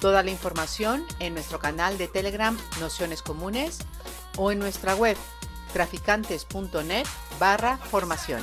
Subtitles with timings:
[0.00, 3.80] Toda la información en nuestro canal de Telegram Nociones Comunes
[4.38, 5.14] o en nuestra web
[5.74, 7.04] traficantes.net
[7.38, 8.40] barra formación.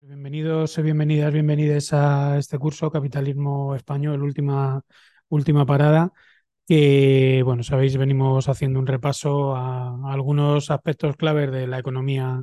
[0.00, 4.82] Bienvenidos bienvenidas, bienvenidas a este curso Capitalismo Español, última,
[5.28, 6.10] última parada,
[6.66, 12.42] que, bueno, sabéis, venimos haciendo un repaso a, algunos aspectos claves de la economía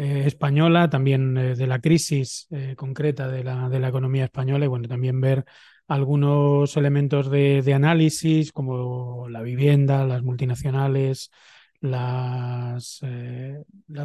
[0.00, 4.64] eh, española, también eh, de la crisis eh, concreta de la, de la economía española
[4.64, 5.44] y, bueno, también ver
[5.88, 11.32] algunos elementos de, de análisis como la vivienda, las multinacionales,
[11.80, 12.78] la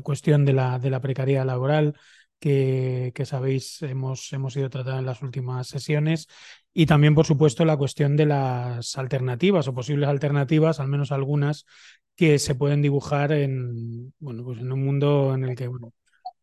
[0.02, 1.96] cuestión de la, de la precariedad laboral
[2.40, 6.28] que, que, sabéis hemos, hemos ido tratando en las últimas sesiones
[6.74, 11.66] y también, por supuesto, la cuestión de las alternativas o posibles alternativas, al menos algunas,
[12.16, 15.94] que se pueden dibujar en, bueno, pues en un mundo en el que bueno,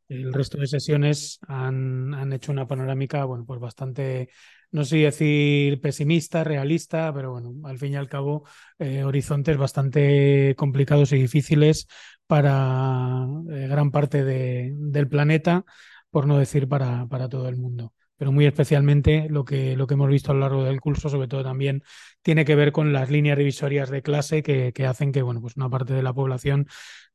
[0.08, 4.30] el resto de sesiones han, han hecho una panorámica bueno, pues bastante,
[4.72, 8.44] no sé decir pesimista, realista, pero bueno, al fin y al cabo,
[8.78, 11.86] eh, horizontes bastante complicados y difíciles
[12.26, 15.64] para eh, gran parte de, del planeta,
[16.10, 19.94] por no decir para, para todo el mundo pero muy especialmente lo que, lo que
[19.94, 21.82] hemos visto a lo largo del curso, sobre todo también
[22.20, 25.56] tiene que ver con las líneas divisorias de clase que, que hacen que bueno, pues
[25.56, 26.66] una parte de la población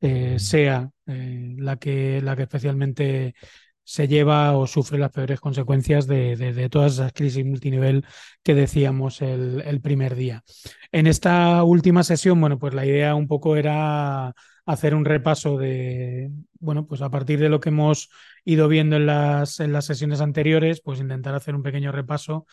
[0.01, 3.35] eh, sea eh, la, que, la que especialmente
[3.83, 8.03] se lleva o sufre las peores consecuencias de, de, todas esas crisis multinivel
[8.41, 10.43] que decíamos el, el, primer día.
[10.91, 14.33] En esta última sesión, bueno, pues la idea un poco era
[14.65, 18.09] hacer un repaso de, bueno, pues a partir de lo que hemos
[18.45, 22.45] ido viendo en las, en las sesiones anteriores, pues intentar hacer un pequeño repaso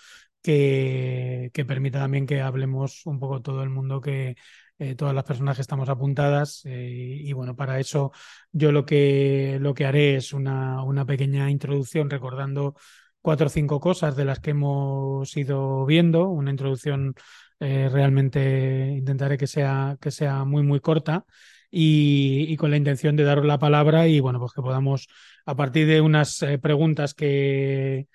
[0.42, 4.36] que, que permita también que hablemos un poco todo el mundo que,
[4.82, 6.62] eh, todas las personas que estamos apuntadas.
[6.64, 8.10] Eh, y bueno, para eso
[8.50, 12.74] yo lo que, lo que haré es una, una pequeña introducción recordando
[13.20, 17.14] cuatro o cinco cosas de las que hemos ido viendo, una introducción
[17.60, 21.24] eh, realmente intentaré que sea, que sea muy, muy corta
[21.70, 25.06] y, y, con la intención de daros la palabra y bueno, pues que podamos,
[25.46, 28.08] a partir de unas eh, preguntas que,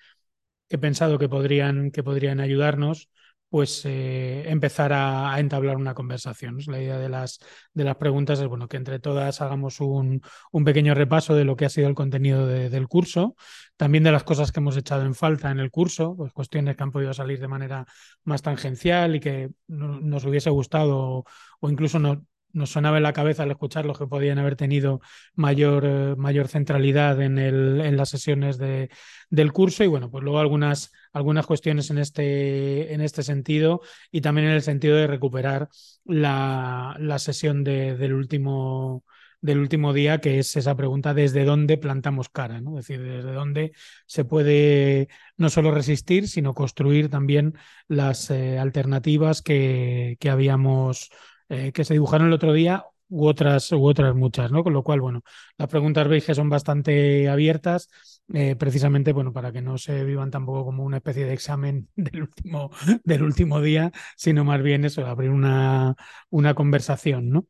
[0.68, 3.10] he pensado que podrían, que podrían ayudarnos,
[3.48, 6.58] pues eh, empezar a, entablar una conversación.
[6.66, 7.38] La idea de las,
[7.72, 10.20] de las preguntas es bueno, que entre todas hagamos un,
[10.52, 13.36] un pequeño repaso de lo que ha sido el contenido de, del curso,
[13.76, 16.82] también de las cosas que hemos echado en falta en el curso, pues cuestiones que
[16.82, 17.86] han podido salir de manera
[18.24, 21.24] más tangencial y que no, nos hubiese gustado
[21.60, 25.00] o incluso no, nos sonaba en la cabeza al escucharlos que podían haber tenido
[25.34, 28.90] mayor, eh, mayor centralidad en, el, en las sesiones de,
[29.30, 34.20] del curso y bueno, pues luego algunas, algunas cuestiones en este, en este sentido y
[34.20, 35.68] también en el sentido de recuperar
[36.04, 39.04] la, la sesión de, del último
[39.40, 42.78] del último día, que es esa pregunta desde dónde plantamos cara, ¿no?
[42.78, 43.72] Es decir, desde dónde
[44.06, 47.54] se puede no solo resistir, sino construir también
[47.86, 51.10] las eh, alternativas que, que habíamos
[51.48, 54.62] eh, que se dibujaron el otro día u otras, u otras muchas, ¿no?
[54.62, 55.22] Con lo cual, bueno,
[55.56, 57.88] las preguntas veis que son bastante abiertas,
[58.34, 62.22] eh, precisamente, bueno, para que no se vivan tampoco como una especie de examen del
[62.22, 62.70] último,
[63.04, 65.96] del último día, sino más bien eso, abrir una,
[66.30, 67.46] una conversación, ¿no?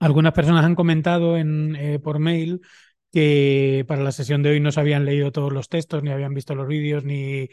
[0.00, 2.60] Algunas personas han comentado en, eh, por mail
[3.12, 6.34] que para la sesión de hoy no se habían leído todos los textos, ni habían
[6.34, 7.48] visto los vídeos, ni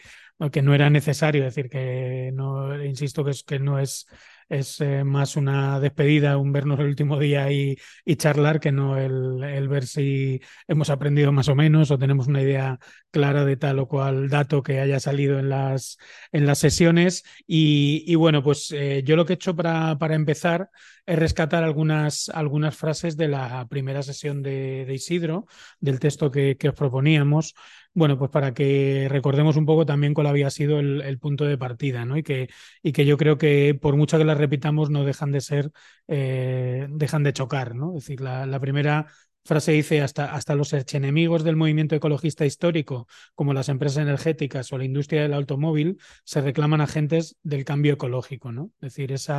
[0.51, 4.07] que no era necesario, es decir, que no, insisto que, es, que no es
[4.51, 8.97] es eh, más una despedida, un vernos el último día y, y charlar, que no
[8.97, 12.77] el, el, ver si hemos aprendido más o menos o tenemos una idea
[13.11, 15.97] clara de tal o cual dato que haya salido en las,
[16.33, 17.23] en las sesiones.
[17.47, 20.69] Y, y bueno, pues eh, yo lo que he hecho para, para empezar
[21.05, 25.45] es rescatar algunas, algunas frases de la primera sesión de, de Isidro,
[25.79, 27.55] del texto que, que os proponíamos
[27.93, 32.05] bueno, pues para que recordemos un poco también cuál había sido el, punto de partida,
[32.05, 32.17] ¿no?
[32.17, 32.49] Y que,
[32.81, 35.71] y que yo creo que por mucho que las repitamos no dejan de ser,
[36.07, 37.97] eh, dejan de chocar, ¿no?
[37.97, 39.07] Es decir, la, primera
[39.43, 44.77] frase dice hasta, hasta los enemigos del movimiento ecologista histórico, como las empresas energéticas o
[44.77, 48.71] la industria del automóvil, se reclaman agentes del cambio ecológico, ¿no?
[48.81, 49.33] Es decir, ese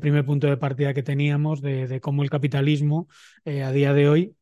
[0.00, 3.08] primer punto de partida que teníamos de, de cómo el capitalismo
[3.44, 4.36] eh, a día de hoy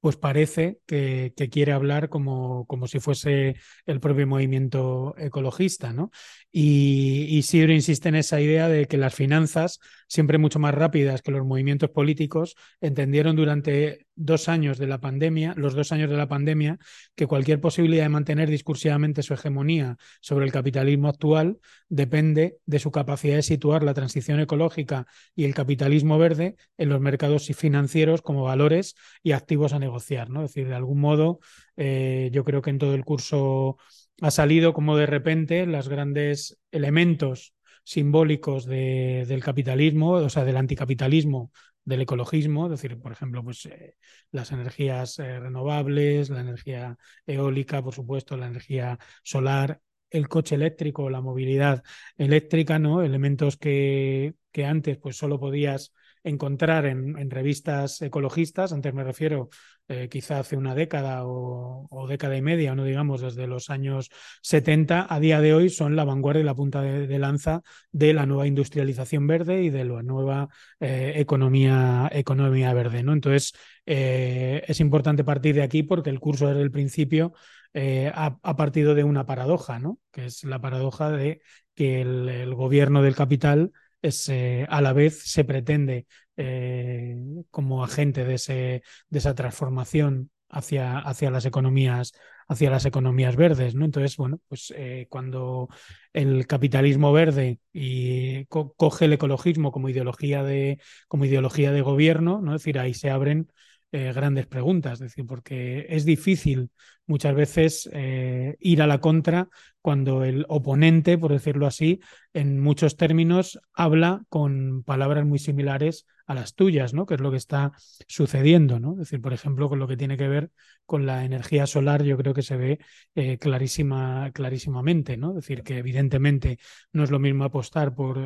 [0.00, 3.56] pues parece que, que quiere hablar como, como, si fuese
[3.86, 6.10] el propio movimiento ecologista, ¿no?
[6.50, 7.42] Y, y
[7.74, 11.90] insiste en esa idea de que las finanzas, siempre mucho más rápidas que los movimientos
[11.90, 16.78] políticos, entendieron durante dos años de la pandemia, los dos años de la pandemia,
[17.16, 21.58] que cualquier posibilidad de mantener discursivamente su hegemonía sobre el capitalismo actual
[21.88, 27.00] depende de su capacidad de situar la transición ecológica y el capitalismo verde en los
[27.00, 30.28] mercados financieros como valores y activos a negociar.
[30.28, 30.44] ¿no?
[30.44, 31.40] Es decir, de algún modo,
[31.76, 33.78] eh, yo creo que en todo el curso
[34.20, 40.58] ha salido como de repente los grandes elementos simbólicos de, del capitalismo, o sea, del
[40.58, 41.50] anticapitalismo,
[41.90, 43.96] del ecologismo, es decir, por ejemplo, pues eh,
[44.30, 46.96] las energías eh, renovables, la energía
[47.26, 51.82] eólica, por supuesto, la energía solar, el coche eléctrico, la movilidad
[52.16, 53.02] eléctrica, ¿no?
[53.02, 55.92] Elementos que, que antes pues solo podías
[56.24, 59.48] encontrar en, revistas ecologistas, antes me refiero
[59.88, 64.10] eh, quizá hace una década o, década y media, no digamos desde los años
[64.42, 67.62] 70, a día de hoy son la vanguardia y la punta de, lanza
[67.92, 73.02] de la nueva industrialización verde y de la nueva eh, economía, economía verde.
[73.02, 73.12] ¿no?
[73.12, 73.52] Entonces,
[73.86, 77.32] eh, es importante partir de aquí porque el curso desde el principio
[77.72, 79.98] ha, partido de una paradoja, ¿no?
[80.10, 81.40] que es la paradoja de
[81.74, 83.72] que el gobierno del capital
[84.02, 86.06] es, eh, a la vez se pretende
[86.36, 87.16] eh,
[87.50, 92.12] como agente de, ese, de esa transformación hacia, hacia, las economías
[92.50, 93.84] hacia las economías verdes, ¿no?
[93.84, 95.68] Entonces, bueno, pues eh, cuando
[96.12, 102.40] el capitalismo verde y co coge el ecologismo como ideología de como ideología de gobierno,
[102.42, 102.56] ¿no?
[102.56, 103.52] Es decir, ahí se abren
[103.92, 106.70] eh, grandes preguntas, es decir, porque es difícil
[107.06, 109.48] muchas veces eh, ir a la contra
[109.82, 111.98] cuando el oponente, por decirlo así,
[112.32, 117.04] en muchos términos habla con palabras muy similares a las tuyas, ¿no?
[117.04, 117.72] Que es lo que está
[118.06, 118.92] sucediendo, ¿no?
[118.92, 120.52] Es decir, por ejemplo, con lo que tiene que ver
[120.86, 122.78] con la energía solar, yo creo que se ve
[123.16, 125.30] eh, clarísima, clarísimamente, ¿no?
[125.30, 126.58] Es decir, que evidentemente
[126.92, 128.18] no es lo mismo apostar por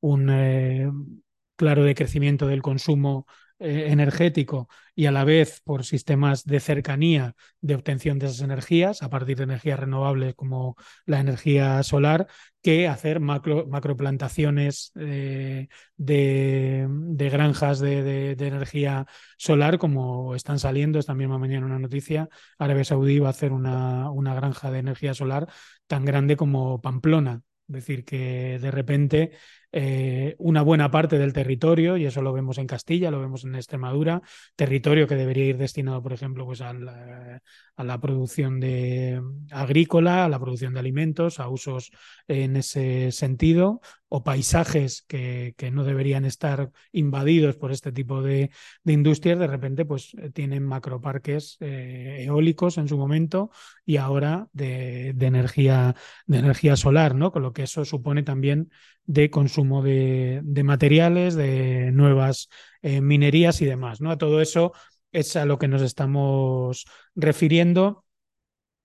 [0.00, 1.14] un
[1.56, 3.26] claro decrecimiento del consumo
[3.60, 9.02] eh, energético y a la vez por sistemas de cercanía de obtención de esas energías
[9.02, 12.26] a partir de energías renovables como la energía solar
[12.62, 20.98] que hacer macro, macroplantaciones eh, de, de, granjas de, de, energía solar como están saliendo.
[20.98, 22.28] Esta misma mañana una noticia
[22.58, 25.48] Arabia Saudí va a hacer una, una granja de energía solar
[25.86, 27.42] tan grande como Pamplona.
[27.68, 29.32] Es decir, que de repente
[29.72, 33.54] eh, una buena parte del territorio, y eso lo vemos en Castilla, lo vemos en
[33.54, 34.22] Extremadura,
[34.56, 37.40] territorio que debería ir destinado, por ejemplo, pues a la,
[37.76, 41.90] a la producción de agrícola, a la producción de alimentos, a usos
[42.28, 43.80] en ese sentido,
[44.12, 48.50] o paisajes que, que no deberían estar invadidos por este tipo de,
[48.82, 53.50] de industrias, de repente pues tienen macroparques eh, eólicos en su momento
[53.86, 55.94] y ahora de, de, energía,
[56.26, 57.30] de energía solar, ¿no?
[57.30, 58.70] Con lo que eso supone también
[59.06, 62.48] de consumo de, de materiales, de nuevas
[62.82, 64.10] eh, minerías y demás, ¿no?
[64.10, 64.72] A todo eso
[65.12, 68.04] es a lo que nos estamos refiriendo.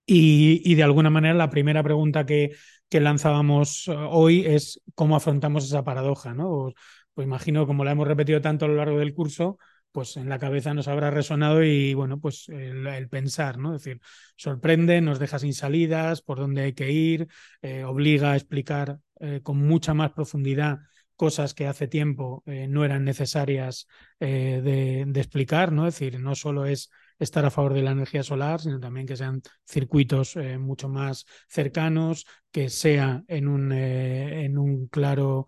[0.08, 2.52] Y, de alguna manera la primera pregunta que,
[2.92, 6.72] lanzábamos hoy es cómo afrontamos esa paradoja, ¿no?
[7.14, 9.58] Pues imagino, como la hemos repetido tanto a lo largo del curso,
[9.92, 13.76] pues en la cabeza nos habrá resonado y bueno, pues el, el, pensar, ¿no?
[13.76, 14.02] Es decir,
[14.38, 17.28] sorprende, nos deja sin salidas, por dónde hay que ir,
[17.62, 20.80] eh, obliga a explicar eh, con mucha más profundidad
[21.16, 23.88] cosas que hace tiempo eh, no eran necesarias
[24.20, 25.88] eh, de, explicar, ¿no?
[25.88, 29.16] Es decir, no solo es estar a favor de la energía solar, sino también que
[29.16, 35.48] sean circuitos mucho más cercanos, que sea en un, en un claro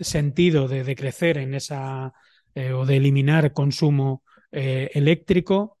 [0.00, 2.12] sentido de, de, crecer en esa
[2.74, 5.77] o de eliminar consumo eléctrico,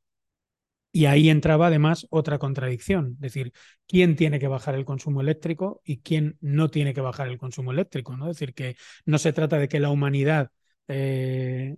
[0.92, 3.52] y ahí entraba además otra contradicción, es decir,
[3.86, 7.72] quién tiene que bajar el consumo eléctrico y quién no tiene que bajar el consumo
[7.72, 8.16] eléctrico.
[8.16, 8.30] ¿no?
[8.30, 10.50] Es decir, que no se trata de que la humanidad
[10.88, 11.76] eh,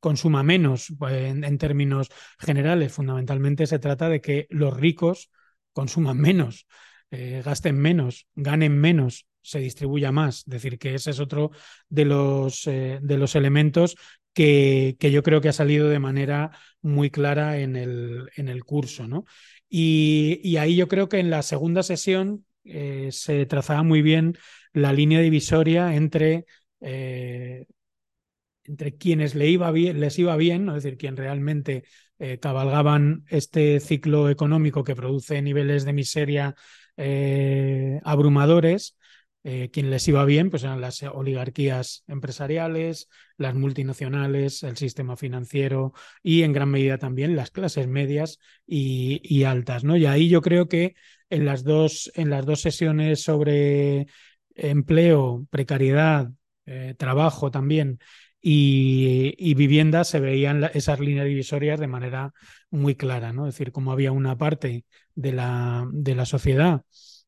[0.00, 5.30] consuma menos pues, en, términos generales, fundamentalmente se trata de que los ricos
[5.72, 6.66] consuman menos,
[7.10, 10.38] eh, gasten menos, ganen menos, se distribuya más.
[10.38, 11.50] Es decir, que ese es otro
[11.88, 13.96] de los, eh, de los elementos
[14.32, 18.64] que, que, yo creo que ha salido de manera muy clara en el, en el
[18.64, 19.08] curso.
[19.08, 19.24] ¿no?
[19.68, 24.36] Y, y, ahí yo creo que en la segunda sesión eh, se trazaba muy bien
[24.72, 26.46] la línea divisoria entre,
[26.80, 27.66] eh,
[28.64, 30.76] entre quienes le iba bien, les iba bien, ¿no?
[30.76, 31.84] es decir, quien realmente
[32.38, 36.54] cabalgaban este ciclo económico que produce niveles de miseria
[38.04, 38.94] abrumadores
[39.42, 45.94] eh, quien les iba bien pues eran las oligarquías empresariales, las multinacionales, el sistema financiero
[46.22, 49.84] y en gran medida también las clases medias y, altas.
[49.84, 49.96] ¿no?
[49.96, 50.94] Y ahí yo creo que
[51.30, 54.06] en las dos, en las dos sesiones sobre
[54.54, 56.30] empleo, precariedad,
[56.66, 57.98] eh, trabajo también
[58.42, 62.32] y, y, vivienda se veían esas líneas divisorias de manera
[62.70, 63.46] muy clara, ¿no?
[63.46, 66.82] Es decir, como había una parte de la, de la sociedad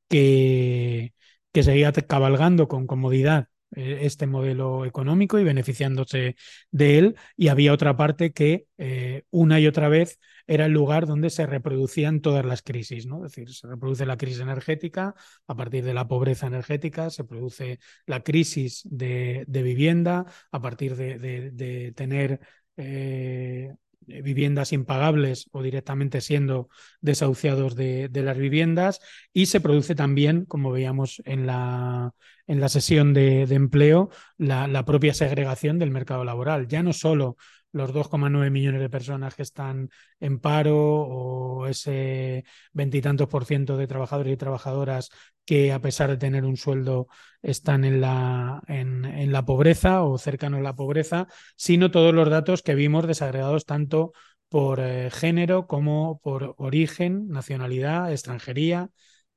[0.09, 1.13] que,
[1.53, 6.37] que seguía cabalgando con comodidad eh, este modelo económico y beneficiándose
[6.71, 11.07] de él, y había otra parte que eh, una y otra vez era el lugar
[11.07, 13.25] donde se reproducían todas las crisis, ¿no?
[13.25, 15.15] Es decir, se reproduce la crisis energética,
[15.47, 20.95] a partir de la pobreza energética, se produce la crisis de, de vivienda, a partir
[20.97, 22.41] de, de, tener
[22.77, 23.73] eh,
[24.07, 26.69] viviendas impagables o directamente siendo
[27.01, 29.01] desahuciados de, las viviendas
[29.33, 32.13] y se produce también, como veíamos en la,
[32.47, 36.69] en la sesión de, empleo, la, propia segregación del mercado laboral.
[36.69, 37.37] Ya no solo
[37.73, 43.87] los 2,9 millones de personas que están en paro o ese veintitantos por ciento de
[43.87, 45.11] trabajadores y trabajadoras
[45.45, 47.09] que a pesar de tener un sueldo
[47.43, 51.27] están en la, en, en la pobreza o cercanos a la pobreza,
[51.57, 54.13] sino todos los datos que vimos desagregados tanto
[54.49, 58.91] por eh, género como por origen, nacionalidad, extranjería,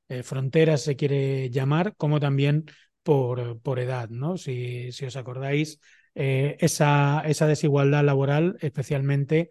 [0.08, 2.66] eh, fronteras se quiere llamar, como también
[3.02, 4.36] por, por edad, ¿no?
[4.36, 5.80] Si, si os acordáis,
[6.16, 9.50] eh, esa, esa desigualdad laboral, especialmente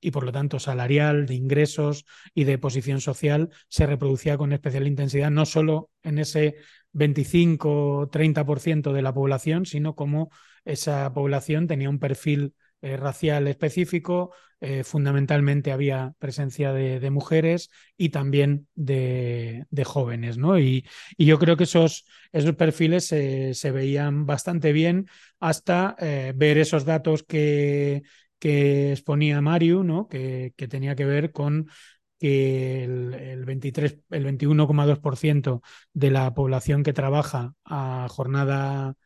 [0.00, 2.04] y por lo tanto salarial, de ingresos
[2.34, 6.56] y de posición social, se reproducía con especial intensidad, no solo en ese
[6.92, 10.30] 25-30% de la población, sino como
[10.64, 18.08] esa población tenía un perfil eh, racial específico, eh, fundamentalmente había presencia de, mujeres y
[18.10, 20.38] también de, jóvenes.
[20.38, 20.58] ¿no?
[20.58, 20.86] Y,
[21.18, 25.08] yo creo que esos, esos perfiles se, se veían bastante bien
[25.40, 28.02] hasta eh, ver esos datos que,
[28.38, 30.08] que exponía Mario, ¿no?
[30.08, 31.68] que, que tenía que ver con
[32.18, 38.96] que el, el 23, el 21,2% de la población que trabaja a jornada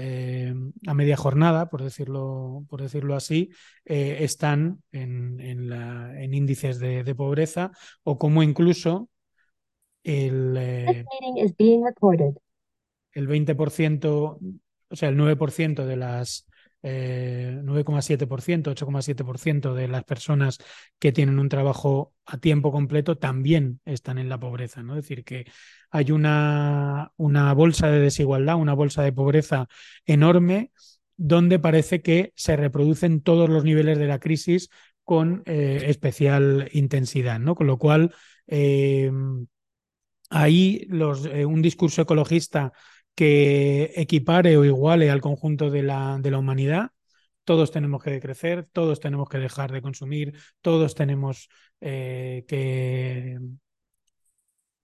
[0.00, 0.54] eh,
[0.86, 3.50] a media jornada, por decirlo, por decirlo así,
[3.84, 7.72] eh, están en, en, la, en, índices de, de, pobreza
[8.04, 9.08] o como incluso
[10.04, 11.04] el, eh,
[13.12, 14.38] el 20%,
[14.88, 16.46] o sea, el 9% de las
[16.82, 20.58] eh, 9,7%, 8,7% de las personas
[20.98, 24.82] que tienen un trabajo a tiempo completo también están en la pobreza.
[24.82, 24.96] ¿no?
[24.96, 25.46] Es decir, que
[25.90, 29.68] hay una, una bolsa de desigualdad, una bolsa de pobreza
[30.06, 30.72] enorme
[31.18, 34.70] donde parece que se reproducen todos los niveles de la crisis
[35.04, 37.54] con eh, especial intensidad, ¿no?
[37.54, 38.14] Con lo cual,
[38.46, 39.10] eh,
[40.30, 42.72] ahí los, eh, un discurso ecologista
[43.14, 46.90] que equipare o iguale al conjunto de la, de la humanidad.
[47.44, 51.48] Todos tenemos que crecer, todos tenemos que dejar de consumir, todos tenemos
[51.80, 53.38] que,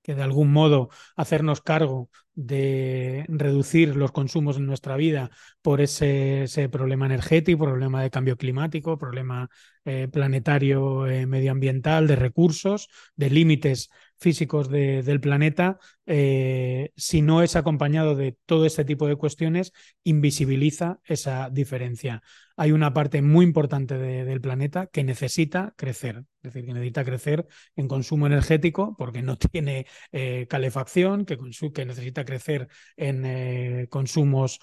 [0.04, 5.30] que de algún modo hacernos cargo de reducir los consumos en nuestra vida
[5.62, 9.48] por ese, ese problema energético, problema de cambio climático, problema
[9.84, 17.42] eh, planetario, eh, medioambiental, de recursos, de límites físicos de, del planeta, eh, si no
[17.42, 22.22] es acompañado de todo este tipo de cuestiones, invisibiliza esa diferencia.
[22.56, 27.04] Hay una parte muy importante de, del planeta que necesita crecer, es decir, que necesita
[27.04, 31.36] crecer en consumo energético porque no tiene eh, calefacción, que,
[31.84, 34.60] necesita crecer en eh, consumos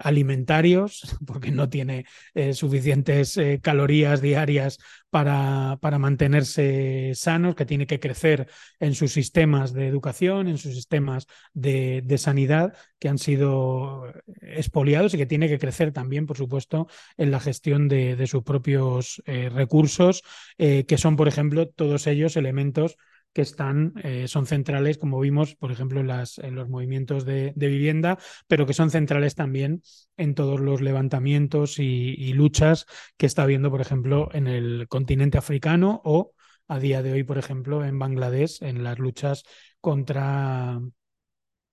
[0.00, 2.04] alimentarios porque no tiene
[2.52, 4.78] suficientes calorías diarias
[5.10, 11.26] para mantenerse sanos, que tiene que crecer en sus sistemas de educación, en sus sistemas
[11.52, 17.30] de, sanidad que han sido expoliados y que tiene que crecer también, por supuesto, en
[17.30, 20.22] la gestión de, sus propios eh, recursos,
[20.58, 22.96] eh, que son, por ejemplo, todos ellos elementos
[23.32, 28.18] que están, eh, son centrales, como vimos, por ejemplo, en, los movimientos de, de, vivienda,
[28.48, 29.82] pero que son centrales también
[30.16, 35.38] en todos los levantamientos y, y, luchas que está habiendo, por ejemplo, en el continente
[35.38, 36.32] africano o
[36.66, 39.44] a día de hoy, por ejemplo, en Bangladesh, en las luchas
[39.80, 40.80] contra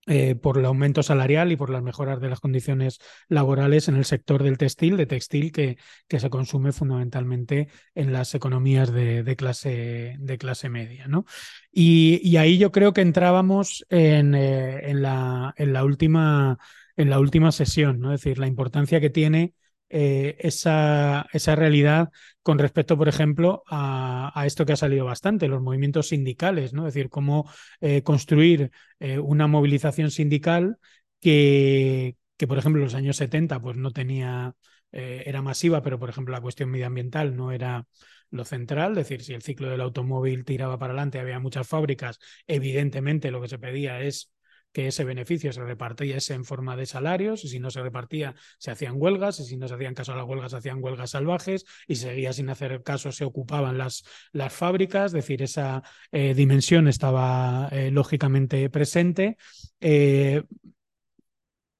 [0.09, 4.05] eh, por el aumento salarial y por las mejoras de las condiciones laborales en el
[4.05, 9.35] sector del textil, de textil que, que se consume fundamentalmente en las economías de, de
[9.35, 11.09] clase, de clase media.
[11.09, 11.25] ¿no?
[11.73, 16.57] Y, y, ahí yo creo que entrábamos en, eh, en, la, en, la, última,
[16.95, 18.13] en la última sesión, ¿no?
[18.13, 19.55] es decir, la importancia que tiene
[19.89, 22.09] eh, esa, esa, realidad
[22.41, 26.87] con respecto, por ejemplo, a, a, esto que ha salido bastante, los movimientos sindicales, ¿no?
[26.87, 27.49] Es decir, cómo
[27.81, 30.77] eh, construir eh, una movilización sindical
[31.21, 34.55] que, que por ejemplo, en los años 70 pues no tenía,
[34.91, 37.85] era masiva, pero por ejemplo la cuestión medioambiental no era
[38.29, 42.19] lo central, es decir, si el ciclo del automóvil tiraba para adelante, había muchas fábricas,
[42.47, 44.31] evidentemente lo que se pedía es
[44.77, 48.69] que ese beneficio se repartiese en forma de salarios y si no se repartía se
[48.69, 51.65] hacían huelgas y si no se hacían caso a las huelgas se hacían huelgas salvajes
[51.87, 54.03] y seguía sin hacer caso se ocupaban las,
[54.33, 55.81] las fábricas, es decir, esa
[56.11, 59.37] eh, dimensión estaba eh, lógicamente presente.
[59.81, 60.43] Eh,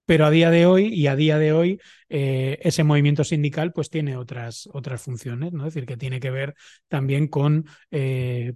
[0.08, 4.18] pero a día de hoy y a día de hoy ese movimiento sindical pues tiene
[4.18, 5.68] otras, otras funciones, ¿no?
[5.68, 6.56] Es decir, que tiene que ver
[6.88, 7.66] también con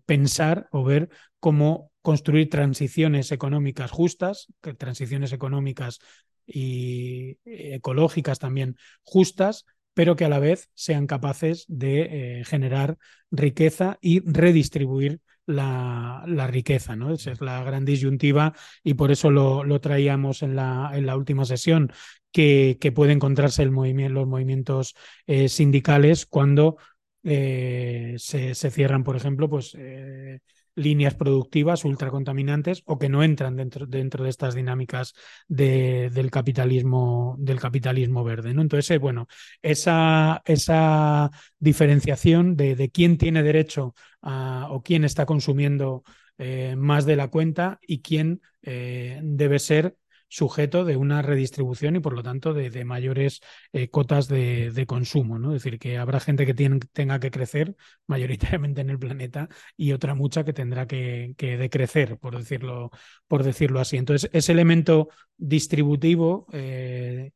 [0.06, 6.00] pensar o ver cómo construir transiciones económicas justas, transiciones económicas
[6.46, 12.98] y ecológicas también justas, pero que a la vez sean capaces de eh, generar
[13.30, 17.14] riqueza y redistribuir la, riqueza, ¿no?
[17.14, 18.54] Esa es la gran disyuntiva
[18.84, 21.92] y por eso lo, traíamos en la, en la, última sesión,
[22.32, 24.96] que, puede encontrarse el los movimientos
[25.28, 26.78] eh, sindicales cuando
[27.24, 30.40] eh, se, cierran, por ejemplo, pues eh,
[30.76, 35.14] líneas productivas ultracontaminantes o que no entran dentro, dentro de estas dinámicas
[35.48, 38.54] de, del capitalismo del capitalismo verde.
[38.54, 38.62] ¿no?
[38.62, 39.28] Entonces, bueno,
[39.62, 46.04] esa, esa diferenciación de, quién tiene derecho o quién está consumiendo
[46.38, 49.96] eh, más de la cuenta y quién eh, debe ser
[50.32, 53.42] sujeto de una redistribución y por lo tanto de, mayores
[53.74, 55.38] eh, cotas de, consumo.
[55.38, 55.54] ¿no?
[55.54, 57.76] Es decir, que habrá gente que tiene, tenga que crecer
[58.08, 62.92] mayoritariamente en el planeta y otra mucha que tendrá que, que decrecer, por decirlo,
[63.28, 63.98] por decirlo así.
[63.98, 67.32] Entonces, ese elemento distributivo eh,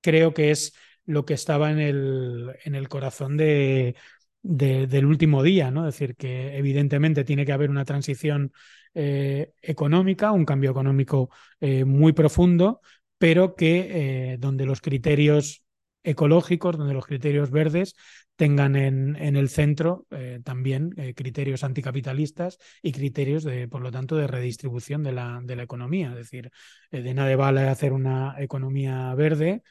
[0.00, 0.74] creo que es
[1.06, 3.94] lo que estaba en el, en el corazón de,
[4.44, 5.88] de, del último día, ¿no?
[5.88, 8.52] Es decir, que evidentemente tiene que haber una transición
[8.92, 12.80] eh, económica, un cambio económico eh, muy profundo,
[13.18, 15.64] pero que eh, donde los criterios
[16.02, 17.94] ecológicos, donde los criterios verdes
[18.36, 24.14] tengan en, en el centro eh, también criterios anticapitalistas y criterios, de, por lo tanto,
[24.16, 26.10] de redistribución de la, de la economía.
[26.10, 26.50] Es decir,
[26.90, 29.62] de nada vale hacer una economía verde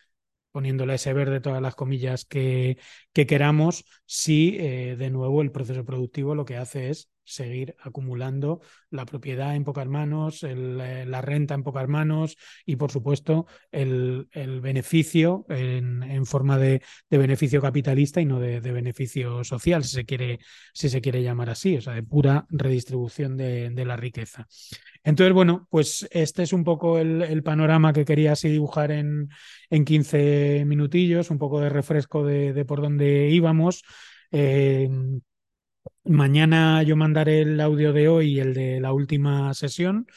[0.54, 2.80] poniéndole ese verde todas las comillas que,
[3.14, 8.62] que queramos, si eh, de nuevo el proceso productivo lo que hace es seguir acumulando
[8.90, 14.28] la propiedad en pocas manos, eh, la renta en pocas manos y, por supuesto, el,
[14.32, 19.84] el beneficio en, en forma de, de, beneficio capitalista y no de, de, beneficio social,
[19.84, 20.40] si se, quiere,
[20.74, 24.48] si se quiere llamar así, o sea, de pura redistribución de, de la riqueza.
[25.04, 29.30] Entonces, bueno, pues este es un poco el, el panorama que quería así dibujar en,
[29.70, 33.84] en 15 minutillos, un poco de refresco de, de por dónde íbamos.
[34.32, 34.90] Eh,
[36.06, 40.08] Mañana yo mandaré el audio de hoy y el de la última sesión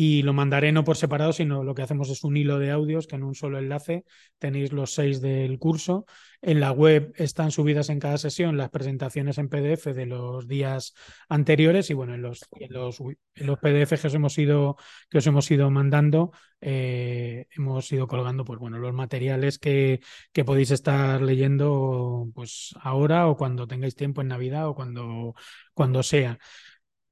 [0.00, 3.08] y lo mandaré no por separado, sino lo que hacemos es un hilo de audios
[3.08, 4.04] que en un solo enlace
[4.38, 6.06] tenéis los seis del curso.
[6.40, 10.94] En la web están subidas en cada sesión las presentaciones en PDF de los días
[11.28, 14.76] anteriores y bueno, en los, en los, en los PDF que os hemos ido,
[15.10, 16.30] que os hemos ido mandando,
[16.60, 19.98] eh, hemos ido colgando pues bueno, los materiales que,
[20.32, 25.34] que podéis estar leyendo pues ahora o cuando tengáis tiempo en Navidad o cuando,
[25.74, 26.38] cuando sea.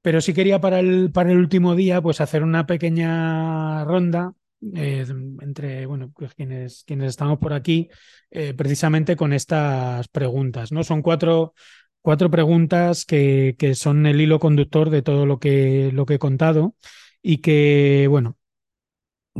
[0.07, 4.31] Pero sí quería para el, para el último día pues hacer una pequeña ronda
[4.73, 5.05] eh,
[5.41, 7.89] entre bueno, pues quienes, quienes estamos por aquí
[8.31, 10.71] eh, precisamente con estas preguntas.
[10.71, 10.85] ¿no?
[10.85, 11.55] Son cuatro,
[12.01, 16.19] cuatro preguntas que, que, son el hilo conductor de todo lo que, lo que he
[16.19, 16.73] contado
[17.21, 18.37] y que, bueno,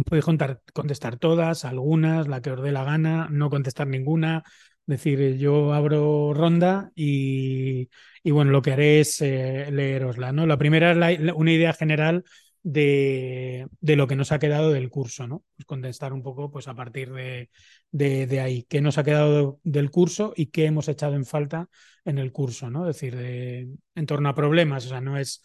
[0.03, 4.43] podéis contar, contestar todas, algunas, la que os dé la gana, no contestar ninguna.
[4.87, 7.89] Decir, yo abro ronda y,
[8.23, 10.31] y bueno, lo que haré es eh, leerosla.
[10.31, 10.47] ¿no?
[10.47, 12.23] La primera es una idea general
[12.63, 15.43] de, de, lo que nos ha quedado del curso, ¿no?
[15.55, 17.49] Pues contestar un poco pues, a partir de,
[17.91, 21.69] de, de, ahí, qué nos ha quedado del curso y qué hemos echado en falta
[22.03, 22.89] en el curso, ¿no?
[22.89, 25.41] Es decir, de, en torno a problemas, o sea, no es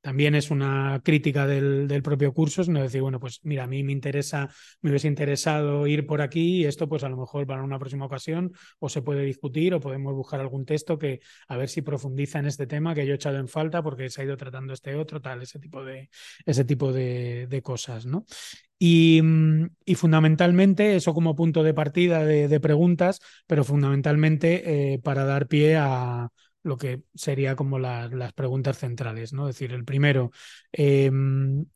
[0.00, 3.92] también es una crítica del, propio curso, sino decir, bueno, pues mira, a mí me
[3.92, 4.48] interesa,
[4.80, 8.06] me hubiese interesado ir por aquí y esto pues a lo mejor para una próxima
[8.06, 12.38] ocasión o se puede discutir o podemos buscar algún texto que a ver si profundiza
[12.38, 14.94] en este tema que yo he echado en falta porque se ha ido tratando este
[14.94, 16.08] otro, tal, ese tipo de,
[16.46, 18.24] ese tipo de, cosas, ¿no?
[18.78, 19.20] Y,
[19.94, 25.76] fundamentalmente, eso como punto de partida de, de preguntas, pero fundamentalmente eh, para dar pie
[25.76, 26.30] a,
[26.62, 29.48] lo que sería como la, las preguntas centrales, ¿no?
[29.48, 30.30] Es decir, el primero,
[30.72, 31.10] eh,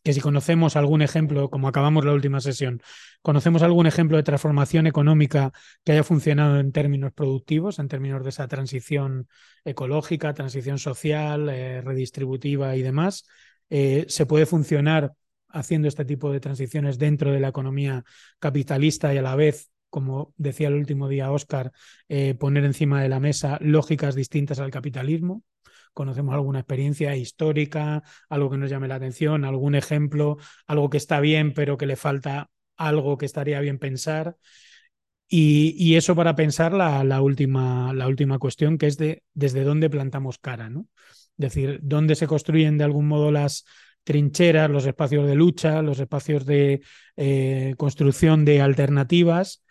[0.02, 2.82] que si conocemos algún ejemplo, como acabamos la última sesión,
[3.22, 5.52] conocemos algún ejemplo de transformación económica
[5.84, 9.28] que haya funcionado en términos productivos, en términos de esa transición
[9.64, 13.26] ecológica, transición social, eh, redistributiva y demás.
[13.70, 15.14] Eh, se puede funcionar
[15.48, 18.04] haciendo este tipo de transiciones dentro de la economía
[18.38, 21.70] capitalista y a la vez como decía el último día Oscar,
[22.08, 25.44] eh, poner encima de la mesa lógicas distintas al capitalismo.
[25.92, 31.20] Conocemos alguna experiencia histórica, algo que nos llame la atención, algún ejemplo, algo que está
[31.20, 34.36] bien, pero que le falta algo que estaría bien pensar.
[35.28, 40.38] Y, eso para pensar la, última, la última cuestión, que es de desde dónde plantamos
[40.38, 40.88] cara, ¿no?
[41.38, 43.64] Es decir, dónde se construyen de algún modo las
[44.02, 46.82] trincheras, los espacios de lucha, los espacios de
[47.16, 49.63] eh, construcción de alternativas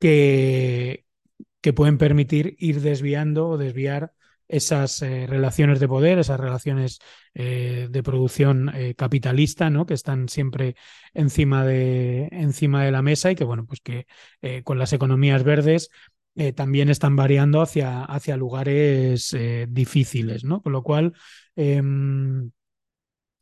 [0.00, 1.04] que,
[1.76, 4.12] pueden permitir ir desviando o desviar
[4.48, 6.98] esas eh, relaciones de poder, esas relaciones
[7.34, 9.86] eh, de producción eh, capitalista, ¿no?
[9.86, 10.74] Que están siempre
[11.14, 14.06] encima de, encima de la mesa y que, bueno, pues que
[14.64, 15.90] con las economías verdes
[16.54, 19.36] también están variando hacia, hacia lugares
[19.68, 20.62] difíciles, ¿no?
[20.62, 21.12] Con lo cual,
[21.54, 22.50] em,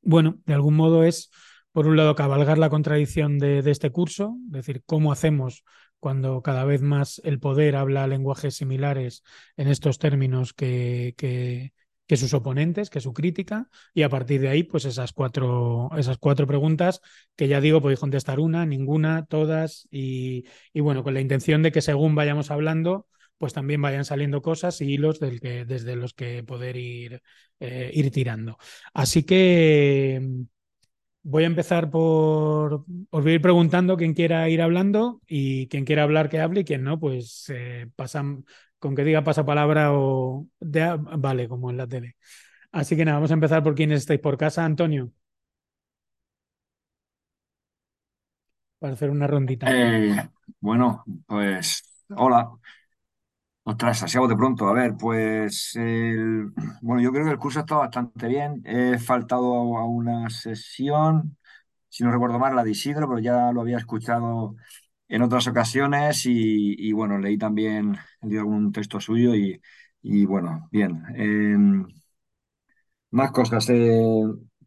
[0.03, 1.31] bueno, de algún modo es,
[1.71, 5.65] por un lado, cabalgar la contradicción de, de este curso, es decir, cómo hacemos
[6.01, 9.23] cuando cada vez más el poder habla lenguajes similares
[9.57, 11.73] en estos términos que, que,
[12.17, 16.47] sus oponentes, que su crítica, y a partir de ahí, pues esas cuatro, esas cuatro
[16.47, 17.01] preguntas
[17.37, 21.73] que ya digo, podéis contestar una, ninguna, todas, y, y, bueno, con la intención de
[21.73, 23.07] que según vayamos hablando,
[23.39, 27.23] pues también vayan saliendo cosas y hilos del que, desde los que poder ir,
[27.61, 28.59] eh, ir tirando.
[28.93, 30.47] Así que
[31.31, 32.87] Voy a empezar por.
[33.11, 36.61] Os voy a ir preguntando quién quiera ir hablando y quien quiera hablar que hable
[36.61, 37.87] y quien no, pues eh,
[38.79, 40.47] con que diga pasapalabra o.
[40.59, 42.17] Vale, como en la tele.
[42.73, 44.65] Así que nada, vamos a empezar por quienes estáis por casa.
[44.65, 45.13] Antonio.
[48.79, 49.67] Para hacer una rondita.
[49.71, 51.83] Eh, bueno, pues
[52.17, 52.53] hola.
[53.71, 54.67] Ostras, así de pronto.
[54.69, 55.73] A ver, pues
[56.81, 58.63] bueno, yo creo que el curso está bastante bien.
[58.65, 61.37] He faltado a una sesión,
[61.91, 64.57] si no recuerdo mal, la de Isidro, pero ya lo había escuchado
[65.09, 69.61] en otras ocasiones y, bueno, leí también, algún texto suyo y,
[70.25, 71.03] bueno, bien.
[71.15, 71.87] Em,
[73.11, 73.69] más cosas.
[73.71, 74.23] Eh,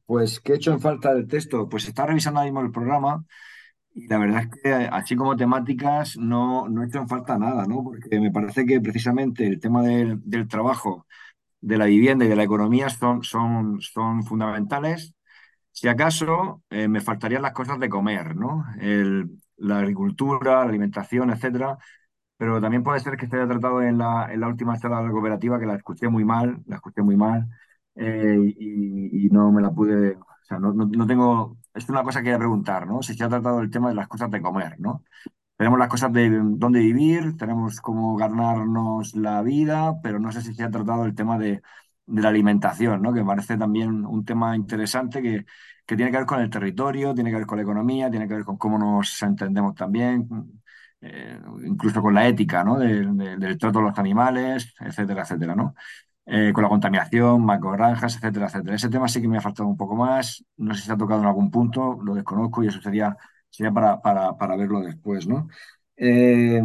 [0.05, 1.69] pues, ¿qué he hecho en falta del texto?
[1.69, 3.25] Pues está revisando ahora mismo el programa
[3.93, 7.83] y la verdad es que así como temáticas no, no en falta nada, ¿no?
[7.83, 11.05] Porque me parece que precisamente el tema del, trabajo,
[11.61, 15.13] de la vivienda y de la economía son, son, son fundamentales.
[15.71, 18.65] Si acaso eh, me faltarían las cosas de comer, ¿no?
[19.57, 21.77] la agricultura, la alimentación, etcétera.
[22.37, 25.11] Pero también puede ser que esté tratado en la, en la última charla de la
[25.11, 27.47] cooperativa, que la escuché muy mal, la escuché muy mal,
[27.95, 32.03] eh, y, y, no me la pude, o sea, no, no, no tengo es una
[32.03, 33.01] cosa que quería preguntar, ¿no?
[33.01, 35.03] Si se ha tratado el tema de las cosas de comer, ¿no?
[35.57, 40.53] Tenemos las cosas de dónde vivir, tenemos cómo ganarnos la vida, pero no sé si
[40.55, 41.61] se ha tratado el tema de,
[42.07, 43.13] la alimentación, ¿no?
[43.13, 45.45] Que parece también un tema interesante que,
[45.85, 48.45] tiene que ver con el territorio, tiene que ver con la economía, tiene que ver
[48.45, 50.27] con cómo nos entendemos también,
[51.01, 52.77] eh, incluso con la ética, ¿no?
[52.79, 55.75] del trato de los animales, etcétera, etcétera, ¿no?
[56.33, 58.75] Eh, con la contaminación, macrogranjas, etcétera, etcétera.
[58.75, 60.43] Ese tema sí que me ha faltado un poco más.
[60.55, 63.17] No sé si se ha tocado en algún punto, lo desconozco y eso sería,
[63.49, 65.49] sería para, para, para verlo después, ¿no?
[65.97, 66.61] Eh,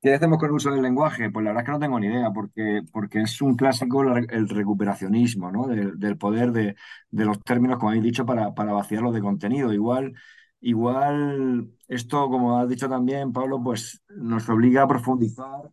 [0.00, 1.30] ¿Qué hacemos con el uso del lenguaje?
[1.30, 4.48] Pues la verdad es que no tengo ni idea, porque, porque es un clásico el
[4.48, 5.66] recuperacionismo, ¿no?
[5.66, 6.76] Del, poder de,
[7.10, 9.72] de, los términos, como habéis dicho, para, para vaciarlos de contenido.
[9.72, 10.14] Igual,
[10.60, 15.72] igual esto, como has dicho también, Pablo, pues nos obliga a profundizar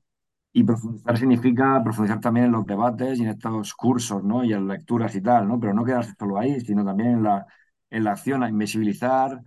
[0.56, 4.44] y profundizar significa profundizar también en los debates y en estos cursos, ¿no?
[4.46, 5.60] Y en lecturas y tal, ¿no?
[5.60, 7.46] Pero no quedarse solo ahí, sino también en la,
[7.90, 9.42] en la acción, a invisibilizar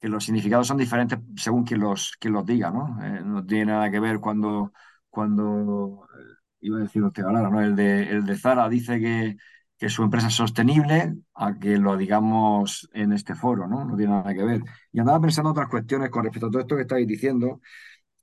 [0.00, 2.98] que los significados son diferentes según quien los, quien los diga, ¿no?
[3.04, 4.72] Eh, no tiene nada que ver cuando,
[5.10, 7.60] cuando eh, iba a decir usted ahora, ¿no?
[7.60, 9.36] El de, el de Zara dice que,
[9.78, 13.84] que su empresa es sostenible a que lo digamos en este foro, ¿no?
[13.84, 14.62] No tiene nada que ver.
[14.92, 17.60] Y andaba pensando otras cuestiones con respecto a todo esto que estáis diciendo.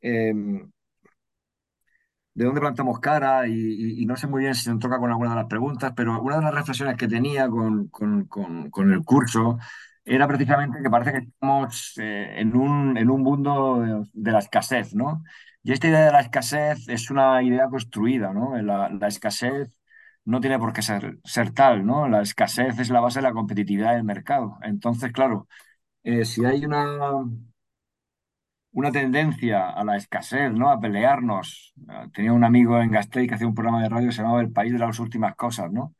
[0.01, 0.33] Eh,
[2.33, 5.35] de dónde plantamos cara y, no sé muy bien si se toca con alguna de
[5.37, 9.57] las preguntas, pero una de las reflexiones que tenía con, con, el curso
[10.05, 14.95] era precisamente que parece que estamos eh, en, un, en un mundo de, la escasez,
[14.95, 15.23] ¿no?
[15.63, 18.59] Y esta idea de la escasez es una idea construida, ¿no?
[18.61, 19.77] La, la escasez
[20.25, 22.07] no tiene por qué ser, ser tal, ¿no?
[22.07, 24.57] La escasez es la base de la competitividad del mercado.
[24.63, 25.47] Entonces, claro,
[26.03, 26.85] eh, si hay una
[28.73, 30.69] una tendencia a la escasez, ¿no?
[30.69, 31.73] A pelearnos.
[32.13, 34.51] Tenía un amigo en Gasteiz que hacía un programa de radio que se llamaba El
[34.51, 35.95] País de las Últimas Cosas, ¿no?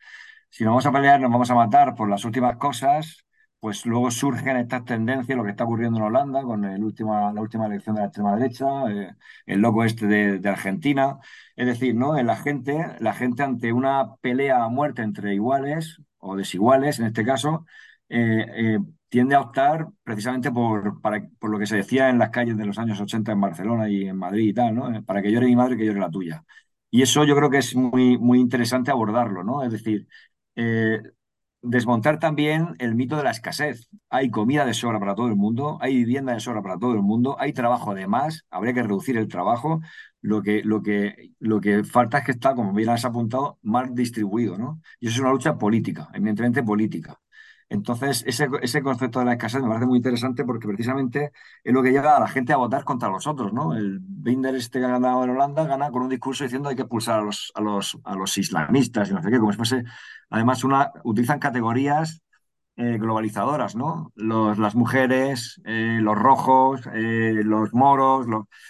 [0.50, 3.26] Si nos vamos a pelear, nos vamos a matar por las últimas cosas,
[3.60, 7.68] pues luego surgen estas tendencias, lo que está ocurriendo en Holanda con última, la última
[7.68, 11.20] elección de la extrema derecha, eh, el loco este de, Argentina.
[11.56, 12.18] Es decir, ¿no?
[12.18, 17.06] En la gente, la gente ante una pelea a muerte entre iguales o desiguales, en
[17.08, 17.66] este caso,
[18.10, 18.80] eh, eh,
[19.12, 22.66] tiende a optar precisamente por, para, por lo que se decía en las calles de
[22.66, 25.04] los años 80 en Barcelona y en Madrid y tal, ¿no?
[25.06, 26.46] Para que llore mi madre, que llore la tuya.
[26.90, 29.64] Y eso yo creo que es muy, muy interesante abordarlo, ¿no?
[29.64, 30.08] Es decir,
[30.56, 31.02] eh,
[31.62, 33.90] desmontar también el mito de la escasez.
[34.10, 37.02] Hay comida de sobra para todo el mundo, hay vivienda de sobra para todo el
[37.02, 39.82] mundo, hay trabajo de más, habría que reducir el trabajo.
[40.22, 43.94] Lo que, lo que, lo que falta es que está, como bien has apuntado, mal
[43.96, 44.82] distribuido, ¿no?
[45.00, 47.20] Y eso es una lucha política, evidentemente política.
[47.72, 51.32] Entonces, ese, ese concepto de la escasez me parece muy interesante porque precisamente
[51.64, 53.74] es lo que lleva a la gente a votar contra los otros, ¿no?
[53.74, 56.82] El Binder este que ha ganado en Holanda gana con un discurso diciendo hay que
[56.82, 59.52] expulsar a los, a los, a los islamistas y no sé qué, como
[60.30, 62.22] además, una, utilizan categorías
[62.76, 64.12] eh, globalizadoras, ¿no?
[64.16, 68.28] Los, las mujeres, eh, los rojos, eh, los moros,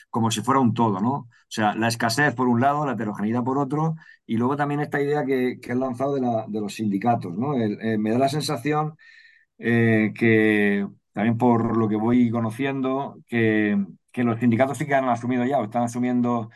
[0.09, 1.27] como si fuera un todo, ¿no?
[1.51, 5.01] O sea, la escasez por un lado, la heterogeneidad por otro, y luego también esta
[5.01, 7.55] idea que, que has lanzado de, la, de, los sindicatos, ¿no?
[7.55, 8.95] El, me da la sensación
[9.57, 13.77] que, también por lo que voy conociendo, que,
[14.15, 16.49] los sindicatos sí que han asumido ya, o están asumiendo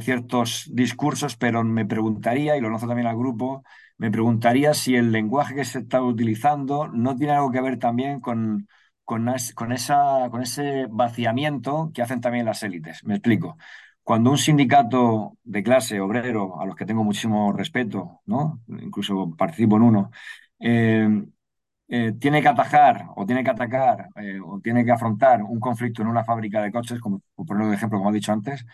[0.00, 3.64] ciertos discursos, pero me preguntaría, y lo lanzo también al grupo,
[3.98, 8.20] me preguntaría si el lenguaje que se está utilizando no tiene algo que ver también
[8.20, 8.68] con,
[9.04, 13.04] con, esa, con ese vaciamiento que hacen también las élites.
[13.04, 13.56] Me explico.
[14.04, 18.60] Cuando un sindicato de clase obrero, a los que tengo muchísimo respeto, ¿no?
[18.68, 20.10] incluso participo en uno,
[20.60, 21.08] eh,
[21.88, 26.02] eh, tiene que atajar o tiene que atacar eh, o tiene que afrontar un conflicto
[26.02, 28.64] en una fábrica de coches, como por ejemplo, como he dicho antes,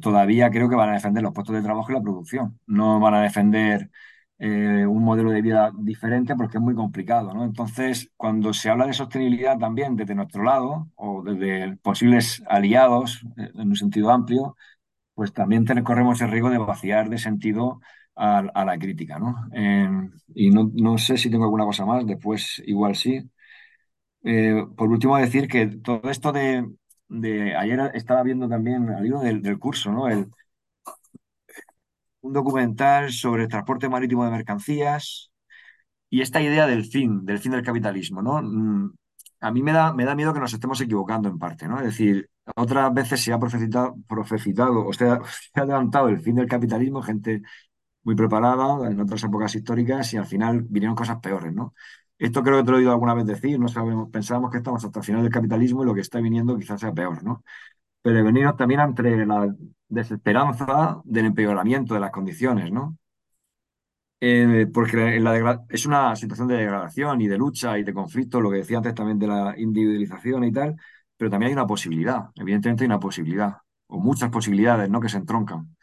[0.00, 2.58] todavía creo que van a defender los puestos de trabajo y la producción.
[2.66, 3.90] No van a defender
[4.38, 7.44] eh, un modelo de vida diferente porque es muy complicado, ¿no?
[7.44, 13.50] Entonces, cuando se habla de sostenibilidad también desde nuestro lado o desde posibles aliados eh,
[13.54, 14.56] en un sentido amplio,
[15.14, 17.80] pues también corremos el riesgo de vaciar de sentido
[18.16, 19.48] a, la crítica, ¿no?
[20.34, 23.28] Y no, sé si tengo alguna cosa más, después igual sí.
[24.24, 26.66] Eh, por último, decir que todo esto de,
[27.56, 30.08] ayer estaba viendo también el libro del, curso, ¿no?
[32.20, 35.30] Un documental sobre el transporte marítimo de mercancías
[36.10, 38.42] y esta idea del fin, del fin del capitalismo, ¿no?
[38.42, 38.92] Mm,
[39.40, 41.78] a mí me da, me da miedo que nos estemos equivocando en parte, ¿no?
[41.78, 45.20] Es decir, otras veces se ha profetizado, profetizado o se ha,
[45.54, 47.42] se ha adelantado el fin del capitalismo, gente
[48.02, 51.74] muy preparada en otras épocas históricas y al final vinieron cosas peores, ¿no?
[52.18, 54.84] Esto creo que te lo he oído alguna vez decir, no sabemos, pensábamos que estamos
[54.84, 57.44] hasta el final del capitalismo y lo que está viniendo quizás sea peor, ¿no?
[58.02, 59.54] prevenirnos también ante la
[59.88, 62.98] desesperanza del empeoramiento de las condiciones, ¿no?
[64.20, 65.20] Eh, porque
[65.68, 68.94] es una situación de degradación y de lucha y de conflicto, lo que decía antes
[68.94, 70.74] también de la individualización y tal,
[71.16, 75.00] pero también hay una posibilidad, evidentemente hay una posibilidad, o muchas posibilidades, ¿no?
[75.00, 75.76] Que se entroncan.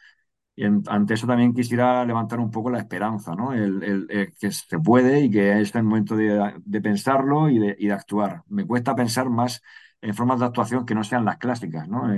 [0.56, 3.52] Y ante eso también quisiera levantar un poco la esperanza, ¿no?
[3.52, 4.08] El,
[4.40, 8.42] que se puede y que es el momento de, pensarlo y de, actuar.
[8.48, 9.62] Me cuesta pensar más
[10.00, 12.08] en formas de actuación que no sean las clásicas, ¿no?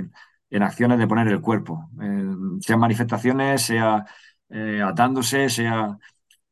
[0.50, 1.88] Acciones de poner el cuerpo,
[2.60, 4.04] sean manifestaciones, sea
[4.50, 5.98] eh, atándose, sea...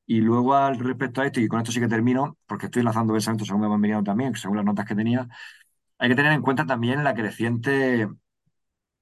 [0.07, 3.13] Y luego al respecto a esto, y con esto sí que termino, porque estoy lanzando
[3.15, 5.29] pensamientos según me han venido también, según las notas que tenía,
[5.99, 8.09] hay que tener en cuenta también la creciente,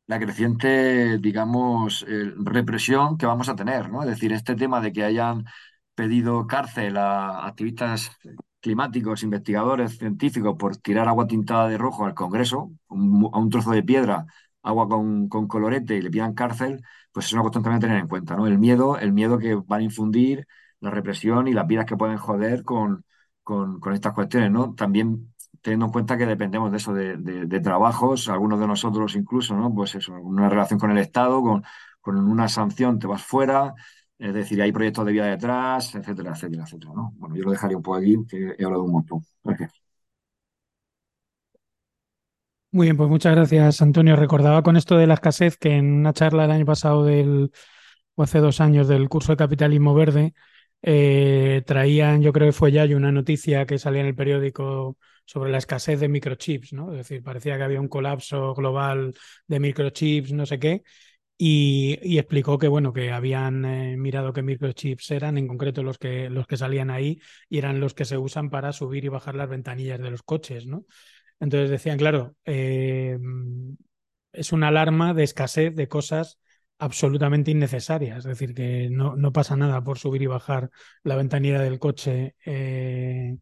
[0.06, 4.02] la creciente, digamos, eh, represión que vamos a tener, ¿no?
[4.02, 5.44] Es decir, este tema de que hayan
[5.94, 8.10] pedido cárcel a activistas
[8.60, 13.82] climáticos, investigadores, científicos, por tirar agua tintada de rojo al Congreso, a un trozo de
[13.82, 14.26] piedra,
[14.64, 17.98] agua con, con, colorete y le pidan cárcel, pues es una cuestión también a tener
[17.98, 18.46] en cuenta, ¿no?
[18.46, 20.46] El miedo, el miedo que van a infundir,
[20.80, 23.04] la represión y las vidas que pueden joder con,
[23.42, 24.74] con, estas cuestiones, ¿no?
[24.74, 29.14] También teniendo en cuenta que dependemos de eso, de, de, de, trabajos, algunos de nosotros
[29.16, 29.72] incluso, ¿no?
[29.74, 31.62] Pues eso, una relación con el Estado, con,
[32.00, 33.74] con una sanción te vas fuera,
[34.18, 36.92] es decir, hay proyectos de vida detrás, etcétera, etcétera, etcétera.
[36.94, 37.12] ¿no?
[37.16, 39.24] Bueno, yo lo dejaría un poco aquí, que he hablado un montón.
[39.42, 39.83] Gracias.
[42.74, 44.16] Muy bien, pues muchas gracias, Antonio.
[44.16, 47.52] Recordaba con esto de la escasez que en una charla el año pasado del,
[48.16, 50.34] o hace dos años del curso de capitalismo verde,
[50.82, 55.52] eh, traían, yo creo que fue ya una noticia que salía en el periódico sobre
[55.52, 56.90] la escasez de microchips, ¿no?
[56.90, 59.14] Es decir, parecía que había un colapso global
[59.46, 60.82] de microchips, no sé qué,
[61.38, 66.30] y, explicó que bueno que habían eh, mirado qué microchips eran en concreto los que
[66.30, 69.48] los que salían ahí y eran los que se usan para subir y bajar las
[69.48, 70.84] ventanillas de los coches no
[71.44, 73.18] entonces decían claro eh,
[74.32, 76.38] es una alarma de escasez de cosas
[76.78, 80.70] absolutamente innecesarias es decir que no, no pasa nada por subir y bajar
[81.04, 83.36] la ventanilla del coche eh,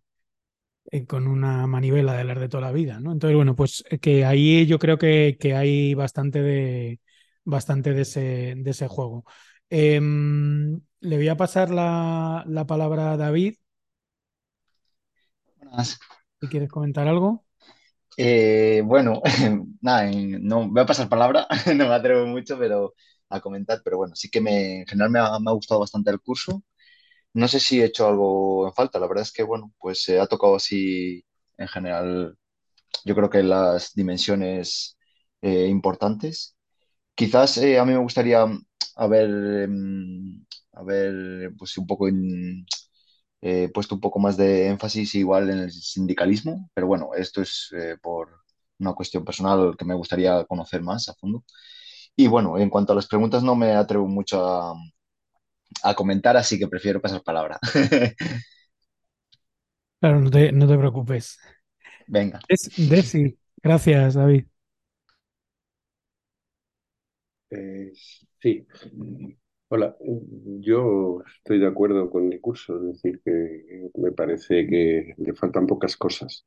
[1.08, 4.66] con una manivela de las de toda la vida no entonces bueno pues que ahí
[4.66, 7.00] yo creo que, que hay bastante de
[7.44, 9.24] bastante de ese, de ese juego.
[9.70, 13.56] Eh, le voy a pasar la, la, palabra a David.
[15.56, 15.98] Buenas.
[16.40, 17.44] si quieres comentar algo.
[18.16, 19.22] Eh, bueno,
[19.80, 22.94] nada, no voy a pasar palabra, no me atrevo mucho, pero
[23.30, 25.18] a comentar, pero bueno, sí que me, en general me
[25.50, 26.62] ha, gustado bastante el curso.
[27.34, 30.20] No sé si he hecho algo en falta, la verdad es que bueno, pues se
[30.20, 31.24] ha tocado así
[31.58, 32.38] en general,
[33.04, 34.98] yo creo que las dimensiones
[35.42, 36.56] eh, importantes.
[37.14, 38.46] Quizás eh, a mí me gustaría
[38.96, 39.30] haber,
[39.64, 42.66] em, haber pues un poco en-
[43.42, 47.70] eh, puesto un poco más de énfasis igual en el sindicalismo, pero bueno, esto es
[47.78, 48.30] eh, por
[48.80, 51.44] una cuestión personal que me gustaría conocer más a fondo.
[52.16, 54.74] Y bueno, en cuanto a las preguntas no me atrevo mucho a,
[55.82, 57.58] a comentar, así que prefiero pasar palabra.
[60.00, 61.38] Claro, no te, no te preocupes.
[62.06, 62.40] Venga.
[62.48, 63.38] Es Desi.
[63.62, 64.46] Gracias, David.
[67.50, 67.92] Eh,
[68.40, 68.66] sí,
[69.74, 69.96] hola,
[70.60, 75.66] yo estoy de acuerdo con el curso, es decir, que me parece que le faltan
[75.66, 76.44] pocas cosas.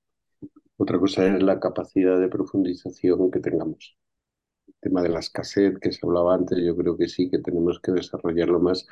[0.78, 3.98] Otra cosa es la capacidad de profundización que tengamos.
[4.68, 7.80] El tema de la escasez que se hablaba antes, yo creo que sí que tenemos
[7.82, 8.88] que desarrollarlo más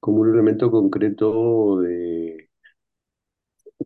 [0.00, 2.50] como un elemento concreto de,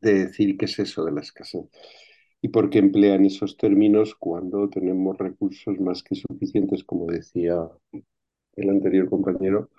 [0.01, 1.67] de decir qué es eso de la escasez
[2.41, 7.69] y por qué emplean esos términos cuando tenemos recursos más que suficientes, como decía
[8.59, 9.71] el anterior compañero.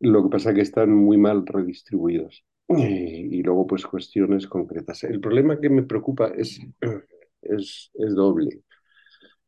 [0.00, 2.44] Lo que pasa es que están muy mal redistribuidos.
[2.68, 5.04] Y luego, pues, cuestiones concretas.
[5.04, 6.60] El problema que me preocupa es,
[7.42, 8.62] es, doble.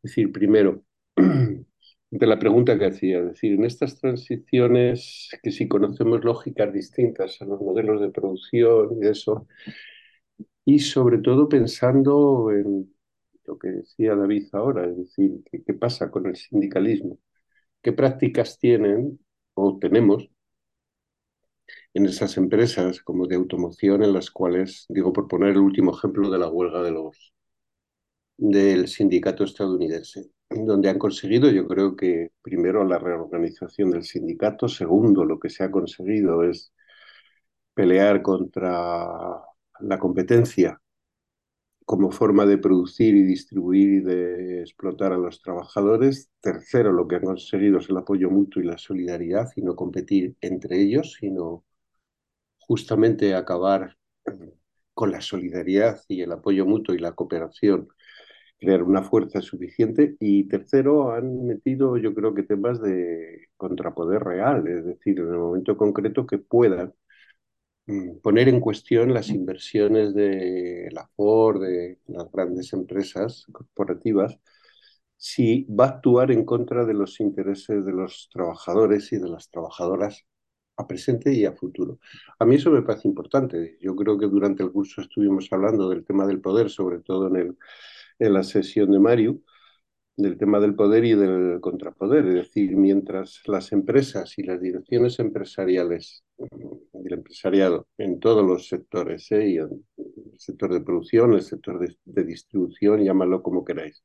[0.03, 0.85] Es decir, primero,
[1.17, 7.41] de la pregunta que hacía, es decir, en estas transiciones que si conocemos lógicas distintas
[7.41, 9.47] a los modelos de producción y eso,
[10.65, 12.95] y sobre todo pensando en
[13.47, 17.19] lo que decía David ahora, es decir, ¿qué, qué pasa con el sindicalismo?
[17.85, 19.21] ¿Qué prácticas tienen
[19.55, 20.29] o tenemos
[21.95, 26.31] en esas empresas como de automoción en las cuales, digo, por poner el último ejemplo
[26.31, 27.35] de la huelga de los,
[28.37, 35.25] del sindicato estadounidense, donde han conseguido, yo creo que primero la reorganización del sindicato, segundo
[35.25, 36.73] lo que se ha conseguido es
[37.75, 39.09] pelear contra
[39.81, 40.81] la competencia
[41.85, 46.31] como forma de producir y distribuir y de explotar a los trabajadores.
[46.41, 50.37] Tercero, lo que han conseguido es el apoyo mutuo y la solidaridad y no competir
[50.41, 51.65] entre ellos, sino
[52.59, 53.97] justamente acabar
[54.95, 57.89] con la solidaridad y el apoyo mutuo y la cooperación,
[58.59, 60.17] crear una fuerza suficiente.
[60.21, 65.39] Y tercero, han metido yo creo que temas de contrapoder real, es decir, en el
[65.39, 66.95] momento concreto que puedan
[68.23, 74.39] poner en cuestión las inversiones de la Ford, de las grandes empresas corporativas,
[75.17, 79.51] si va a actuar en contra de los intereses de los trabajadores y de las
[79.51, 80.25] trabajadoras
[80.77, 81.99] a presente y a futuro.
[82.39, 83.79] A mí eso me parece importante.
[83.81, 87.37] Yo creo que durante el curso estuvimos hablando del tema del poder, sobre todo en,
[87.37, 87.59] el,
[88.19, 89.41] en la sesión de Mario,
[90.17, 92.27] del tema del poder y del contrapoder.
[92.27, 99.31] Es decir, mientras las empresas y las direcciones empresariales del empresariado en todos los sectores,
[99.33, 99.57] ¿eh?
[99.57, 99.85] el
[100.39, 104.03] sector de producción, el sector de, distribución, llámalo como queráis,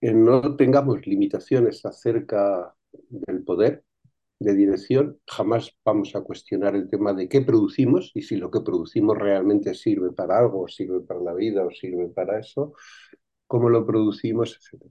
[0.00, 2.74] que no tengamos limitaciones acerca
[3.08, 3.84] del poder,
[4.38, 8.60] de dirección, jamás vamos a cuestionar el tema de qué producimos y si lo que
[8.60, 12.74] producimos realmente sirve para algo, sirve para la vida, o sirve para eso,
[13.52, 14.82] cómo lo producimos, etc.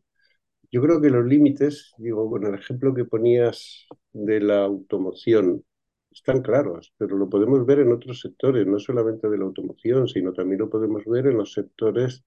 [0.72, 5.66] Yo creo que los límites, digo, bueno, el ejemplo que ponías de la automoción
[6.12, 10.34] están claros, pero lo podemos ver en otros sectores, no solamente de la automoción, sino
[10.34, 12.24] también lo podemos ver en los sectores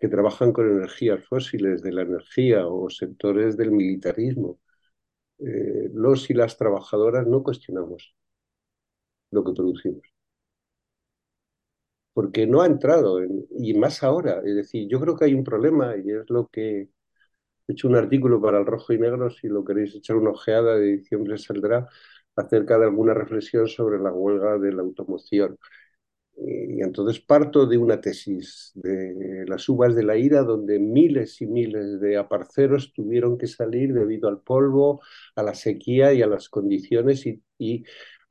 [0.00, 4.60] que trabajan con energías fósiles, de la energía o sectores del militarismo
[5.38, 8.14] eh, los y las trabajadoras no cuestionamos
[9.30, 10.13] lo que producimos.
[12.14, 14.40] Porque no ha entrado, en, y más ahora.
[14.44, 16.82] Es decir, yo creo que hay un problema y es lo que
[17.68, 20.76] he hecho un artículo para el Rojo y Negro, si lo queréis echar una ojeada
[20.76, 21.88] de diciembre saldrá,
[22.36, 25.58] acerca de alguna reflexión sobre la huelga de la automoción.
[26.36, 31.46] Y entonces parto de una tesis de las uvas de la ira, donde miles y
[31.46, 35.00] miles de aparceros tuvieron que salir debido al polvo,
[35.36, 37.24] a la sequía y a las condiciones.
[37.26, 37.84] ¿Y, y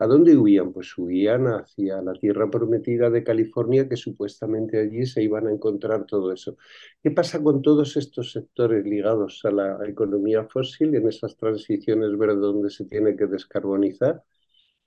[0.04, 0.74] a dónde huían?
[0.74, 6.06] Pues huían hacia la tierra prometida de California, que supuestamente allí se iban a encontrar
[6.06, 6.58] todo eso.
[7.02, 12.40] ¿Qué pasa con todos estos sectores ligados a la economía fósil en esas transiciones verdes
[12.42, 14.24] donde se tiene que descarbonizar?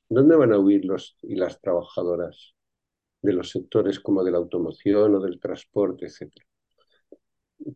[0.09, 2.55] ¿Dónde van a huir los y las trabajadoras?
[3.23, 6.33] de los sectores como de la automoción o del transporte, etc.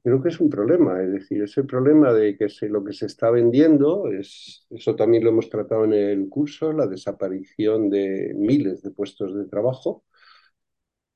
[0.04, 3.30] Creo que es un problema, es decir, ese problema de que lo que se está
[3.30, 8.90] vendiendo, es, eso también lo hemos tratado en el curso, la desaparición de miles de
[8.92, 10.04] puestos de trabajo,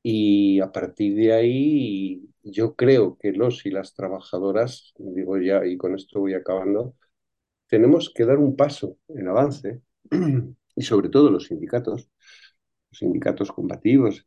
[0.03, 5.77] Y a partir de ahí, yo creo que los y las trabajadoras, digo ya, y
[5.79, 6.95] con esto voy acabando,
[7.69, 9.83] tenemos que dar un paso en avance,
[10.77, 12.11] y sobre todo los sindicatos,
[12.99, 14.27] sindicatos combativos,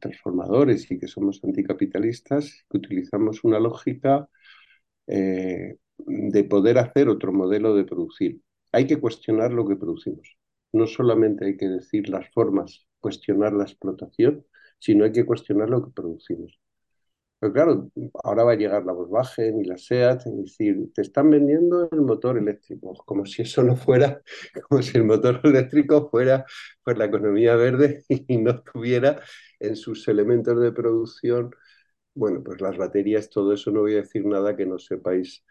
[0.00, 4.28] transformadores y que somos anticapitalistas, que utilizamos una lógica
[5.06, 8.40] eh, de poder hacer otro modelo de producir.
[8.72, 10.36] Hay que cuestionar lo que producimos.
[10.72, 14.46] No solamente hay que decir las formas, cuestionar la explotación,
[14.78, 16.58] sino hay que cuestionar lo que producimos.
[17.40, 17.90] Pero claro,
[18.22, 22.02] ahora va a llegar la Volkswagen y la SEAT y decir, te están vendiendo el
[22.02, 24.20] motor eléctrico, como si eso no fuera,
[24.68, 26.44] como si el motor eléctrico fuera
[26.84, 29.20] pues, la economía verde y no tuviera
[29.58, 31.50] en sus elementos de producción,
[32.14, 35.44] bueno, pues las baterías, todo eso no voy a decir nada que no sepáis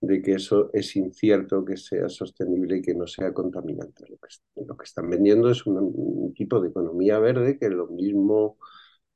[0.00, 4.04] de que eso es incierto, que sea sostenible y que no sea contaminante.
[4.08, 7.86] Lo que, lo que están vendiendo es un, un, tipo de economía verde que lo
[7.88, 8.58] mismo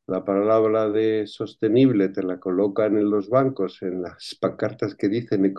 [0.09, 5.55] la palabra de sostenible te la colocan en los bancos, en las pancartas que dicen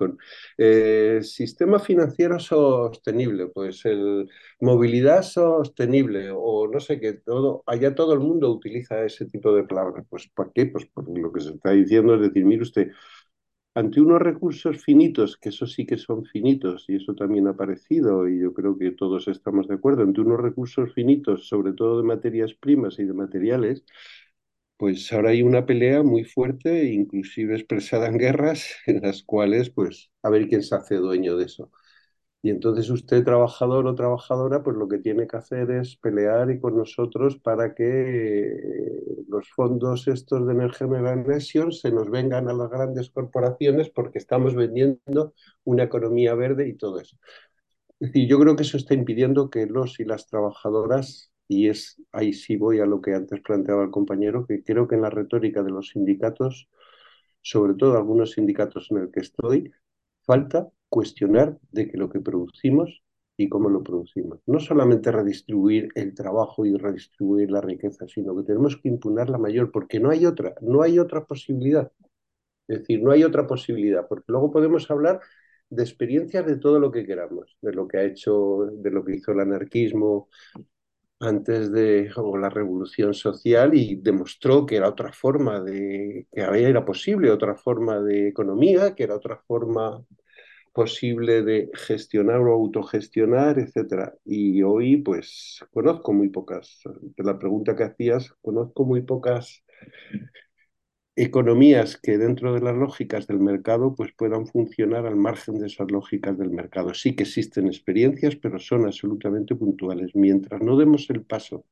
[0.58, 4.30] eh, sistema financiero sostenible, pues el
[4.60, 9.64] movilidad sostenible o no sé qué, todo, allá todo el mundo utiliza ese tipo de
[9.64, 10.06] palabras.
[10.10, 10.66] Pues ¿para qué?
[10.68, 12.92] Pues porque lo que se está diciendo es decir, mire usted,
[13.76, 18.28] ante unos recursos finitos, que eso sí que son finitos, y eso también ha aparecido,
[18.28, 22.04] y yo creo que todos estamos de acuerdo, ante unos recursos finitos, sobre todo de
[22.08, 23.84] materias primas y de materiales,
[24.80, 30.12] pues ahora hay una pelea muy fuerte, inclusive expresada en guerras, en las cuales, pues,
[30.24, 31.72] a ver quién se hace dueño de eso.
[32.42, 36.60] Y entonces usted, trabajador o trabajadora, pues lo que tiene que hacer es pelear y
[36.60, 38.56] con nosotros para que
[39.28, 40.88] los fondos estos de energía
[41.72, 45.34] se nos vengan a las grandes corporaciones porque estamos vendiendo
[45.66, 47.18] una economía verde y todo eso.
[48.00, 52.02] Es decir, yo creo que eso está impidiendo que los y las trabajadoras y es
[52.14, 55.10] ahí sí voy a lo que antes planteaba el compañero, que creo que en la
[55.10, 56.70] retórica de los sindicatos,
[57.42, 59.72] sobre todo algunos sindicatos en el que estoy,
[60.22, 63.02] falta cuestionar de que lo que producimos
[63.36, 64.40] y cómo lo producimos.
[64.46, 69.40] No solamente redistribuir el trabajo y redistribuir la riqueza, sino que tenemos que impunar la
[69.40, 71.92] mayor, porque no hay otra, no hay otra posibilidad.
[72.68, 75.20] Es decir, no hay otra posibilidad, porque luego podemos hablar
[75.72, 79.16] de experiencias de todo lo que queramos, de lo que ha hecho, de lo que
[79.16, 80.30] hizo el anarquismo,
[81.20, 82.10] antes de
[82.40, 88.00] la revolución social y demostró que era otra forma de, que era posible, otra forma
[88.00, 90.04] de economía, que era otra forma
[90.74, 94.16] posible de gestionar o autogestionar, etcétera.
[94.26, 99.64] Y hoy, pues, conozco muy pocas, de la pregunta que hacías, conozco muy pocas
[101.22, 105.92] economías que dentro de las lógicas del mercado pues puedan funcionar al margen de esas
[105.92, 106.94] lógicas del mercado.
[106.94, 110.16] Sí que existen experiencias, pero son absolutamente puntuales.
[110.16, 111.66] Mientras no demos el paso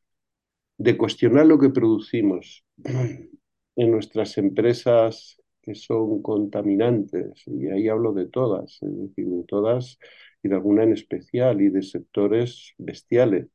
[0.77, 8.27] de cuestionar lo que producimos en nuestras empresas que son contaminantes, y ahí hablo de
[8.27, 9.97] todas, es decir, de todas
[10.43, 13.47] y de alguna en especial, y de sectores bestiales,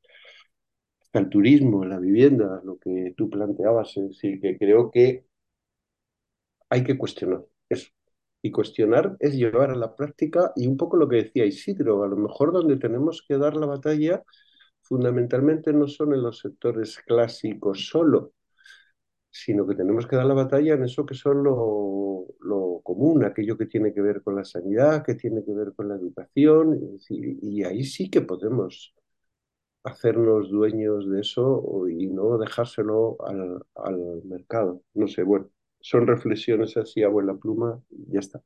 [1.01, 5.25] hasta el turismo, la vivienda, lo que tú planteabas, es decir, que creo que
[6.73, 7.91] hay que cuestionar eso.
[8.43, 12.09] Y cuestionar es llevar a la práctica y un poco lo que decía Isidro, a
[12.09, 14.25] lo mejor donde tenemos que dar la batalla
[14.81, 18.33] fundamentalmente no son en los sectores clásicos solo,
[19.31, 23.67] sino que tenemos que dar la batalla en eso que son lo, común, aquello que
[23.67, 27.85] tiene que ver con la sanidad, que tiene que ver con la educación, y ahí
[27.85, 28.95] sí que podemos
[29.85, 34.83] hacernos dueños de eso y no dejárselo al, al mercado.
[34.95, 35.49] No sé, bueno,
[35.83, 38.41] son reflexiones así a buena pluma y ya está.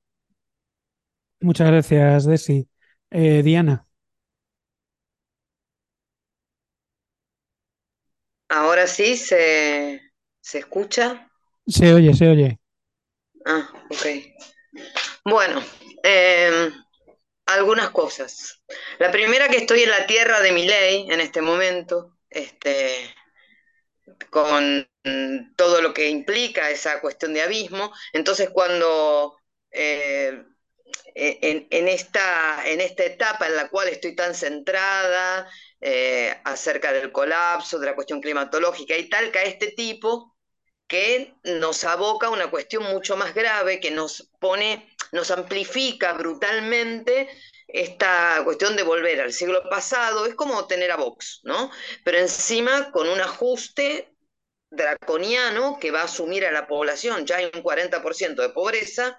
[1.41, 2.69] Muchas gracias, Desi.
[3.11, 3.87] Eh, Diana.
[8.49, 10.01] Ahora sí, ¿se,
[10.41, 11.31] ¿se escucha?
[11.67, 12.61] Se oye, se oye.
[13.45, 14.07] Ah, ok.
[15.25, 15.61] Bueno,
[16.03, 16.71] eh,
[17.47, 18.63] algunas cosas.
[18.99, 23.15] La primera que estoy en la tierra de mi ley en este momento, este,
[24.31, 24.89] con
[25.57, 27.93] todo lo que implica esa cuestión de abismo.
[28.13, 29.37] Entonces, cuando
[29.71, 30.43] eh,
[31.15, 35.49] en, esta, en esta etapa en la cual estoy tan centrada
[35.81, 40.37] eh, acerca del colapso, de la cuestión climatológica y tal, cae este tipo
[40.87, 47.29] que nos aboca a una cuestión mucho más grave, que nos pone, nos amplifica brutalmente
[47.67, 51.71] esta cuestión de volver al siglo pasado, es como tener a Vox, ¿no?
[52.05, 54.16] Pero encima con un ajuste
[54.71, 59.19] draconiano que va a asumir a la población, ya hay un 40% de pobreza,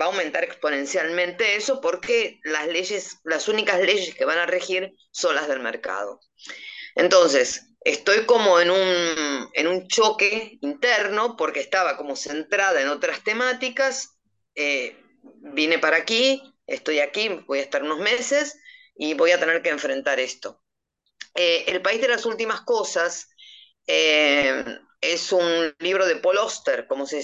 [0.00, 4.92] va a aumentar exponencialmente eso porque las leyes, las únicas leyes que van a regir
[5.12, 6.20] son las del mercado.
[6.94, 13.22] Entonces, estoy como en un, en un choque interno porque estaba como centrada en otras
[13.24, 14.10] temáticas.
[14.54, 14.96] eh,
[15.54, 18.58] vine para aquí, estoy aquí, voy a estar unos meses
[18.96, 20.62] y voy a tener que enfrentar esto.
[21.34, 23.28] Eh, El país de las últimas cosas
[23.86, 24.64] eh,
[25.00, 27.22] es un libro de Paul Auster, como se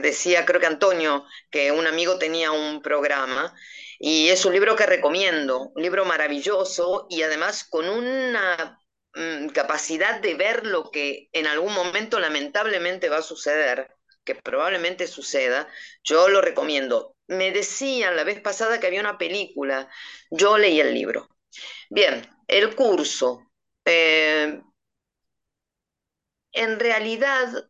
[0.00, 3.54] decía, creo que Antonio, que un amigo tenía un programa,
[3.98, 8.78] y es un libro que recomiendo, un libro maravilloso y además con una
[9.14, 13.88] mm, capacidad de ver lo que en algún momento lamentablemente va a suceder,
[14.24, 15.68] que probablemente suceda,
[16.02, 17.16] yo lo recomiendo.
[17.26, 19.88] Me decían la vez pasada que había una película,
[20.30, 21.28] yo leí el libro.
[21.90, 23.42] Bien, el curso.
[23.84, 24.60] eh,
[26.54, 27.68] en realidad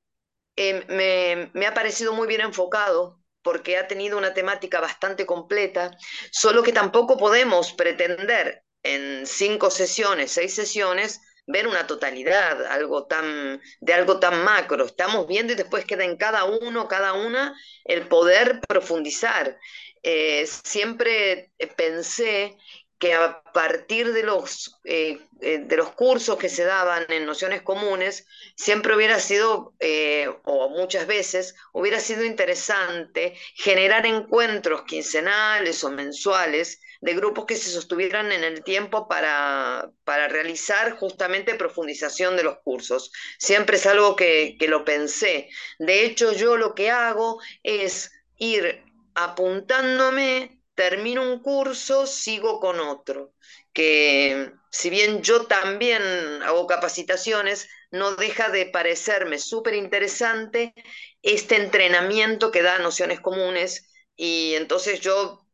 [0.56, 5.90] eh, me, ha parecido muy bien enfocado porque ha tenido una temática bastante completa,
[6.30, 13.60] solo que tampoco podemos pretender en cinco sesiones, seis sesiones, ver una totalidad, algo tan,
[13.80, 14.86] de algo tan macro.
[14.86, 17.54] Estamos viendo y después queda en cada uno, cada una,
[17.84, 19.58] el poder profundizar.
[20.02, 22.56] Eh, siempre pensé
[23.04, 27.60] que a partir de los, eh, eh, de los cursos que se daban en nociones
[27.60, 28.26] comunes,
[28.56, 36.80] siempre hubiera sido, eh, o muchas veces, hubiera sido interesante generar encuentros quincenales o mensuales
[37.02, 42.56] de grupos que se sostuvieran en el tiempo para, para realizar justamente profundización de los
[42.60, 43.12] cursos.
[43.38, 45.50] Siempre es algo que, que lo pensé.
[45.78, 48.82] De hecho, yo lo que hago es ir
[49.14, 53.32] apuntándome termino un curso, sigo con otro,
[53.72, 56.02] que si bien yo también
[56.42, 60.74] hago capacitaciones, no deja de parecerme súper interesante
[61.22, 65.46] este entrenamiento que da nociones comunes y entonces yo,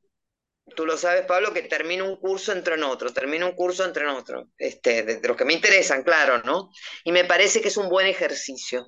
[0.74, 4.04] tú lo sabes Pablo, que termino un curso entre en otro, termino un curso entre
[4.04, 6.70] en otro, este, de, de los que me interesan, claro, ¿no?
[7.04, 8.86] Y me parece que es un buen ejercicio.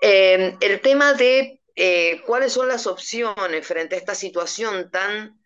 [0.00, 5.41] Eh, el tema de eh, cuáles son las opciones frente a esta situación tan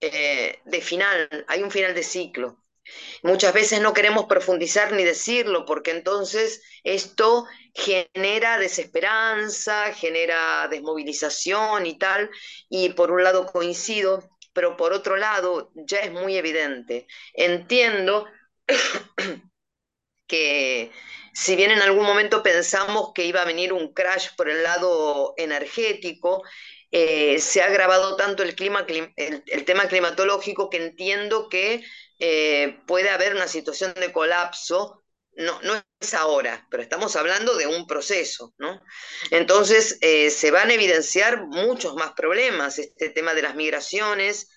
[0.00, 2.62] eh, de final, hay un final de ciclo.
[3.22, 11.98] Muchas veces no queremos profundizar ni decirlo porque entonces esto genera desesperanza, genera desmovilización y
[11.98, 12.30] tal,
[12.68, 17.06] y por un lado coincido, pero por otro lado ya es muy evidente.
[17.34, 18.26] Entiendo
[20.26, 20.92] que
[21.34, 25.34] si bien en algún momento pensamos que iba a venir un crash por el lado
[25.36, 26.42] energético,
[26.90, 31.84] eh, se ha agravado tanto el, clima, el, tema climatológico que entiendo que
[32.18, 35.02] eh, puede haber una situación de colapso.
[35.38, 38.80] No, no es ahora, pero estamos hablando de un proceso, ¿no?
[39.30, 44.48] Entonces eh, se van a evidenciar muchos más problemas, este tema de las migraciones,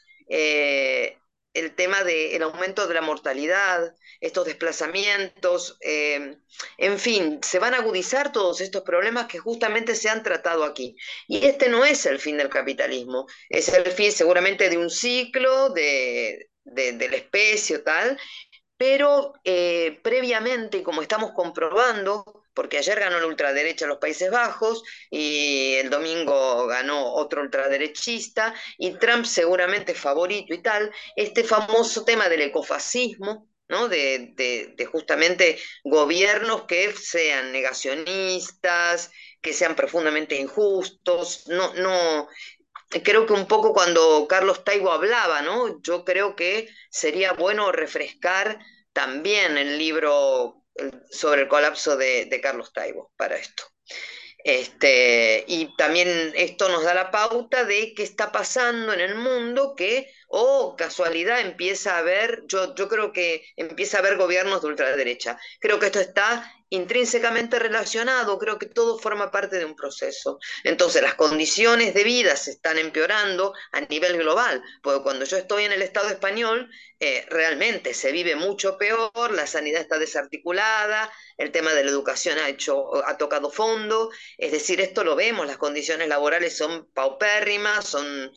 [1.59, 6.37] el tema del aumento de la mortalidad, estos desplazamientos, eh,
[6.77, 10.95] en fin, se van a agudizar todos estos problemas que justamente se han tratado aquí.
[11.27, 15.69] Y este no es el fin del capitalismo, es el fin seguramente de un ciclo,
[15.69, 18.17] de, de, de la especie tal,
[18.77, 24.83] pero eh, previamente, como estamos comprobando, porque ayer ganó la ultraderecha en los Países Bajos
[25.09, 32.29] y el domingo ganó otro ultraderechista y Trump seguramente favorito y tal, este famoso tema
[32.29, 33.87] del ecofascismo, ¿no?
[33.87, 42.27] De, de, justamente gobiernos que sean negacionistas, que sean profundamente injustos, no, no,
[43.03, 45.81] creo que un poco cuando Carlos Taibo hablaba, ¿no?
[45.81, 48.59] Yo creo que sería bueno refrescar
[48.91, 50.58] también el libro
[51.09, 53.63] sobre el colapso de, Carlos Taibo para esto.
[54.41, 59.75] Este, y también esto nos da la pauta de qué está pasando en el mundo
[59.75, 64.67] que, oh, casualidad, empieza a haber, yo, yo creo que empieza a haber gobiernos de
[64.69, 65.37] ultraderecha.
[65.59, 70.39] Creo que esto está intrínsecamente relacionado, creo que todo forma parte de un proceso.
[70.63, 75.65] Entonces las condiciones de vida se están empeorando a nivel global, porque cuando yo estoy
[75.65, 76.69] en el Estado español,
[77.01, 82.37] eh, realmente se vive mucho peor, la sanidad está desarticulada, el tema de la educación
[82.39, 87.85] ha, hecho, ha tocado fondo, es decir, esto lo vemos, las condiciones laborales son paupérrimas,
[87.85, 88.31] son...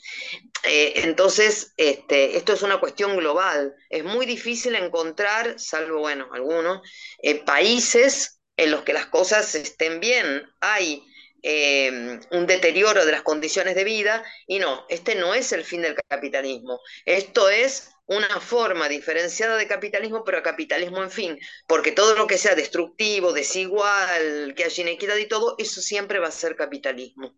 [0.65, 6.89] Eh, entonces, este, esto es una cuestión global, es muy difícil encontrar, salvo, bueno, algunos,
[7.21, 11.03] eh, países en los que las cosas estén bien, hay
[11.43, 15.83] eh, un deterioro de las condiciones de vida y no, este no es el fin
[15.83, 22.15] del capitalismo, esto es una forma diferenciada de capitalismo, pero capitalismo en fin, porque todo
[22.15, 26.57] lo que sea destructivo, desigual, que haya inequidad y todo, eso siempre va a ser
[26.57, 27.35] capitalismo.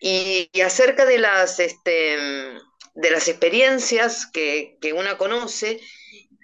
[0.00, 2.16] Y, y acerca de las, este,
[2.94, 5.80] de las experiencias que, que una conoce,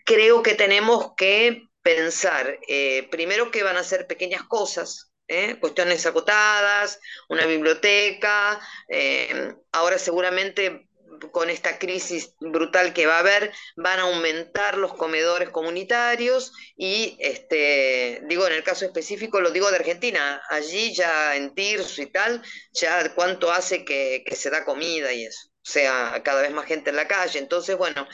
[0.04, 5.56] creo que tenemos que pensar eh, primero que van a ser pequeñas cosas, ¿eh?
[5.60, 10.87] cuestiones acotadas, una biblioteca, eh, ahora seguramente
[11.32, 17.16] con esta crisis brutal que va a haber, van a aumentar los comedores comunitarios y,
[17.20, 22.06] este, digo, en el caso específico, lo digo de Argentina, allí ya en Tirso y
[22.06, 22.42] tal,
[22.72, 26.90] ya cuánto hace que, que se da comida y eso sea, cada vez más gente
[26.90, 27.38] en la calle.
[27.38, 28.08] Entonces, bueno,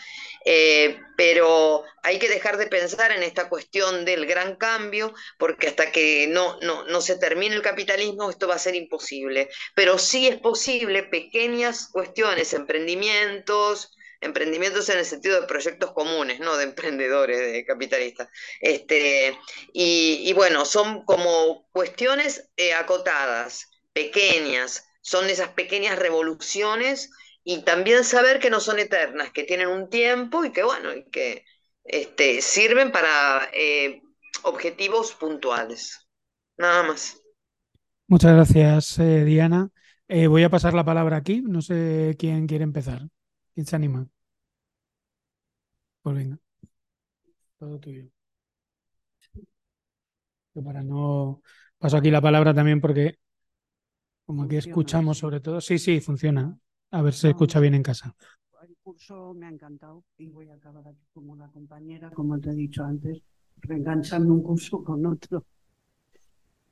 [0.44, 5.90] eh, pero hay que dejar de pensar en esta cuestión del gran cambio, porque hasta
[5.92, 9.48] que no, no, no se termine el capitalismo, esto va a ser imposible.
[9.74, 16.57] Pero sí es posible pequeñas cuestiones, emprendimientos, emprendimientos en el sentido de proyectos comunes, no
[16.57, 18.28] de emprendedores, de capitalistas.
[18.61, 19.38] Este,
[19.72, 27.11] y, bueno, son como cuestiones eh, acotadas, pequeñas, son esas pequeñas revoluciones
[27.45, 31.05] y también saber que no son eternas, que tienen un tiempo y que, bueno, y
[31.11, 31.45] que
[31.84, 34.03] este, sirven para eh,
[34.42, 36.09] objetivos puntuales.
[36.57, 37.20] Nada más.
[38.07, 39.68] Muchas gracias, eh, Diana.
[40.09, 41.42] Eh, voy a pasar la palabra aquí.
[41.42, 43.03] No sé quién quiere empezar.
[43.53, 44.07] ¿Quién se anima?
[46.03, 46.38] Pues venga.
[47.59, 48.05] Todo tuyo.
[50.64, 51.42] para no.
[51.78, 53.18] Paso aquí la palabra también porque,
[54.24, 55.61] como aquí escuchamos sobre todo.
[55.61, 56.59] Sí, sí, funciona.
[56.95, 58.14] A ver si se escucha bien en casa.
[58.62, 62.51] El curso me ha encantado y voy a acabar aquí como la compañera, como te
[62.51, 63.20] he dicho antes,
[63.57, 65.45] reenganchando un curso con otro.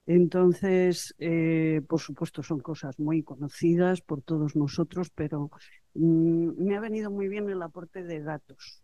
[0.07, 5.51] Entonces, eh, por supuesto, son cosas muy conocidas por todos nosotros, pero
[5.95, 8.81] mm, me ha venido muy bien el aporte de datos.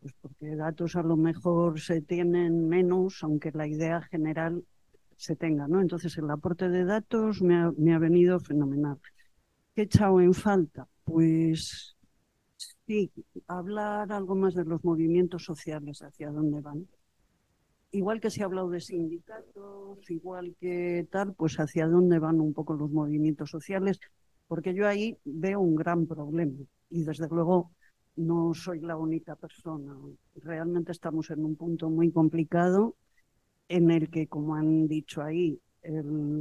[0.00, 4.64] Pues porque datos a lo mejor se tienen menos, aunque la idea general
[5.16, 5.80] se tenga, ¿no?
[5.80, 8.98] Entonces, el aporte de datos me me ha venido fenomenal.
[9.76, 10.88] ¿Qué he echado en falta?
[11.04, 11.98] Pues
[12.86, 13.12] sí,
[13.46, 16.88] hablar algo más de los movimientos sociales, hacia dónde van.
[17.90, 22.54] Igual que se ha hablado de sindicatos, igual que tal, pues hacia dónde van un
[22.54, 24.00] poco los movimientos sociales,
[24.48, 26.56] porque yo ahí veo un gran problema
[26.88, 27.70] y desde luego
[28.16, 29.94] no soy la única persona.
[30.36, 32.96] Realmente estamos en un punto muy complicado
[33.68, 35.60] en el que, como han dicho ahí,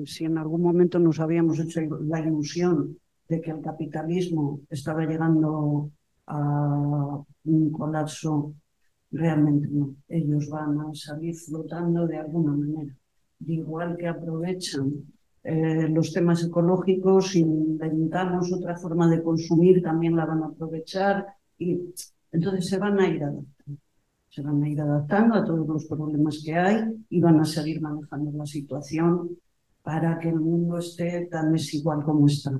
[0.05, 2.97] si en algún momento nos habíamos hecho la ilusión
[3.28, 5.89] de que el capitalismo estaba llegando
[6.28, 8.53] a un colapso,
[9.11, 9.95] realmente no.
[10.07, 12.93] Ellos van a salir flotando de alguna manera.
[13.39, 14.91] De igual que aprovechan
[15.43, 21.26] eh, los temas ecológicos, inventamos otra forma de consumir, también la van a aprovechar
[21.57, 21.80] y
[22.32, 23.82] entonces se van a ir adaptando.
[24.30, 27.80] Se van a ir adaptando a todos los problemas que hay y van a seguir
[27.80, 29.38] manejando la situación
[29.82, 32.59] para que el mundo esté tan desigual como está.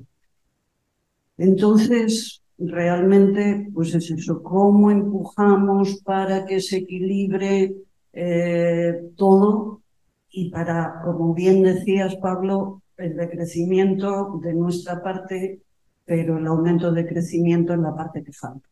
[1.38, 7.74] Entonces, realmente, pues es eso, cómo empujamos para que se equilibre
[8.12, 9.82] eh, todo
[10.30, 15.60] y para, como bien decías, Pablo, el decrecimiento de nuestra parte,
[16.04, 18.68] pero el aumento de crecimiento en la parte que falta.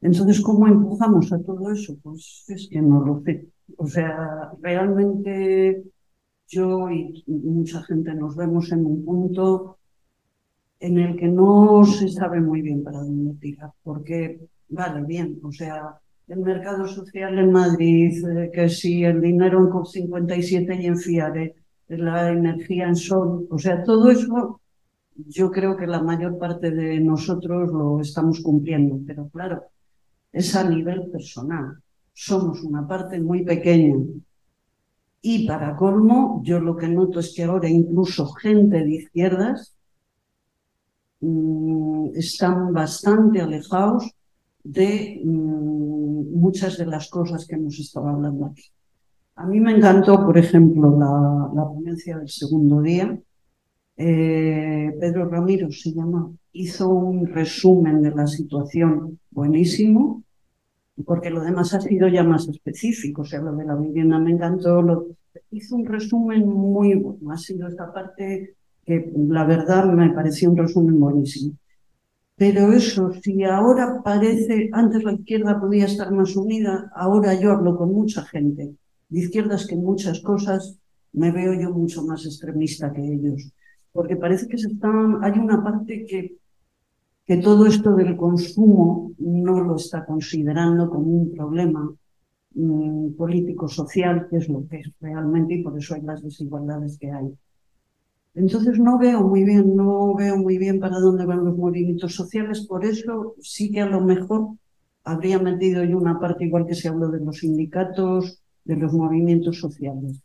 [0.00, 1.96] Entonces, ¿cómo empujamos a todo eso?
[2.02, 3.48] Pues es que no lo sé.
[3.76, 5.82] O sea, realmente
[6.48, 9.78] yo y mucha gente nos vemos en un punto
[10.80, 15.52] en el que no se sabe muy bien para dónde tirar, porque, vale, bien, o
[15.52, 15.98] sea,
[16.28, 21.54] el mercado social en Madrid, eh, que si el dinero en COP57 y en FIARE,
[21.88, 24.60] la energía en sol, o sea, todo eso
[25.14, 29.62] yo creo que la mayor parte de nosotros lo estamos cumpliendo, pero claro,
[30.32, 31.78] es a nivel personal.
[32.12, 33.96] Somos una parte muy pequeña.
[35.22, 39.75] Y para colmo, yo lo que noto es que ahora incluso gente de izquierdas
[42.14, 44.10] están bastante alejados
[44.62, 48.64] de mm, muchas de las cosas que hemos estado hablando aquí.
[49.36, 53.18] A mí me encantó, por ejemplo, la, la ponencia del segundo día.
[53.96, 60.22] Eh, Pedro Ramiro se llama, hizo un resumen de la situación buenísimo,
[61.04, 64.32] porque lo demás ha sido ya más específico, o sea, lo de la vivienda me
[64.32, 65.06] encantó, lo,
[65.50, 68.56] hizo un resumen muy bueno, ha sido esta parte
[68.86, 71.54] que la verdad me pareció un resumen buenísimo.
[72.36, 77.76] Pero eso, si ahora parece, antes la izquierda podía estar más unida, ahora yo hablo
[77.76, 78.74] con mucha gente
[79.08, 80.78] de izquierdas que en muchas cosas
[81.12, 83.52] me veo yo mucho más extremista que ellos.
[83.92, 86.36] Porque parece que se están, hay una parte que,
[87.24, 91.90] que todo esto del consumo no lo está considerando como un problema
[92.54, 97.10] mm, político-social, que es lo que es realmente, y por eso hay las desigualdades que
[97.10, 97.32] hay.
[98.36, 102.66] Entonces no veo muy bien, no veo muy bien para dónde van los movimientos sociales,
[102.66, 104.50] por eso sí que a lo mejor
[105.04, 109.58] habría metido yo una parte igual que se habló de los sindicatos, de los movimientos
[109.58, 110.20] sociales.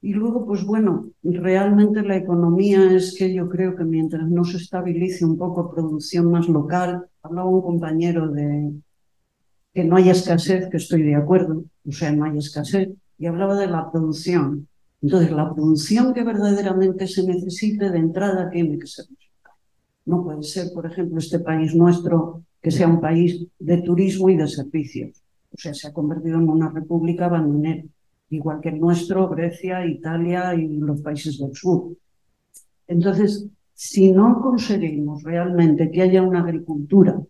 [0.00, 4.56] Y luego, pues bueno, realmente la economía es que yo creo que mientras no se
[4.56, 8.72] estabilice un poco producción más local, hablaba un compañero de
[9.74, 13.56] que no haya escasez, que estoy de acuerdo, o sea, no hay escasez, y hablaba
[13.56, 14.66] de la producción.
[15.00, 19.06] Entonces, la producción que verdaderamente se necesite de entrada tiene que ser
[20.04, 24.36] No puede ser, por ejemplo, este país nuestro que sea un país de turismo y
[24.36, 25.22] de servicios.
[25.52, 27.84] O sea, se ha convertido en una república bandonera
[28.30, 31.96] igual que el nuestro, Grecia, Italia y los países del sur.
[32.86, 37.20] Entonces, si no conseguimos realmente que haya una agricultura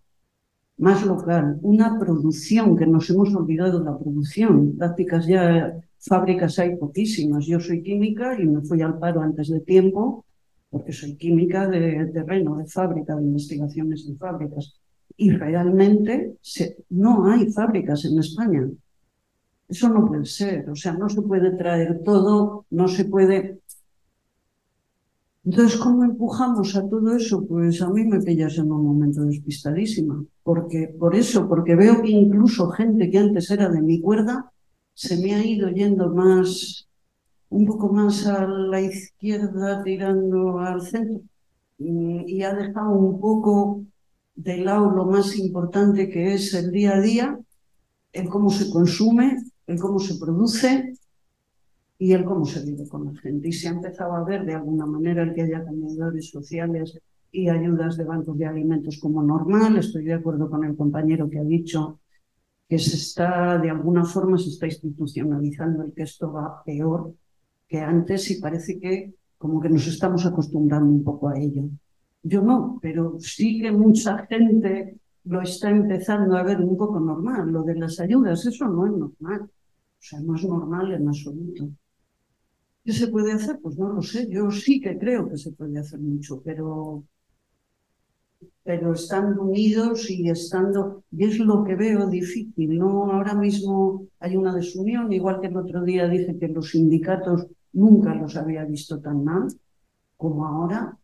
[0.78, 6.76] más local, una producción, que nos hemos olvidado de la producción, prácticas ya, fábricas hay
[6.76, 7.46] poquísimas.
[7.46, 10.24] Yo soy química y me fui al paro antes de tiempo,
[10.70, 14.78] porque soy química de terreno, de fábrica, de investigaciones de fábricas.
[15.16, 16.36] Y realmente
[16.90, 18.68] no hay fábricas en España.
[19.68, 23.60] Eso no puede ser, o sea, no se puede traer todo, no se puede...
[25.44, 27.46] Entonces, ¿cómo empujamos a todo eso?
[27.46, 32.10] Pues a mí me pillas en un momento despistadísima, porque por eso, porque veo que
[32.10, 34.52] incluso gente que antes era de mi cuerda
[34.98, 36.88] se me ha ido yendo más,
[37.50, 41.20] un poco más a la izquierda, tirando al centro,
[41.78, 43.84] y, y ha dejado un poco
[44.34, 47.38] de lado lo más importante que es el día a día,
[48.12, 49.36] el cómo se consume
[49.68, 50.94] el cómo se produce
[51.98, 53.48] y el cómo se vive con la gente.
[53.48, 56.98] Y se ha empezado a ver de alguna manera el que haya comedores sociales
[57.30, 59.76] y ayudas de bancos de alimentos como normal.
[59.76, 62.00] Estoy de acuerdo con el compañero que ha dicho
[62.68, 67.14] que se está, de alguna forma, se está institucionalizando el que esto va peor
[67.66, 71.64] que antes y parece que como que nos estamos acostumbrando un poco a ello.
[72.22, 77.50] Yo no, pero sí que mucha gente lo está empezando a ver un poco normal.
[77.50, 79.42] Lo de las ayudas, eso no es normal.
[79.42, 81.68] O sea, no es normal en absoluto.
[82.84, 83.60] ¿Qué se puede hacer?
[83.60, 84.28] Pues no lo sé.
[84.30, 87.04] Yo sí que creo que se puede hacer mucho, pero,
[88.68, 93.10] pero estando unidos y estando, y es lo que veo difícil, ¿no?
[93.10, 98.14] Ahora mismo hay una desunión, igual que el otro día dije que los sindicatos nunca
[98.14, 99.48] los había visto tan mal
[100.18, 100.94] como ahora.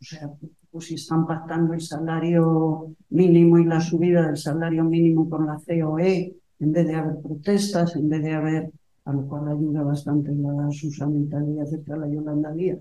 [0.00, 0.32] O sea,
[0.68, 5.60] pues si están pactando el salario mínimo y la subida del salario mínimo con la
[5.64, 8.72] COE, en vez de haber protestas, en vez de haber,
[9.04, 12.80] a lo cual ayuda bastante la Susana Italia acerca de la Yolanda Díaz.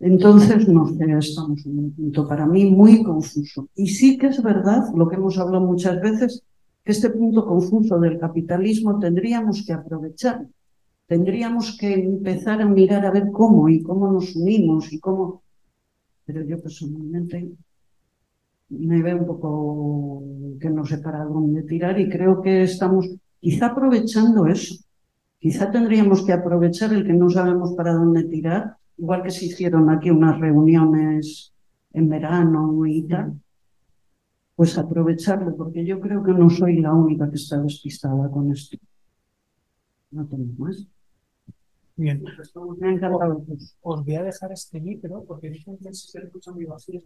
[0.00, 3.68] Entonces, no sé, estamos en un punto para mí muy confuso.
[3.74, 6.42] Y sí que es verdad, lo que hemos hablado muchas veces,
[6.84, 10.46] que este punto confuso del capitalismo tendríamos que aprovechar.
[11.06, 15.42] Tendríamos que empezar a mirar a ver cómo y cómo nos unimos y cómo.
[16.26, 17.52] Pero yo personalmente
[18.70, 20.22] me veo un poco
[20.60, 23.08] que no sé para dónde tirar y creo que estamos
[23.40, 24.74] quizá aprovechando eso.
[25.38, 29.90] Quizá tendríamos que aprovechar el que no sabemos para dónde tirar, igual que se hicieron
[29.90, 31.52] aquí unas reuniones
[31.92, 33.40] en verano y tal,
[34.56, 38.76] pues aprovecharlo, porque yo creo que no soy la única que está despistada con esto.
[40.10, 40.86] No tengo más.
[41.96, 42.22] Bien.
[42.78, 43.44] Me ha encantado.
[43.82, 47.00] Os voy a dejar este libro porque dicen que se escucha muy vacío.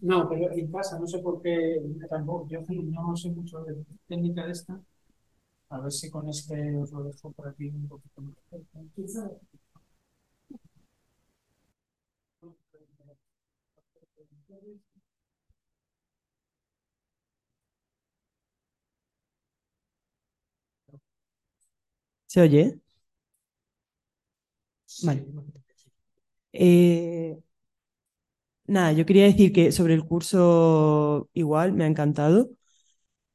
[0.00, 2.46] No, pero en casa, no sé por qué tampoco.
[2.48, 4.80] Yo no sé mucho de técnica de esta.
[5.74, 8.36] A ver si con este os lo dejo por aquí un poquito más.
[22.26, 22.80] ¿Se oye?
[25.02, 25.26] Vale.
[26.52, 27.42] Eh,
[28.66, 32.50] Nada, yo quería decir que sobre el curso igual me ha encantado.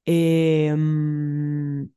[0.05, 1.89] Em,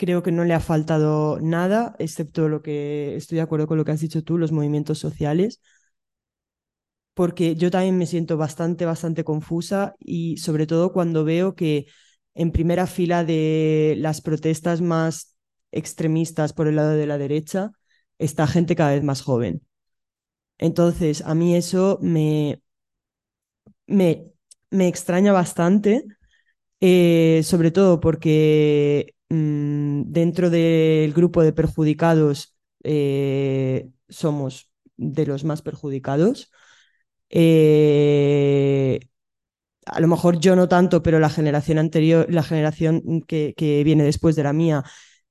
[0.00, 3.84] creo que no le ha faltado nada, excepto lo que estoy de acuerdo con lo
[3.84, 5.60] que has dicho tú, los movimientos sociales,
[7.14, 11.86] porque yo también me siento bastante, bastante confusa y sobre todo cuando veo que
[12.34, 15.36] en primera fila de las protestas más
[15.72, 17.72] extremistas por el lado de la derecha
[18.18, 19.62] está gente cada vez más joven.
[20.58, 22.62] Entonces, a mí eso me,
[23.86, 24.30] me,
[24.70, 26.04] me extraña bastante,
[26.80, 35.62] eh, sobre todo porque mm, dentro del grupo de perjudicados eh, somos de los más
[35.62, 36.50] perjudicados.
[37.30, 39.00] Eh,
[39.86, 44.04] a lo mejor yo no tanto, pero la generación anterior, la generación que, que, viene
[44.04, 44.84] después de la mía,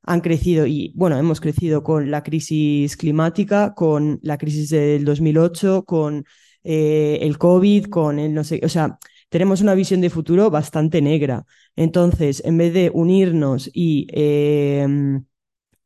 [0.04, 5.84] han crecido y, bueno, hemos crecido con la crisis climática, con la crisis del 2008,
[5.86, 6.26] con
[6.64, 8.98] eh, el COVID, con el no sé, o sea,
[9.30, 11.46] tenemos una visión de futuro bastante negra.
[11.76, 15.26] Entonces, en vez de unirnos y em,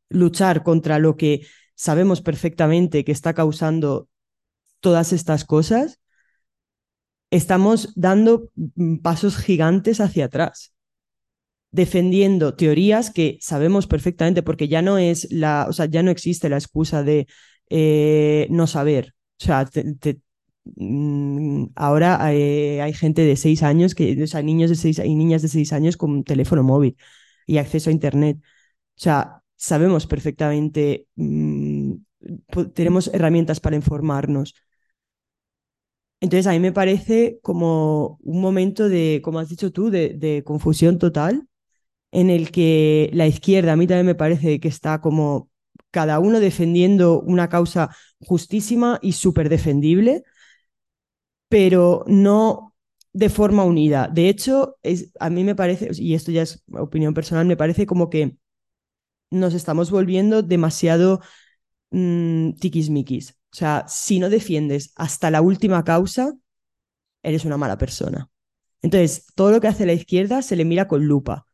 [0.09, 4.09] luchar contra lo que sabemos perfectamente que está causando
[4.79, 5.99] todas estas cosas,
[7.31, 10.73] estamos dando mm, pasos gigantes hacia atrás,
[11.71, 16.49] defendiendo teorías que sabemos perfectamente, porque ya no es la, o sea, ya no existe
[16.49, 17.27] la excusa de
[17.69, 19.15] eh, no saber.
[19.41, 20.11] O sea, mm,
[21.75, 25.41] ahora hay, hay, gente de seis años, que, o sea, niños de seis y niñas
[25.41, 26.97] de seis años con teléfono móvil
[27.47, 28.37] y acceso a Internet.
[28.41, 31.93] O sea, sabemos perfectamente, mm,
[32.73, 34.55] tenemos herramientas para informarnos.
[36.21, 40.97] Entonces, a mí me parece como un momento de, como has dicho tú, de confusión
[40.97, 41.47] total,
[42.13, 45.49] en el que la izquierda, a mí también me parece que está como
[45.91, 47.89] cada uno defendiendo una causa
[48.19, 50.23] justísima y súper defendible,
[51.53, 52.73] pero no
[53.13, 54.09] de forma unida.
[54.11, 57.85] De hecho, es, a mí me parece, y esto ya es opinión personal, me parece
[57.85, 58.37] como que
[59.29, 61.21] nos estamos volviendo demasiado
[61.91, 63.33] mmm, tiquismiquis.
[63.53, 66.33] O sea, si no defiendes hasta la última causa,
[67.21, 68.31] eres una mala persona.
[68.81, 71.45] Entonces, todo lo que hace la izquierda se le mira con lupa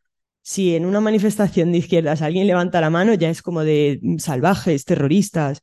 [0.42, 4.86] si en una manifestación de izquierdas alguien levanta la mano, ya es como de salvajes,
[4.86, 5.60] terroristas.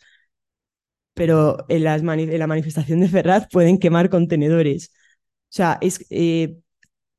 [1.17, 4.93] Pero en, las en la manifestación de Ferraz pueden quemar contenedores.
[5.51, 6.59] O sea, es, eh,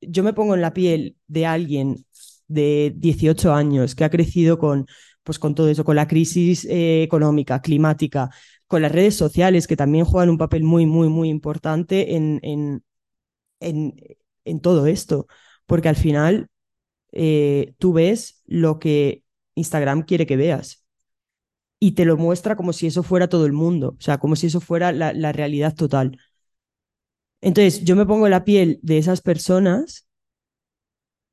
[0.01, 2.05] yo me pongo en la piel de alguien
[2.47, 4.87] de 18 años que ha crecido con,
[5.23, 8.29] pues con todo eso, con la crisis eh, económica, climática,
[8.67, 12.83] con las redes sociales que también juegan un papel muy, muy, muy importante en, en,
[13.59, 13.95] en,
[14.45, 15.27] en todo esto.
[15.65, 16.49] Porque al final
[17.11, 19.23] eh, tú ves lo que
[19.55, 20.86] Instagram quiere que veas
[21.79, 24.47] y te lo muestra como si eso fuera todo el mundo, o sea, como si
[24.47, 26.17] eso fuera la, la realidad total.
[27.41, 30.07] Entonces, yo me pongo la piel de esas personas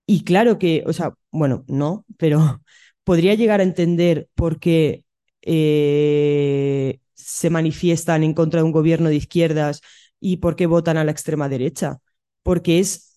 [0.07, 2.63] y claro que, o sea, bueno, no, pero
[3.05, 5.05] podría llegar a entender por qué
[5.43, 9.81] eh, se manifiestan en contra de un gobierno de izquierdas
[10.21, 11.99] y por qué votan a la extrema derecha,
[12.43, 13.14] porque es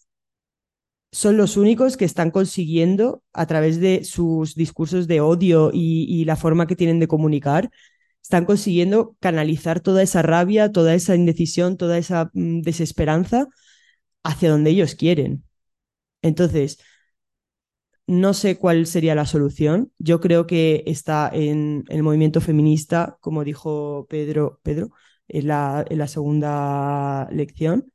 [1.11, 6.35] son los únicos que están consiguiendo, a través de sus discursos de odio y, la
[6.35, 7.69] forma que tienen de comunicar,
[8.21, 13.47] están consiguiendo canalizar toda esa rabia, toda esa indecisión, toda esa mm, desesperanza
[14.23, 15.43] hacia donde ellos quieren.
[16.21, 16.79] Entonces,
[18.07, 19.91] no sé cuál sería la solución.
[19.99, 24.91] Yo creo que está en el movimiento feminista, como dijo Pedro, Pedro
[25.27, 27.91] en la, en la segunda lección,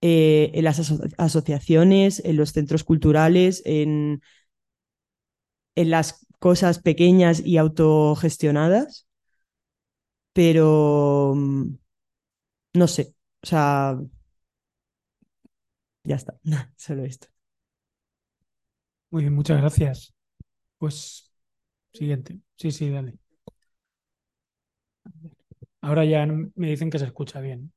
[0.00, 0.80] eh, en las
[1.18, 4.22] asociaciones, en los centros culturales, en,
[5.76, 9.06] en las cosas pequeñas y autogestionadas,
[10.32, 11.76] pero mm,
[12.74, 13.98] no sé, o sea,
[16.04, 16.38] ya está,
[16.76, 17.28] solo esto.
[19.10, 20.14] Muy bien, muchas gracias.
[20.78, 21.32] Pues
[21.92, 22.40] siguiente.
[22.56, 23.18] Sí, sí, dale.
[25.80, 27.72] Ahora ya me dicen que se escucha bien.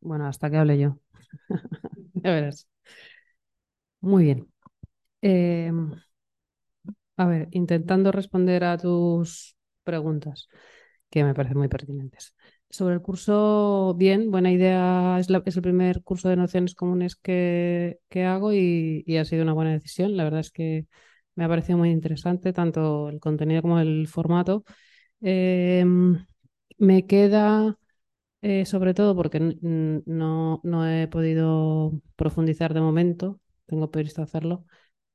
[0.00, 0.98] Bueno, hasta que hable yo.
[2.14, 2.66] ya verás.
[4.00, 4.48] Muy bien.
[5.22, 5.92] Em,
[7.16, 10.48] a ver, intentando responder a tus preguntas,
[11.10, 12.34] que me parecen muy pertinentes.
[12.70, 15.18] Sobre el curso, bien, buena idea.
[15.18, 19.54] Es, el primer curso de nociones comunes que, que hago y, y, ha sido una
[19.54, 20.16] buena decisión.
[20.16, 20.86] La verdad es que
[21.34, 24.64] me ha parecido muy interesante tanto el contenido como el formato.
[25.20, 26.26] Em,
[26.78, 27.78] me queda
[28.42, 34.64] eh, sobre todo porque no, no, he podido profundizar de momento, tengo previsto hacerlo.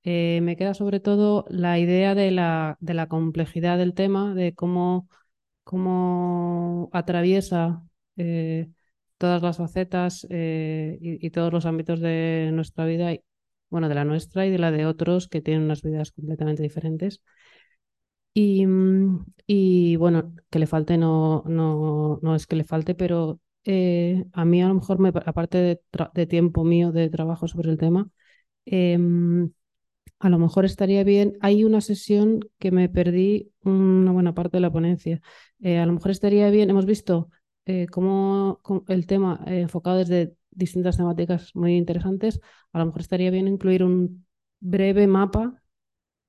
[0.03, 4.53] Eh, me queda sobre todo la idea de la, de la complejidad del tema, de
[4.53, 5.07] cómo,
[5.63, 7.83] cómo atraviesa
[8.17, 8.69] eh,
[9.17, 13.13] todas las facetas y, y, todos los ámbitos de nuestra vida,
[13.69, 17.21] bueno, de la nuestra y de la de otros que tienen unas vidas completamente diferentes.
[18.33, 23.39] Y, mm, y, bueno, que le falte no, no, no es que le falte, pero
[23.65, 25.79] eh, a mí a lo mejor, me, aparte
[26.13, 28.09] de, tiempo mío de trabajo sobre el tema,
[28.65, 28.97] eh,
[30.19, 34.61] a lo mejor estaría bien, hay una sesión que me perdí una buena parte de
[34.61, 35.21] la ponencia,
[35.59, 37.29] eh, a lo mejor estaría bien, hemos visto
[37.65, 42.39] eh, cómo, el tema enfocado desde distintas temáticas muy interesantes,
[42.71, 44.25] a lo mejor estaría bien incluir un
[44.59, 45.61] breve mapa,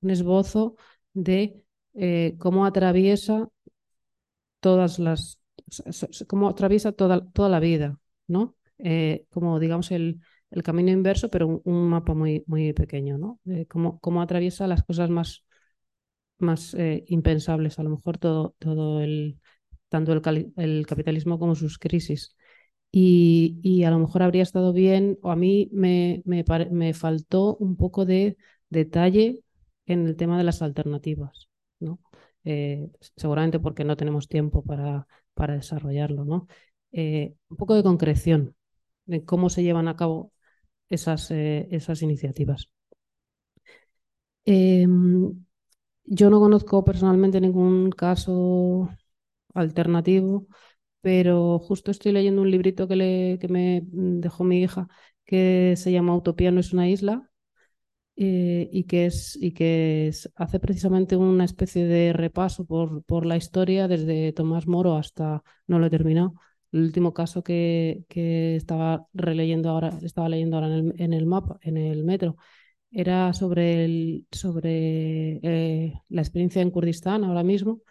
[0.01, 0.75] un esbozo
[1.13, 1.64] de
[1.95, 3.49] eh, cómo atraviesa
[4.59, 5.39] todas las,
[6.27, 8.55] cómo atraviesa toda, toda la vida, ¿no?
[8.77, 10.21] Eh, como digamos el,
[10.51, 13.39] el, camino inverso, pero un, mapa muy, muy pequeño, ¿no?
[13.69, 15.45] cómo, cómo, atraviesa las cosas más,
[16.39, 19.39] más eh, impensables, a lo mejor todo, todo el,
[19.89, 22.35] tanto el, el, capitalismo como sus crisis.
[22.91, 27.57] Y, y, a lo mejor habría estado bien, o a mí me, me, me, faltó
[27.57, 28.37] un poco de
[28.69, 29.43] detalle
[29.85, 31.49] en el tema de las alternativas.
[32.45, 36.47] Eh, seguramente porque no tenemos tiempo para, para desarrollarlo, ¿no?
[36.91, 38.55] Eh, un poco de concreción
[39.05, 40.31] de cómo se llevan a cabo
[40.89, 42.69] esas, eh, esas iniciativas.
[44.45, 45.45] Em,
[46.05, 48.89] yo no conozco personalmente ningún caso
[49.53, 50.47] alternativo,
[51.01, 54.87] pero justo estoy leyendo un librito que, le, que me dejó mi hija
[55.25, 57.31] que se llama Utopía no es una isla
[58.17, 63.37] eh, y que, es, y que hace precisamente una especie de repaso por, por la
[63.37, 66.35] historia desde Tomás Moro hasta, no lo he terminado,
[66.71, 71.25] el último caso que, que estaba releyendo ahora, estaba leyendo ahora en el, en el
[71.25, 72.37] mapa, en el metro,
[72.91, 77.81] era sobre, el, sobre eh, la experiencia en Kurdistán ahora mismo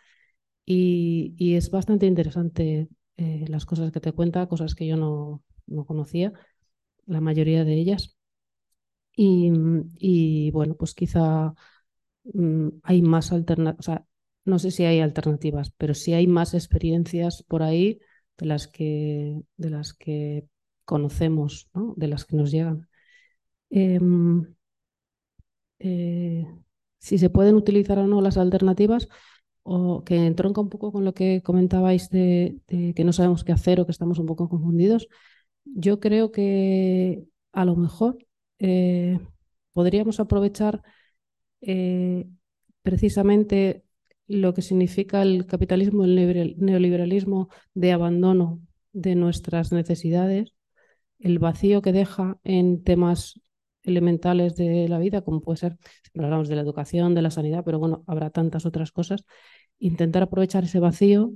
[0.64, 5.42] y, y es bastante interesante eh, las cosas que te cuenta, cosas que yo no,
[5.66, 6.32] no conocía,
[7.06, 8.13] la mayoría de ellas.
[9.16, 11.54] Y, bueno, pues quizá
[12.24, 14.02] mm, hay más alternativas,
[14.44, 18.00] no sé si hay alternativas, pero sí hay más experiencias por ahí
[18.38, 20.46] de las que, de las que
[20.84, 21.94] conocemos, ¿no?
[21.96, 22.88] de las que nos llegan.
[23.70, 24.54] Em,
[25.78, 26.46] eh,
[26.98, 29.08] si se pueden utilizar o no las alternativas,
[29.64, 33.80] o que entronca un poco con lo que comentabais de, que no sabemos qué hacer
[33.80, 35.08] o que estamos un poco confundidos,
[35.64, 38.18] yo creo que a lo mejor
[38.66, 39.20] eh,
[39.74, 40.82] podríamos aprovechar
[41.60, 42.26] eh,
[42.80, 43.84] precisamente
[44.26, 48.62] lo que significa el capitalismo, el neoliberalismo de abandono
[48.94, 50.54] de nuestras necesidades,
[51.18, 53.38] el vacío que deja en temas
[53.82, 55.76] elementales de la vida, como puede ser,
[56.14, 59.26] hablamos de la educación, de la sanidad, pero bueno, habrá tantas otras cosas,
[59.78, 61.34] intentar aprovechar ese vacío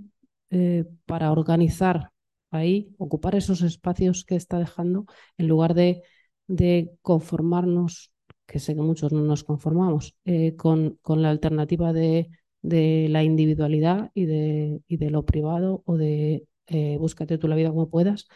[0.49, 2.11] eh, para organizar
[2.51, 5.05] ahí, ocupar esos espacios que está dejando,
[5.37, 6.03] en lugar de,
[6.49, 8.13] de conformarnos,
[8.47, 12.31] que sé que muchos no nos conformamos, eh, con, con la alternativa de
[12.63, 17.57] de la individualidad y de, y de lo privado o de eh, búscate tú la
[17.57, 18.29] vida como puedas,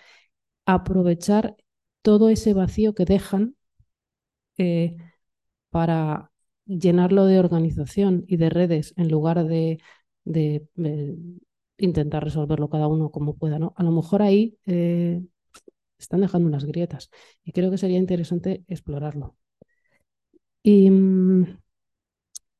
[0.67, 1.57] aprovechar
[2.03, 3.57] todo ese vacío que dejan
[4.59, 4.97] eh,
[5.71, 6.31] para
[6.67, 9.79] llenarlo de organización y de redes en lugar de,
[10.25, 10.67] de,
[11.79, 13.59] intentar resolverlo cada uno como pueda.
[13.59, 13.75] ¿no?
[13.77, 14.57] A lo mejor ahí
[16.03, 17.11] están dejando unas grietas
[17.45, 19.37] y creo que sería interesante explorarlo.
[20.63, 21.63] Y mm,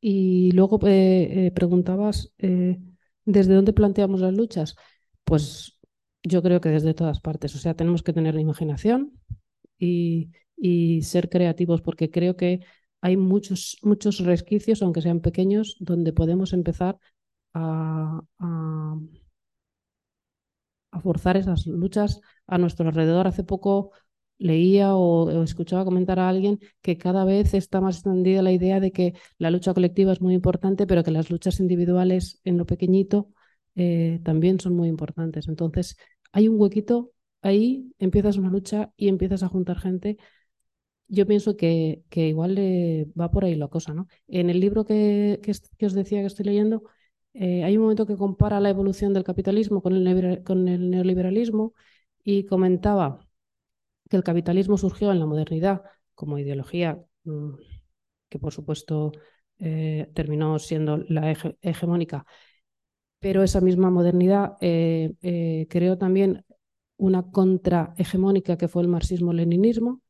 [0.05, 2.81] y luego eh, eh, preguntabas, eh,
[3.25, 4.75] ¿desde dónde planteamos las luchas?
[5.25, 5.79] Pues
[6.25, 7.55] yo creo que desde todas partes.
[7.55, 9.13] O sea, tenemos que tener imaginación
[9.79, 10.31] y,
[11.03, 12.61] ser creativos, porque creo que
[13.01, 16.99] hay muchos, muchos resquicios, aunque sean pequeños, donde podemos empezar
[17.55, 18.23] a
[21.01, 23.27] forzar esas luchas a nuestro alrededor.
[23.27, 23.93] Hace poco
[24.39, 28.93] leía o, escuchaba comentar a alguien que cada vez está más extendida la idea de
[28.93, 33.29] que la lucha colectiva es muy importante, pero que las luchas individuales en lo pequeñito
[33.77, 35.49] eh, también son muy importantes.
[35.49, 35.97] Entonces,
[36.33, 37.13] hay un huequito
[37.43, 40.19] ahí, empiezas una lucha y empiezas a juntar gente.
[41.09, 42.57] Yo pienso que, que igual
[43.21, 44.09] va por ahí la cosa, ¿no?
[44.29, 46.85] En el libro que, que, os decía que estoy leyendo,
[47.35, 51.75] eh, hay un momento que compara la evolución del capitalismo con el, neoliberalismo
[52.23, 53.27] y comentaba
[54.11, 55.83] que el capitalismo surgió en la modernidad
[56.15, 57.55] como ideología mm,
[58.29, 59.13] que por supuesto
[59.59, 62.27] eh, terminó siendo la hegemónica,
[63.21, 66.45] pero esa misma modernidad eh, creó también
[66.97, 70.03] una contrahegemónica que fue el marxismo-leninismo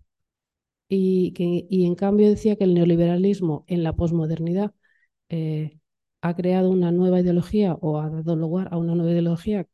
[0.89, 1.35] y,
[1.71, 4.75] y en cambio decía que el neoliberalismo en la posmodernidad
[6.23, 9.67] ha creado una nueva ideología o ha dado lugar a una nueva ideología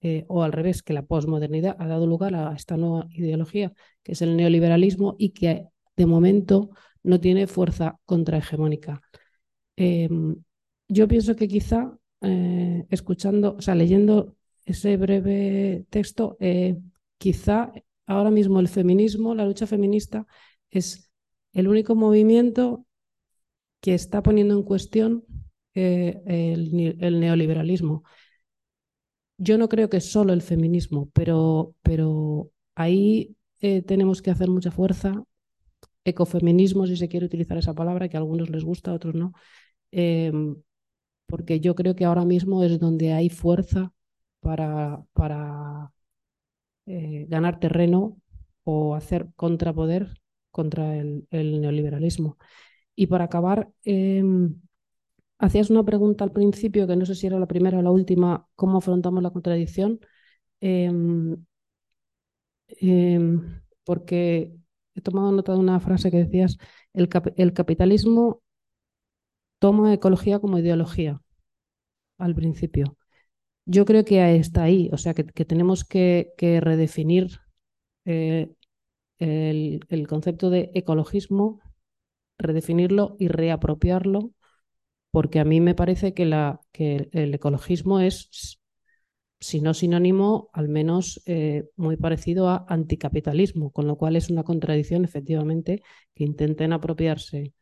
[0.00, 3.72] eh, o al revés, que la posmodernidad ha dado lugar a esta nueva ideología,
[4.02, 5.66] que es el neoliberalismo, y que
[5.96, 6.70] de momento
[7.02, 9.00] no tiene fuerza contrahegemónica.
[9.76, 10.36] Em,
[10.88, 16.76] yo pienso que quizá eh, escuchando, o sea, leyendo ese breve texto, eh,
[17.18, 17.72] quizá
[18.06, 20.26] ahora mismo el feminismo, la lucha feminista,
[20.70, 21.10] es
[21.52, 22.86] el único movimiento
[23.84, 25.24] que está poniendo en cuestión
[25.74, 28.04] el neoliberalismo
[29.38, 34.70] yo no creo que solo el feminismo, pero, pero ahí eh, tenemos que hacer mucha
[34.70, 35.24] fuerza.
[36.04, 39.32] Ecofeminismo, si se quiere utilizar esa palabra, que a algunos les gusta, a otros no.
[39.90, 40.56] Em,
[41.26, 43.92] porque yo creo que ahora mismo es donde hay fuerza
[44.40, 45.92] para, para
[46.86, 48.20] eh, ganar terreno
[48.64, 50.20] o hacer contrapoder
[50.50, 52.38] contra el, neoliberalismo.
[52.96, 54.54] Y para acabar, em,
[55.38, 58.48] Hacías una pregunta al principio, que no sé si era la primera o la última,
[58.56, 60.00] ¿cómo afrontamos la contradicción?
[60.60, 61.36] Em,
[62.80, 64.54] em, porque
[64.94, 66.58] he tomado nota de una frase que decías,
[66.92, 67.08] el,
[67.52, 68.42] capitalismo
[69.58, 71.20] toma ecología como ideología
[72.18, 72.96] al principio.
[73.66, 77.40] Yo creo que está ahí, o sea, que, tenemos que, redefinir
[78.06, 78.50] eh,
[79.18, 81.60] el, concepto de ecologismo,
[82.38, 84.30] redefinirlo y reapropiarlo,
[85.10, 88.60] porque a mí me parece que, la, que el ecologismo es,
[89.40, 94.42] si no sinónimo, al menos eh, muy parecido a anticapitalismo, con lo cual es una
[94.42, 95.82] contradicción, efectivamente,
[96.14, 97.52] que intenten apropiarse.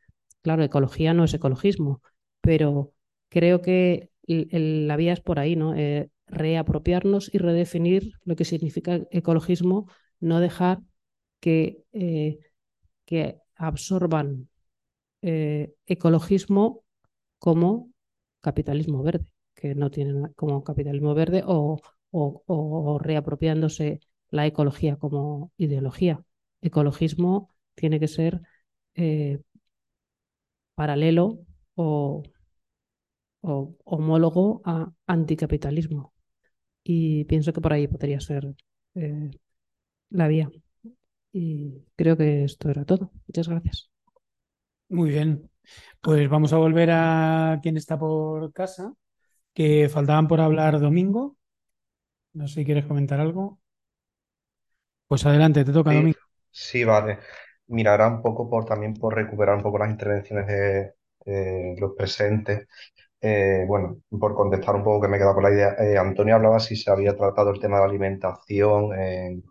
[0.43, 2.03] Claro, ecología no es ecologismo,
[2.41, 2.93] pero
[3.29, 5.75] creo que la vía es por ahí, ¿no?
[5.75, 10.81] Eh, reapropiarnos y redefinir lo que significa ecologismo, no dejar
[11.41, 12.39] que, eh,
[13.05, 14.49] que absorban
[15.23, 16.85] eh, ecologismo
[17.39, 17.91] como
[18.41, 21.81] capitalismo verde, que no tienen como capitalismo verde o,
[23.01, 24.01] reapropiándose
[24.31, 26.23] la ecología como ideología.
[26.61, 28.43] Ecologismo tiene que ser
[30.75, 31.39] paralelo
[31.77, 32.23] o
[33.43, 36.13] o homólogo a anticapitalismo.
[36.85, 38.55] Y pienso que por ahí podría ser
[38.95, 39.31] eh,
[40.11, 40.51] la vía.
[41.33, 43.13] Y creo que esto era todo.
[43.29, 43.92] Muchas gracias.
[44.93, 45.51] Muy bien.
[46.01, 48.95] Pues vamos a volver a quien está por casa,
[49.55, 51.37] que faltaban por hablar domingo.
[52.35, 53.61] No sé si quieres comentar algo.
[55.07, 56.19] Pues adelante, te toca, Domingo.
[56.51, 57.19] Sí, vale.
[57.69, 60.95] Mirará un poco por también por recuperar un poco las intervenciones de
[61.79, 62.67] los presentes.
[63.21, 66.37] Eh, bueno, por contestar un poco que me he quedado con la idea, eh, Antonio
[66.37, 69.43] hablaba si se había tratado el tema de la alimentación, eh,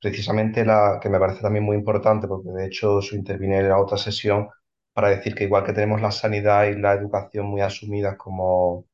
[0.00, 3.80] precisamente la que me parece también muy importante, porque de hecho su intervine en la
[3.80, 4.48] otra sesión
[4.92, 8.86] para decir que igual que tenemos la sanidad y la educación muy asumidas como,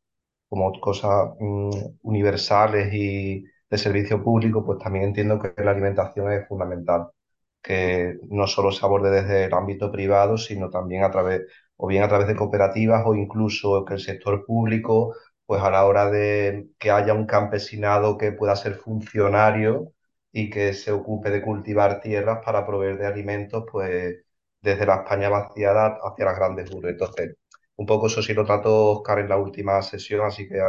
[0.49, 1.71] como cosas mm,
[2.03, 7.09] universales y de servicio público, pues también entiendo que la alimentación es fundamental,
[7.63, 11.43] que no solo se aborde desde el ámbito privado, sino también a través
[11.77, 15.15] o bien a través de cooperativas o incluso que el sector público,
[15.47, 19.93] pues a la hora de que haya un campesinado que pueda ser funcionario
[20.33, 24.17] y que se ocupe de cultivar tierras para proveer de alimentos, pues
[24.61, 26.93] desde la España vaciada hacia las grandes urbes.
[26.93, 27.37] Entonces,
[27.77, 30.61] un poco eso sí lo trató Oscar en la última sesión, así que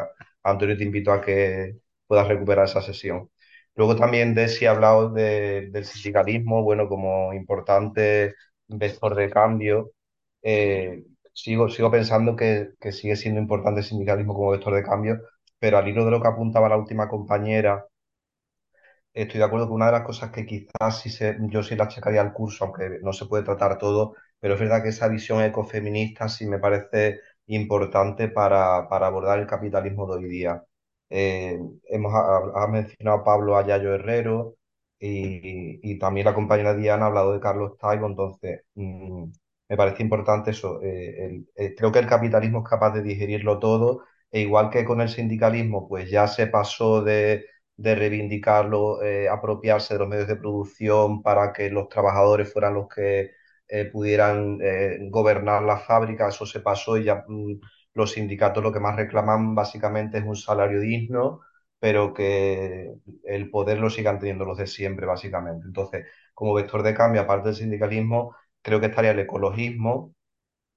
[0.44, 1.78] Antonio te invito a que
[2.08, 3.30] puedas recuperar esa sesión.
[3.76, 8.36] Luego también de si ha hablado del sindicalismo, bueno, como importante
[8.68, 9.92] vector de cambio,
[10.42, 15.22] eh, sigo, sigo pensando que, que, sigue siendo importante el sindicalismo como vector de cambio,
[15.60, 17.86] pero al hilo de lo que apuntaba la última compañera,
[19.22, 22.22] estoy de acuerdo con una de las cosas que quizás se, yo sí la achacaría
[22.22, 26.30] al curso, aunque no se puede tratar todo, pero es verdad que esa visión ecofeminista
[26.30, 30.64] sí me parece importante para, para abordar el capitalismo de hoy día.
[31.10, 31.60] Eh,
[31.90, 32.14] hemos
[32.70, 34.56] mencionado Pablo Ayayo Herrero
[35.00, 39.26] y, y, también la compañera Diana ha hablado de Carlos Taibo, entonces mm,
[39.70, 40.82] me parece importante eso.
[40.84, 45.02] Eh, eh, creo que el capitalismo es capaz de digerirlo todo, e igual que con
[45.02, 47.46] el sindicalismo, pues ya se pasó de,
[47.78, 53.32] reivindicarlo, eh, apropiarse de los medios de producción para que los trabajadores fueran los que
[53.92, 54.60] pudieran
[55.10, 57.56] gobernar la fábrica, eso se pasó y ya mm,
[57.94, 61.42] los sindicatos lo que más reclaman básicamente es un salario digno,
[61.80, 62.94] pero que
[63.26, 65.66] el poder lo sigan teniendo los de siempre, básicamente.
[65.68, 70.14] Entonces, como vector de cambio, aparte del sindicalismo, creo que estaría el ecologismo,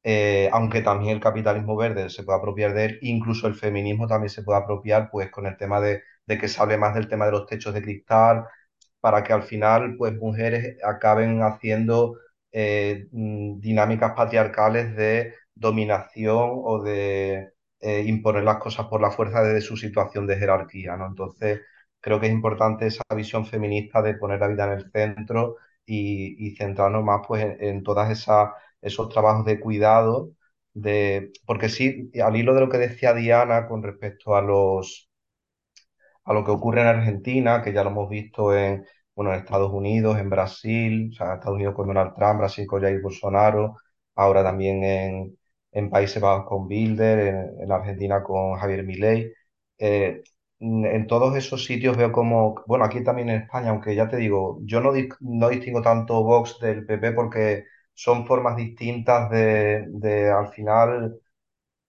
[0.02, 4.30] eh, aunque también el capitalismo verde se puede apropiar de él, incluso el feminismo también
[4.30, 7.32] se puede apropiar, pues con el tema de, que se hable más del tema de
[7.32, 8.44] los techos de cristal,
[9.00, 12.16] para que al final, pues mujeres acaben haciendo
[12.52, 19.42] eh, mm, dinámicas patriarcales de dominación o de eh, imponer las cosas por la fuerza
[19.42, 21.06] desde su situación de jerarquía, ¿no?
[21.06, 21.60] Entonces,
[22.00, 25.56] creo que es importante esa visión feminista de poner la vida en el centro
[25.86, 30.32] y, centrarnos más pues, en, en todas esas esos trabajos de cuidado,
[30.72, 35.09] de, porque sí, al hilo de lo que decía Diana con respecto a los
[36.30, 38.84] a lo que ocurre en Argentina, que ya lo hemos visto en,
[39.14, 43.76] bueno, en Estados Unidos, en Brasil, Estados Unidos con Donald Trump, Brasil con Jair Bolsonaro,
[44.14, 45.38] ahora también en,
[45.72, 49.32] en Países Bajos con Bilder, en, en Argentina con Javier Milei.
[49.78, 50.22] Eh,
[50.60, 54.58] en todos esos sitios veo como, bueno, aquí también en España, aunque ya te digo,
[54.64, 60.48] yo no, no distingo tanto Vox del PP porque son formas distintas de, de al
[60.52, 61.18] final,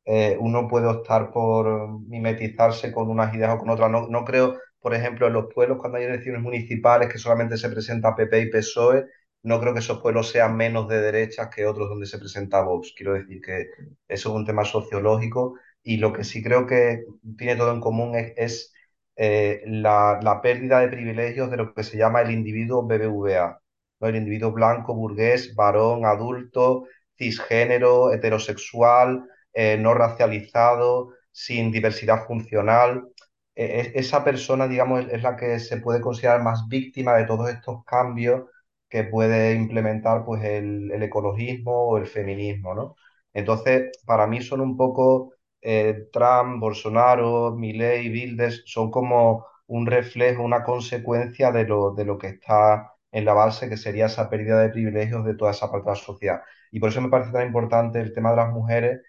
[0.06, 3.90] eh, uno puede optar por mimetizarse con unas ideas o con otras.
[3.92, 7.70] No, no creo, por ejemplo, en los pueblos cuando hay elecciones municipales que solamente se
[7.70, 9.06] presenta PP y PSOE,
[9.44, 12.94] no creo que esos pueblos sean menos de derechas que otros donde se presenta Vox.
[12.96, 13.68] Quiero decir que
[14.08, 17.04] eso es un tema sociológico y lo que sí creo que
[17.38, 18.74] tiene todo en común es,
[19.16, 23.62] eh, la, la pérdida de privilegios de lo que se llama el individuo BBVA,
[24.00, 24.08] ¿no?
[24.08, 26.86] El individuo blanco, burgués, varón, adulto,
[27.18, 33.08] cisgénero, heterosexual, eh, no racializado, sin diversidad funcional.
[33.56, 37.50] Eh, es- esa persona, digamos, es, la que se puede considerar más víctima de todos
[37.50, 38.44] estos cambios
[38.90, 42.96] que puede implementar pues, el, ecologismo o el feminismo, ¿no?
[43.34, 50.44] Entonces, para mí son un poco eh, Trump, Bolsonaro, Milei, Bildes, son como un reflejo,
[50.44, 54.60] una consecuencia de lo, de lo que está en la base, que sería esa pérdida
[54.62, 56.42] de privilegios de toda esa parte de la sociedad.
[56.72, 59.02] Y por eso me parece tan importante el tema de las mujeres,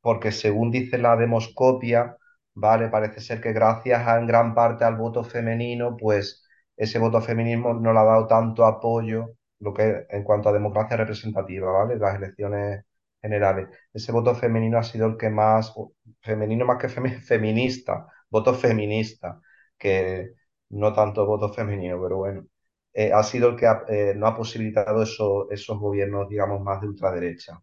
[0.00, 2.16] porque según dice la demoscopia,
[2.54, 2.88] ¿vale?
[2.88, 6.44] Parece ser que gracias a, en gran parte al voto femenino, pues
[6.76, 10.96] ese voto femenino no le ha dado tanto apoyo, lo que en cuanto a democracia
[10.96, 11.96] representativa, ¿vale?
[11.96, 12.84] Las elecciones
[13.20, 13.68] generales.
[13.92, 15.74] Ese voto femenino ha sido el que más,
[16.22, 19.40] femenino más que femi- feminista, voto feminista,
[19.78, 20.32] que
[20.70, 22.46] no tanto voto femenino, pero bueno,
[22.92, 26.88] eh, ha sido el que eh, no ha posibilitado eso- esos gobiernos, digamos, más de
[26.88, 27.60] ultraderecha.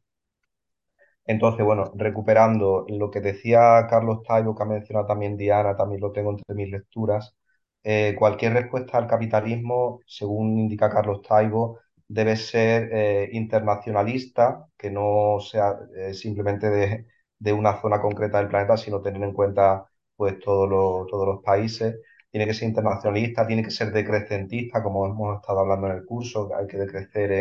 [1.28, 6.12] Entonces, bueno, recuperando lo que decía Carlos Taibo, que ha mencionado también Diana, también lo
[6.14, 7.36] tengo entre mis lecturas,
[7.84, 15.40] eh, cualquier respuesta al capitalismo, según indica Carlos Taibo, debe ser eh, internacionalista, que no
[15.42, 17.06] sea eh, simplemente de,
[17.40, 19.86] de una zona concreta del planeta, sino tener en cuenta
[20.16, 22.00] pues, todos los, todos los países.
[22.32, 26.50] Tiene que ser internacionalista, tiene que ser decrecentista, como hemos estado hablando en el curso,
[26.56, 27.32] hay que decrecer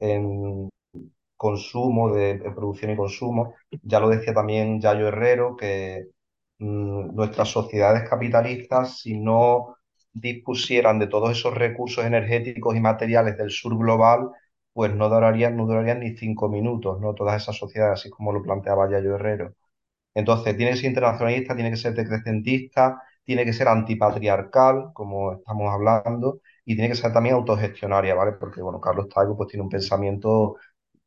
[0.00, 0.70] en
[1.40, 3.54] consumo, de, producción y consumo.
[3.82, 6.08] Ya lo decía también Yayo Herrero, que
[6.58, 9.76] mm, nuestras sociedades capitalistas, si no
[10.12, 14.28] dispusieran de todos esos recursos energéticos y materiales del sur global,
[14.74, 17.14] pues no durarían, no durarían ni cinco minutos, ¿no?
[17.14, 19.54] Todas esas sociedades, así como lo planteaba Yayo Herrero.
[20.14, 25.72] Entonces, tiene que ser internacionalista, tiene que ser decrecentista, tiene que ser antipatriarcal, como estamos
[25.72, 28.32] hablando, y tiene que ser también autogestionaria, ¿vale?
[28.32, 30.56] Porque, bueno, Carlos Taibo pues tiene un pensamiento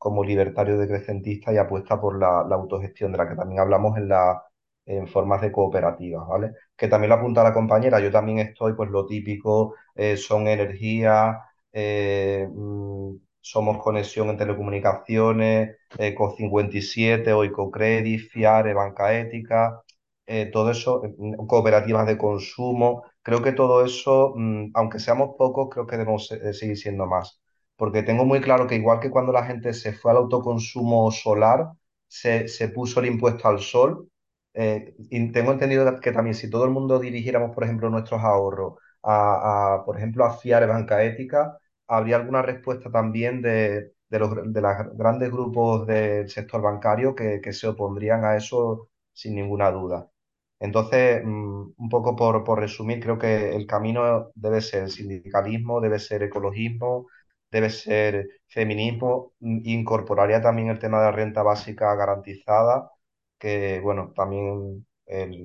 [0.03, 4.43] como libertario decrecentista y apuesta por la, autogestión, de la que también hablamos en, la,
[4.85, 6.51] en formas de cooperativas, ¿vale?
[6.75, 11.39] Que también lo apunta la compañera, yo también estoy, pues lo típico, eh, son energía,
[11.71, 19.81] eh, mm, somos conexión en telecomunicaciones, Eco57, Oicocredit, Fiare, Banca Ética,
[20.25, 21.13] eh, todo eso, eh,
[21.47, 23.03] cooperativas de consumo.
[23.21, 27.41] Creo que todo eso, mm, aunque seamos pocos, creo que debemos eh, seguir siendo más.
[27.75, 31.71] Porque tengo muy claro que igual que cuando la gente se fue al autoconsumo solar,
[32.07, 34.09] se, se puso el impuesto al sol,
[34.53, 38.75] eh, y tengo entendido que también si todo el mundo dirigiéramos, por ejemplo, nuestros ahorros
[39.01, 44.31] a, a, por ejemplo, a Fiare, Banca Ética, habría alguna respuesta también de, de los
[44.53, 49.71] de los grandes grupos del sector bancario que, que se opondrían a eso sin ninguna
[49.71, 50.09] duda.
[50.59, 55.99] Entonces, mm, un poco por, por resumir, creo que el camino debe ser sindicalismo, debe
[55.99, 57.07] ser ecologismo,
[57.53, 62.91] debe ser feminismo, incorporaría también el tema de la renta básica garantizada,
[63.39, 64.85] que bueno, también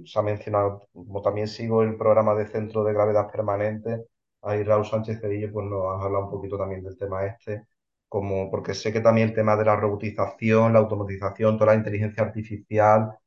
[0.06, 4.04] se ha mencionado, como también sigo el programa de centro de gravedad permanente,
[4.42, 7.64] ahí Raúl Sánchez Cedillo pues nos ha hablado un poquito también del tema este,
[8.08, 12.22] como porque sé que también el tema de la robotización, la automatización, toda la inteligencia
[12.24, 13.18] artificial,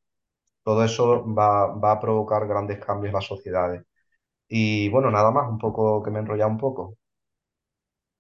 [0.64, 3.84] todo eso va, va a provocar grandes cambios en las sociedades.
[4.49, 6.98] Y bueno, nada más, un poco que me he enrollado un poco.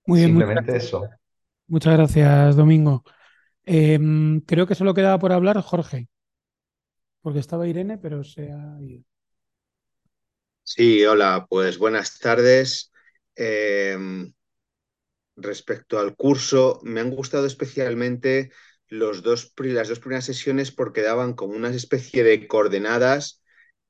[0.05, 0.77] Muy bien, muchas Simplemente gracias.
[0.77, 1.17] eso.
[1.67, 3.03] Muchas gracias, Domingo.
[3.65, 6.09] Em, creo que solo quedaba por hablar Jorge,
[7.21, 9.03] porque estaba Irene, pero se ha ido.
[10.63, 12.91] Sí, hola, pues buenas tardes.
[13.35, 13.97] Eh,
[15.35, 18.51] respecto al curso, me han gustado especialmente
[18.87, 23.41] los dos, las dos primeras sesiones porque daban como una especie de coordenadas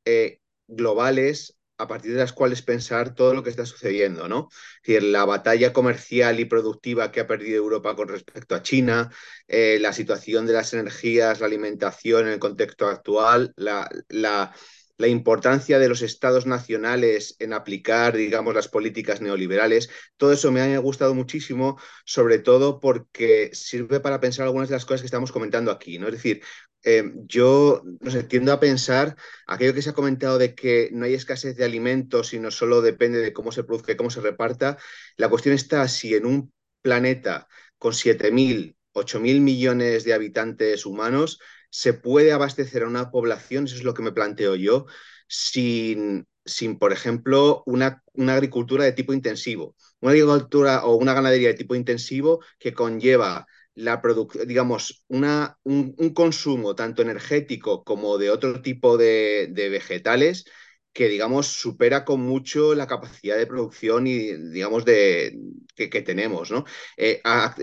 [0.06, 4.50] eh, globales a partir de las cuales pensar todo lo que está sucediendo, ¿no?
[4.84, 9.12] Es decir, la batalla comercial y productiva que ha perdido Europa con respecto a China,
[9.48, 14.54] eh, la situación de las energías, la alimentación en el contexto actual, la, la
[15.02, 20.62] la importancia de los estados nacionales en aplicar, digamos, las políticas neoliberales, todo eso me
[20.62, 25.32] ha gustado muchísimo, sobre todo porque sirve para pensar algunas de las cosas que estamos
[25.32, 26.08] comentando aquí, ¿no?
[26.08, 26.44] Es decir,
[26.84, 29.16] eh, yo no sé, tiendo a pensar
[29.48, 33.20] aquello que se ha comentado de que no hay escasez de alimentos, sino solo depende
[33.20, 34.78] de cómo se produzca y cómo se reparta.
[35.18, 37.48] La cuestión está si en un planeta
[37.78, 41.40] con 7.000, 8.000 millones de habitantes humanos
[41.70, 44.86] se puede abastecer a una población, eso es lo que me planteo yo,
[45.28, 49.76] sin, sin por ejemplo, una, una agricultura de tipo intensivo.
[50.02, 55.96] Una agricultura o una ganadería de tipo intensivo que conlleva la producción, digamos, una, un,
[55.98, 60.46] un, consumo tanto energético como de otro tipo de, de vegetales
[60.94, 65.40] que, digamos, supera con mucho la capacidad de producción y, digamos, de,
[65.76, 66.66] que, que tenemos, ¿no?
[66.98, 67.22] Eh,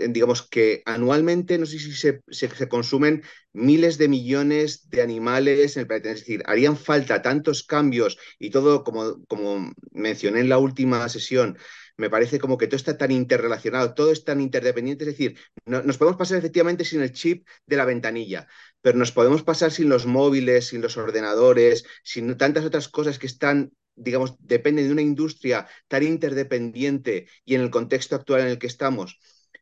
[0.09, 3.23] digamos que anualmente, no sé si se, se- se consumen
[3.53, 8.49] miles de millones de animales en el planeta, es decir, harían falta tantos cambios y
[8.49, 11.57] todo, como, como mencioné en la última sesión,
[11.99, 15.83] me parece como que todo está tan interrelacionado, todo es tan interdependiente, es decir, no-
[15.83, 18.47] nos podemos pasar efectivamente sin el chip de la ventanilla,
[18.81, 23.27] pero nos podemos pasar sin los móviles, sin los ordenadores, sin tantas otras cosas que
[23.27, 28.59] están, digamos, dependen de una industria tan interdependiente y en el contexto actual en el
[28.59, 29.19] que estamos.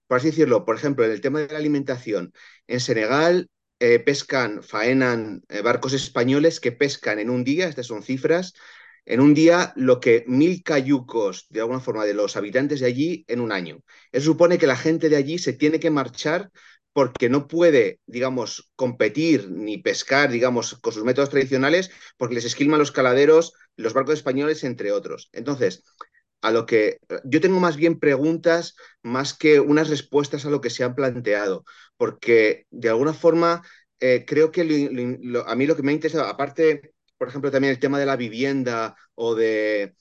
[0.07, 2.33] Por así decirlo, por ejemplo, en el tema de la alimentación,
[2.67, 3.49] en Senegal
[3.79, 8.53] eh, pescan, faenan eh, barcos españoles que pescan en un día, estas son cifras,
[9.07, 13.25] en un día lo que mil cayucos, de alguna forma, de los habitantes de allí
[13.27, 13.79] en un año.
[14.11, 16.51] Eso supone que la gente de allí se tiene que marchar
[16.91, 22.79] porque no puede, digamos, competir ni pescar, digamos, con sus métodos tradicionales, porque les esquilman
[22.79, 25.29] los caladeros, los barcos españoles, entre otros.
[25.31, 25.83] Entonces,
[26.41, 30.69] a lo que yo tengo más bien preguntas más que unas respuestas a lo que
[30.69, 31.63] se han planteado,
[31.95, 33.61] porque de alguna forma
[33.99, 37.79] eh, creo que a mí lo que me ha interesado, aparte, por ejemplo, también el
[37.79, 39.95] tema de la vivienda o de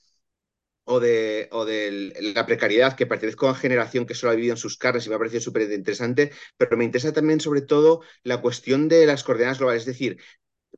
[0.85, 4.53] o de, o de la precariedad, que pertenezco a una generación que solo ha vivido
[4.53, 8.01] en sus carnes y me ha parecido súper interesante, pero me interesa también sobre todo
[8.23, 10.17] la cuestión de las coordenadas globales, es decir,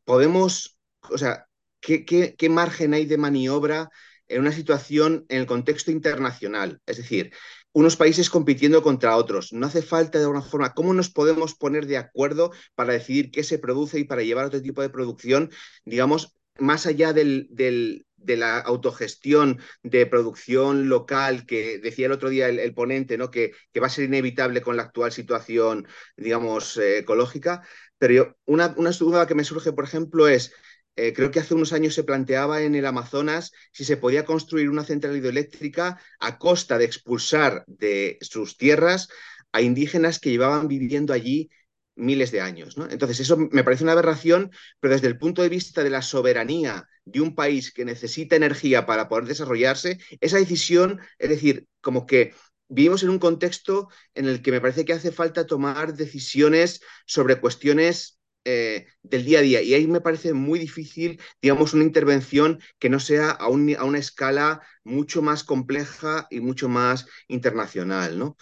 [0.06, 0.78] podemos,
[1.12, 1.48] o sea,
[1.82, 3.90] ¿qué, qué, qué margen hay de maniobra
[4.28, 6.82] en una situación en el contexto internacional?
[6.86, 7.32] Es decir,
[7.74, 9.54] unos países compitiendo contra otros.
[9.54, 13.44] No hace falta de alguna forma, ¿cómo nos podemos poner de acuerdo para decidir qué
[13.44, 15.52] se produce y para llevar otro tipo de producción,
[15.86, 22.30] digamos, más allá del, del, de la autogestión de producción local que decía el otro
[22.30, 23.32] día el, ponente, ¿no?
[23.32, 25.88] Que, que, va a ser inevitable con la actual situación,
[26.18, 27.62] digamos, eh, ecológica.
[27.98, 30.54] Pero una, una duda que me surge, por ejemplo, es,
[30.96, 34.70] eh, creo que hace unos años se planteaba en el Amazonas si se podía construir
[34.70, 39.08] una central hidroeléctrica a costa de expulsar de sus tierras
[39.52, 41.50] a indígenas que llevaban viviendo allí
[41.96, 42.76] miles de años.
[42.90, 46.88] Entonces, eso me parece una aberración, pero desde el punto de vista de la soberanía
[47.06, 52.34] de un país que necesita energía para poder desarrollarse, esa decisión, es decir, como que
[52.70, 57.40] vivimos en un contexto en el que me parece que hace falta tomar decisiones sobre
[57.40, 59.62] cuestiones eh, del día a día.
[59.62, 63.98] Y ahí me parece muy difícil, digamos, una intervención que no sea a, a una
[63.98, 68.38] escala mucho más compleja y mucho más internacional, ¿no?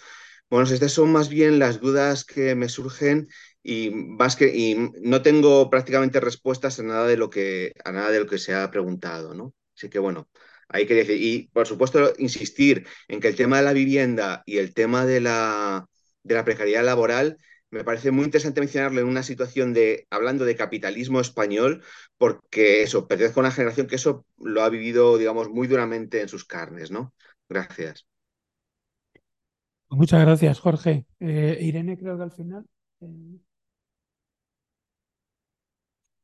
[0.50, 3.28] Bueno, estas son más bien las dudas que me surgen
[3.62, 3.90] y,
[4.38, 8.38] que, no tengo prácticamente respuestas a nada de lo que, a nada de lo que
[8.38, 9.54] se ha preguntado, ¿no?
[9.76, 10.28] Así que bueno,
[10.68, 14.58] hay que decir, y por supuesto insistir en que el tema de la vivienda y
[14.58, 15.86] el tema de la,
[16.22, 17.36] de la precariedad laboral
[17.70, 21.82] me parece muy interesante mencionarlo en una situación de, hablando de capitalismo español,
[22.16, 26.28] porque eso, pertenezco a una generación que eso lo ha vivido, digamos, muy duramente en
[26.28, 27.14] sus carnes, ¿no?
[27.48, 28.06] Gracias.
[29.90, 31.06] Muchas gracias, Jorge.
[31.20, 32.64] Eh, Irene, creo que al final.
[33.00, 33.38] Eh...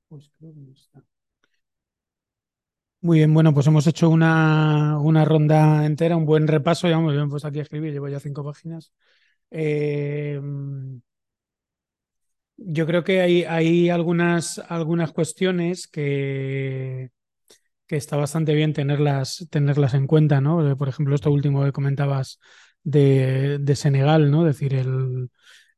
[0.08, 1.04] Pues creo que no está.
[3.00, 6.88] Muy bien, bueno, pues hemos hecho una, una ronda entera, un buen repaso.
[6.88, 8.92] Ya muy bien, pues aquí a escribir, llevo ya cinco páginas.
[9.50, 10.40] Eh,
[12.66, 17.10] yo creo que hay, hay algunas, algunas cuestiones que,
[17.86, 20.76] que está bastante bien tenerlas, tenerlas en cuenta, ¿no?
[20.76, 22.40] Por ejemplo, esto último que comentabas
[22.82, 24.44] de, de Senegal, ¿no?
[24.44, 25.30] Decir, el,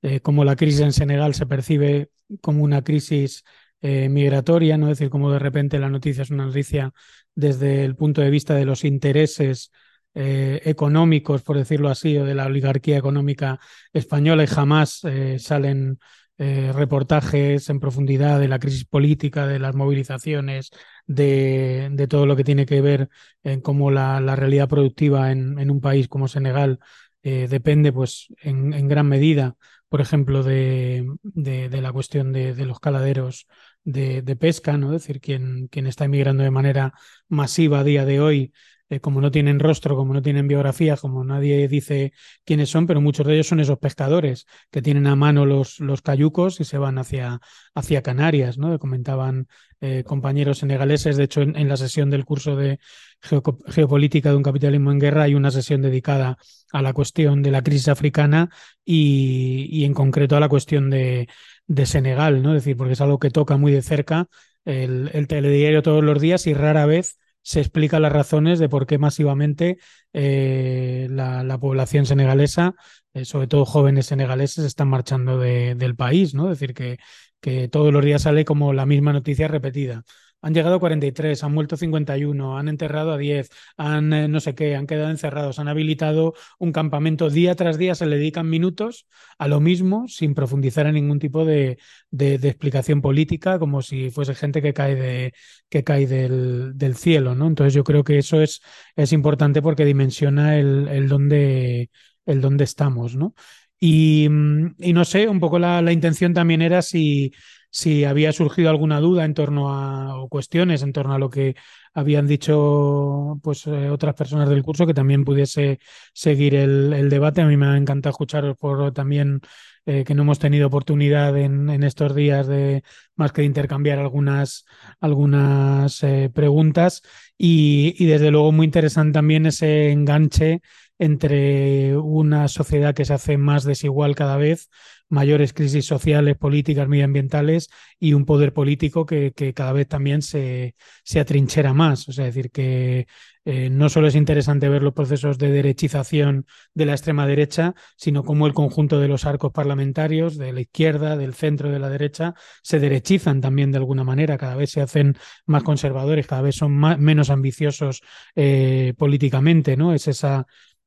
[0.03, 2.11] eh, cómo la crisis en Senegal se percibe
[2.41, 3.45] como una crisis
[3.83, 4.91] eh, migratoria, ¿no?
[4.91, 6.93] Es decir, cómo de repente la noticia es una noticia
[7.35, 9.71] desde el punto de vista de los intereses
[10.15, 13.61] eh, económicos, por decirlo así, o de la oligarquía económica
[13.93, 15.99] española y jamás eh, salen
[16.39, 20.71] eh, reportajes en profundidad de la crisis política, de las movilizaciones,
[21.07, 23.09] de, de todo lo que tiene que ver
[23.43, 26.79] en cómo la, la realidad productiva en, en, un país como Senegal
[27.23, 29.57] eh, depende, pues, en, gran medida,
[29.89, 33.47] por ejemplo, de, de, la cuestión de, los caladeros
[33.85, 34.95] de, pesca, ¿no?
[34.95, 36.93] Es decir, quien está emigrando de manera
[37.29, 38.53] masiva a día de hoy
[38.89, 42.13] eh, como no tienen rostro, como no tienen biografía, como nadie dice
[42.45, 46.03] quiénes son, pero muchos de ellos son esos pescadores que tienen a mano los, los
[46.03, 47.41] cayucos y se van hacia,
[47.75, 48.79] hacia Canarias, ¿no?
[48.79, 49.49] Comentaban
[49.81, 52.79] eh, compañeros senegaleses, de hecho en, la sesión del curso de
[53.21, 56.39] Geo Geopolítica de un capitalismo en guerra hay una sesión dedicada
[56.73, 58.51] a la cuestión de la crisis africana
[58.85, 61.29] y, y en concreto a la cuestión de,
[61.67, 62.55] de Senegal, ¿no?
[62.55, 64.29] Es decir, porque es algo que toca muy de cerca
[64.65, 68.87] el, el telediario todos los días y rara vez se explica las razones de por
[68.89, 69.79] qué masivamente
[70.13, 72.75] eh, la, la, población senegalesa,
[73.15, 76.51] eh, sobre todo jóvenes senegaleses, están marchando de, del país, ¿no?
[76.51, 76.99] Es decir, que,
[77.41, 80.03] que, todos los días sale como la misma noticia repetida.
[80.43, 84.77] Han llegado 43, han muerto 51, han enterrado a 10, han eh, no sé qué,
[84.77, 89.07] han quedado encerrados, han habilitado un campamento día tras día, se le dedican minutos
[89.39, 91.79] a lo mismo sin profundizar en ningún tipo de,
[92.11, 95.35] de, explicación política, como si fuese gente que cae, de,
[95.69, 97.47] que cae del, del, cielo, ¿no?
[97.47, 98.61] Entonces yo creo que eso es,
[98.95, 101.91] es importante porque dimensiona el, el dónde
[102.27, 103.35] el dónde estamos, ¿no?
[103.79, 107.33] Y, mm, y, no sé, un poco la, la intención también era si,
[107.71, 111.57] si, había surgido alguna duda en torno a, o cuestiones en torno a lo que
[111.95, 115.79] habían dicho pues eh, otras personas del curso, que también pudiese
[116.13, 117.41] seguir el, el, debate.
[117.41, 119.41] A mí me ha encantado escucharos por también
[119.87, 122.83] eh, que no hemos tenido oportunidad en, en, estos días de
[123.15, 124.65] más que de intercambiar algunas,
[125.01, 127.03] algunas eh, preguntas.
[127.39, 130.61] Y, y desde luego muy interesante también ese enganche
[130.99, 134.71] entre una sociedad que se hace más desigual cada vez,
[135.09, 137.69] mayores crisis sociales, políticas, medioambientales
[137.99, 140.75] y un poder político que, que cada vez también se,
[141.05, 142.09] se, atrinchera más.
[142.09, 143.07] O sea, es decir, que
[143.45, 148.25] eh, no solo es interesante ver los procesos de derechización de la extrema derecha, sino
[148.25, 152.35] cómo el conjunto de los arcos parlamentarios, de la izquierda, del centro, de la derecha,
[152.63, 155.17] se derechizan también de alguna manera, cada vez se hacen
[155.47, 158.03] más conservadores, cada vez son más, menos ambiciosos
[158.35, 159.95] eh, políticamente, ¿no?
[159.95, 160.47] Es esa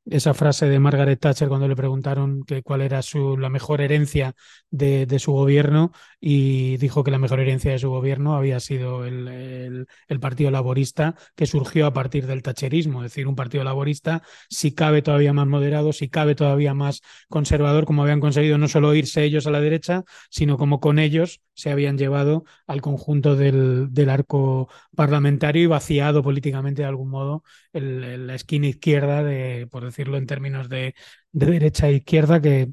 [0.10, 4.36] esa frase de Margaret Thatcher cuando le preguntaron que cuál era su, la mejor herencia
[4.72, 9.06] de, de, su gobierno y dijo que la mejor herencia de su gobierno había sido
[9.06, 14.24] el, el, Partido Laborista que surgió a partir del tacherismo, es decir, un Partido Laborista
[14.50, 18.94] si cabe todavía más moderado, si cabe todavía más conservador, como habían conseguido no solo
[18.96, 23.88] irse ellos a la derecha, sino como con ellos se habían llevado al conjunto del,
[23.92, 29.84] del arco parlamentario y vaciado políticamente de algún modo el, la esquina izquierda, de, por
[30.00, 30.96] decirlo en términos de,
[31.32, 32.72] de derecha e izquierda, que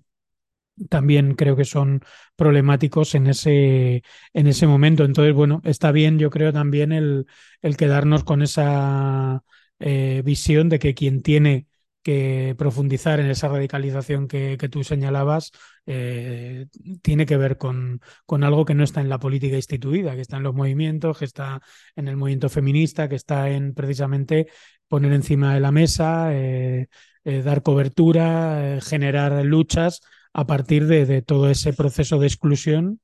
[0.89, 2.03] también creo que son
[2.37, 5.05] problemáticos en ese, en ese momento.
[5.05, 7.27] Entonces, bueno, está bien, yo creo también el,
[7.63, 9.43] el quedarnos con esa
[9.81, 11.67] eh, visión de que quien tiene
[12.03, 15.51] que profundizar en esa radicalización que, que tú señalabas
[15.87, 16.67] eh,
[17.03, 20.37] tiene que ver con, con, algo que no está en la política instituida, que está
[20.37, 21.61] en los movimientos, que está
[21.97, 24.47] en el movimiento feminista, que está en precisamente
[24.89, 26.89] poner encima de la mesa, eh,
[27.27, 30.01] eh, dar cobertura, generar luchas
[30.33, 33.01] a partir de, todo ese proceso de exclusión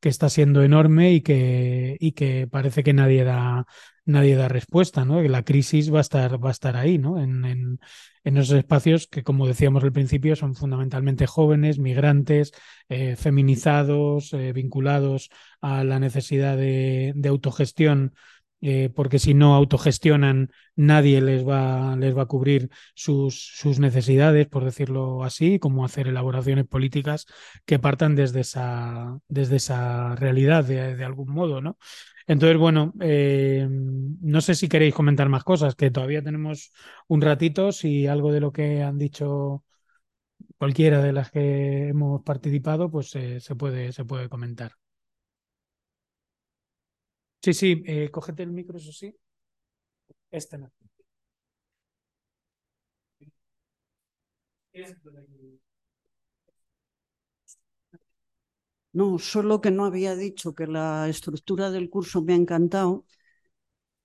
[0.00, 3.66] que está siendo enorme y que, parece que nadie da,
[4.48, 5.20] respuesta, ¿no?
[5.20, 7.20] La crisis va a estar, va a estar ahí, ¿no?
[7.20, 7.78] En,
[8.24, 12.52] esos espacios que, como decíamos al principio, son fundamentalmente jóvenes, migrantes,
[12.88, 15.28] eh, feminizados, eh, vinculados
[15.60, 18.14] a la necesidad de autogestión
[18.60, 24.46] eh, porque si no autogestionan, nadie les va, les va a cubrir sus, sus, necesidades,
[24.48, 27.26] por decirlo así, como hacer elaboraciones políticas
[27.64, 31.78] que partan desde esa, desde esa realidad de, de algún modo, ¿no?
[32.26, 36.72] Entonces, bueno, eh, no sé si queréis comentar más cosas, que todavía tenemos
[37.06, 39.64] un ratito, si algo de lo que han dicho
[40.58, 44.72] cualquiera de las que hemos participado, pues eh, se, puede, se puede comentar.
[47.46, 49.14] Sí, sí, eh, cógete el micro, eso sí.
[50.30, 50.70] Este no.
[58.92, 63.04] No, solo que no había dicho que la estructura del curso me ha encantado,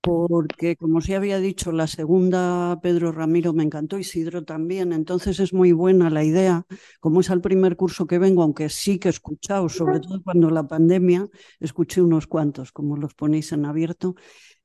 [0.02, 5.52] porque como se había dicho, la segunda Pedro Ramiro me encantó, Isidro también, entonces es
[5.54, 6.66] muy buena la idea,
[7.00, 10.50] como es el primer curso que vengo, aunque sí que he escuchado, sobre todo cuando
[10.50, 11.28] la pandemia,
[11.60, 14.16] escuché unos cuantos, como los ponéis en abierto.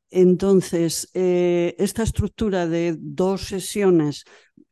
[0.10, 4.26] Entonces, eh, esta estructura de dos sesiones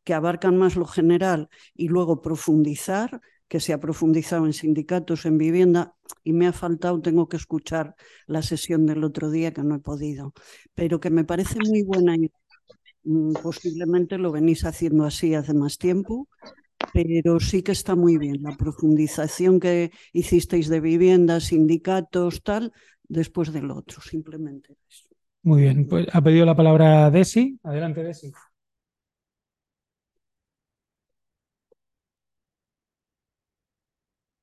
[0.04, 5.38] que abarcan más lo general y luego profundizar, que se ha profundizado en sindicatos, en
[5.38, 5.94] vivienda,
[6.24, 7.94] y me ha faltado, tengo que escuchar
[8.26, 10.32] la sesión del otro día que no he podido,
[10.74, 12.30] pero que me parece muy buena y
[13.04, 16.28] mm, posiblemente lo venís haciendo así hace más tiempo,
[16.92, 22.72] pero sí que está muy bien la profundización que hicisteis de vivienda, sindicatos, tal,
[23.08, 25.06] después del otro, simplemente eso.
[25.42, 27.58] Muy bien, pues ha pedido la palabra Desi.
[27.62, 28.32] Adelante, Desi.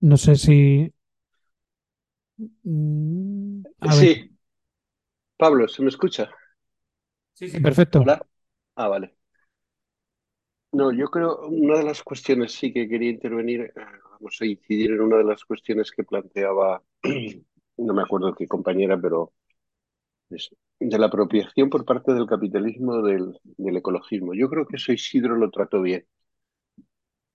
[0.09, 0.57] No sé si.
[2.63, 4.05] Mm, a sí.
[4.05, 4.30] Ver.
[5.38, 6.31] Pablo, ¿se me escucha?
[7.34, 7.99] Sí, sí, perfecto.
[8.01, 8.25] ¿Hola?
[8.75, 9.15] Ah, vale.
[10.71, 13.71] No, yo creo una de las cuestiones sí que quería intervenir, eh,
[14.11, 16.81] vamos a incidir en una de las cuestiones que planteaba,
[17.77, 19.34] no me acuerdo qué compañera, pero
[20.30, 20.49] es
[20.80, 24.34] de la apropiación por parte del capitalismo del, del ecologismo.
[24.35, 26.05] Yo creo que eso Isidro lo trató bien.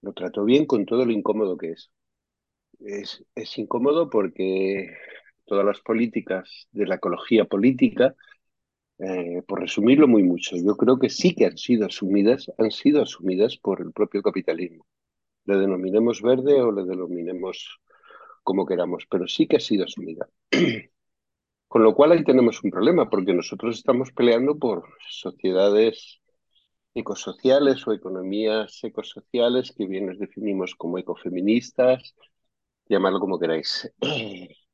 [0.02, 1.92] Lo trató bien con todo lo incómodo que es
[2.80, 4.94] es, incómodo porque
[5.44, 8.14] todas las políticas de la ecología política,
[8.98, 13.02] eh, por resumirlo muy mucho, yo creo que sí que han sido asumidas, han sido
[13.02, 14.86] asumidas por el propio capitalismo.
[15.44, 17.80] Le denominemos verde o le denominemos
[18.42, 20.28] como queramos, pero sí que ha sido asumida.
[21.68, 26.20] Con lo cual ahí tenemos un problema, porque nosotros estamos peleando por sociedades
[26.94, 32.14] ecosociales o economías ecosociales que bien nos definimos como ecofeministas,
[32.88, 33.90] llamarlo como queráis.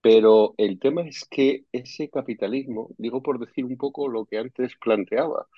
[0.00, 4.76] Pero el tema es que ese capitalismo, digo por decir un poco lo que antes
[4.76, 5.48] planteaba,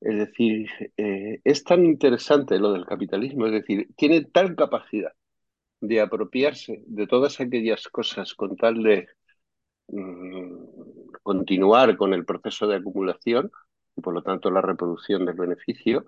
[0.00, 5.12] es decir, eh, es tan interesante lo del capitalismo, es decir, tiene tal capacidad
[5.80, 9.08] de apropiarse de todas aquellas cosas con tal de
[9.88, 13.50] mm, continuar con el proceso de acumulación
[13.96, 16.06] y por lo tanto la reproducción del beneficio,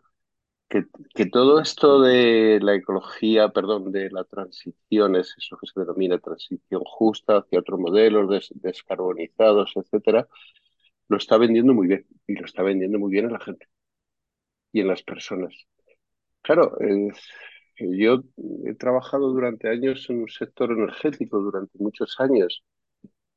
[0.68, 6.18] que, todo esto de la ecología, perdón, de la transición, es eso que se denomina
[6.18, 10.28] transición justa hacia otro modelo, des, descarbonizados, etcétera,
[11.08, 13.66] lo está vendiendo muy bien y lo está vendiendo muy bien en la gente
[14.72, 15.54] y en las personas.
[16.42, 16.76] Claro,
[17.78, 18.22] yo
[18.64, 22.64] he trabajado durante años en un sector energético, durante muchos años,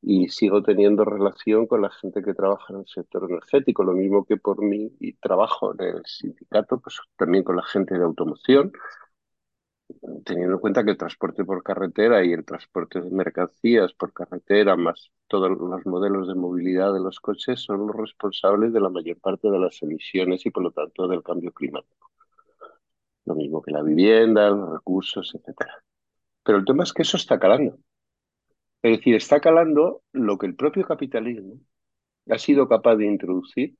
[0.02, 4.26] y sigo teniendo relación con la gente que trabaja en el sector energético, lo mismo
[4.26, 8.72] que por mí y trabajo en el sindicato, pues también con la gente de automoción,
[10.26, 14.76] teniendo en cuenta que el transporte por carretera y el transporte de mercancías por carretera,
[14.76, 19.20] más todos los modelos de movilidad de los coches, son los responsables de la mayor
[19.20, 22.10] parte de las emisiones y por lo tanto del cambio climático.
[23.26, 25.84] Lo mismo que la vivienda, los recursos, etcétera.
[26.44, 27.78] Pero el tema es que eso está calando.
[28.84, 31.60] Es decir, está calando lo que el propio capitalismo
[32.30, 33.76] ha sido capaz de introducir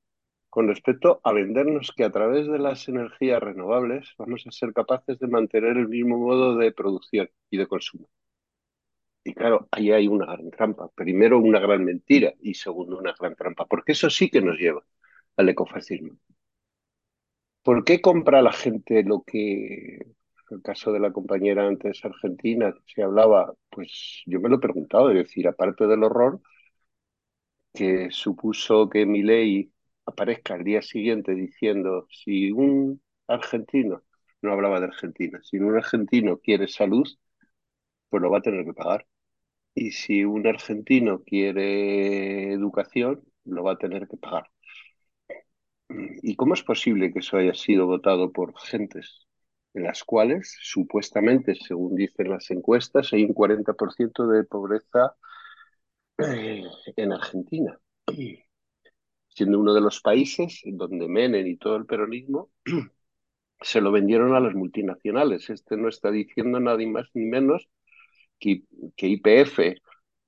[0.50, 5.20] con respecto a vendernos que a través de las energías renovables vamos a ser capaces
[5.20, 8.10] de mantener el mismo modo de producción y de consumo.
[9.24, 10.90] Y claro, ahí hay una gran trampa.
[10.96, 14.84] Primero, una gran mentira y segundo, una gran trampa, porque eso sí que nos lleva
[15.38, 16.18] al ecofascismo.
[17.64, 20.00] ¿Por qué compra la gente lo que,
[20.52, 23.54] el caso de la compañera antes argentina, se hablaba?
[23.70, 26.42] Pues yo me lo he preguntado, es decir, aparte del horror
[27.74, 29.72] que supuso que mi ley
[30.06, 34.04] aparezca al día siguiente diciendo si un argentino,
[34.42, 37.08] no hablaba de Argentina, si un argentino quiere salud,
[38.10, 39.08] pues lo va a tener que pagar.
[39.76, 44.50] Y si un argentino quiere educación, lo va a tener que pagar.
[46.24, 49.28] ¿Y cómo es posible que eso haya sido votado por gentes
[49.74, 55.16] en las cuales, supuestamente, según dicen las encuestas, hay un 40% de pobreza
[56.18, 56.64] eh,
[56.96, 57.80] en Argentina?
[59.34, 62.52] siendo uno de los países donde Menem y todo el peronismo
[63.62, 65.50] se lo vendieron a las multinacionales.
[65.50, 67.70] Este no está diciendo nada más ni menos
[68.40, 68.64] que,
[68.96, 69.60] que IPF,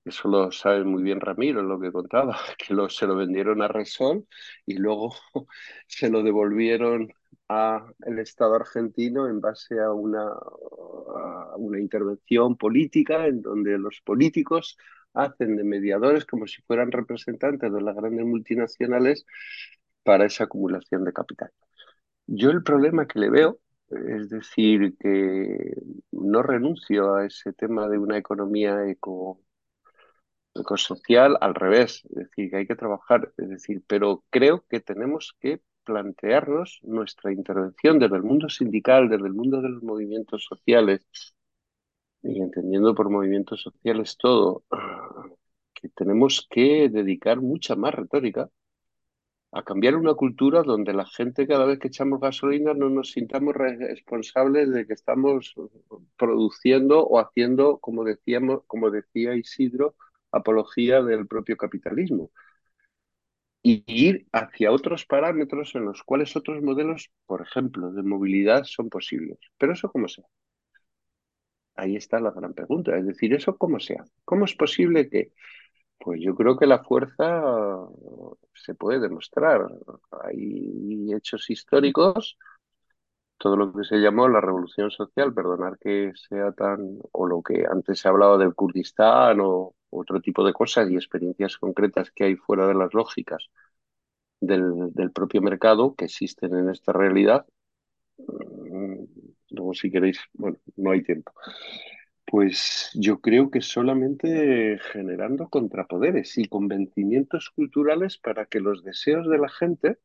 [0.05, 4.27] eso lo sabe muy bien Ramiro, lo que contaba, que se lo vendieron a Resol
[4.65, 5.13] y luego
[5.87, 7.13] se lo devolvieron
[7.47, 14.77] al Estado argentino en base a una, a una intervención política en donde los políticos
[15.13, 19.25] hacen de mediadores como si fueran representantes de las grandes multinacionales
[20.03, 21.51] para esa acumulación de capital.
[22.27, 23.59] Yo el problema que le veo,
[23.89, 25.75] es decir, que
[26.11, 29.42] no renuncio a ese tema de una economía eco,
[30.55, 35.35] ecosocial, al revés, es decir, que hay que trabajar, es decir, pero creo que tenemos
[35.39, 41.05] que plantearnos nuestra intervención desde el mundo sindical, desde el mundo de los movimientos sociales,
[42.21, 44.63] y entendiendo por movimientos sociales todo,
[45.73, 48.49] que tenemos que dedicar mucha más retórica
[49.51, 53.53] a cambiar una cultura donde la gente cada vez que echamos gasolina no nos sintamos
[53.55, 55.53] responsables de que estamos
[56.17, 59.95] produciendo o haciendo, como decíamos, como decía Isidro,
[60.33, 62.31] apología del propio capitalismo.
[63.61, 68.89] Y ir hacia otros parámetros en los cuales otros modelos, por ejemplo, de movilidad son
[68.89, 69.39] posibles.
[69.57, 70.21] Pero eso cómo se
[71.75, 72.97] Ahí está la gran pregunta.
[72.97, 74.11] Es decir, ¿eso cómo se hace?
[74.25, 75.31] ¿Cómo es posible que?
[75.99, 77.43] Pues yo creo que la fuerza
[78.53, 79.61] se puede demostrar.
[80.23, 82.37] Hay hechos históricos,
[83.43, 87.65] todo lo que se llamó la revolución social, perdonar que sea tan, o lo que
[87.71, 92.37] antes se hablaba del Kurdistán o otro tipo de cosas y experiencias concretas que hay
[92.37, 93.49] fuera de las lógicas
[94.41, 97.45] del, del propio mercado que existen en esta realidad,
[99.49, 101.31] Luego, si queréis, bueno, no hay tiempo.
[102.25, 109.37] Pues yo creo que solamente generando contrapoderes y convencimientos culturales para que los deseos de
[109.37, 109.97] la gente,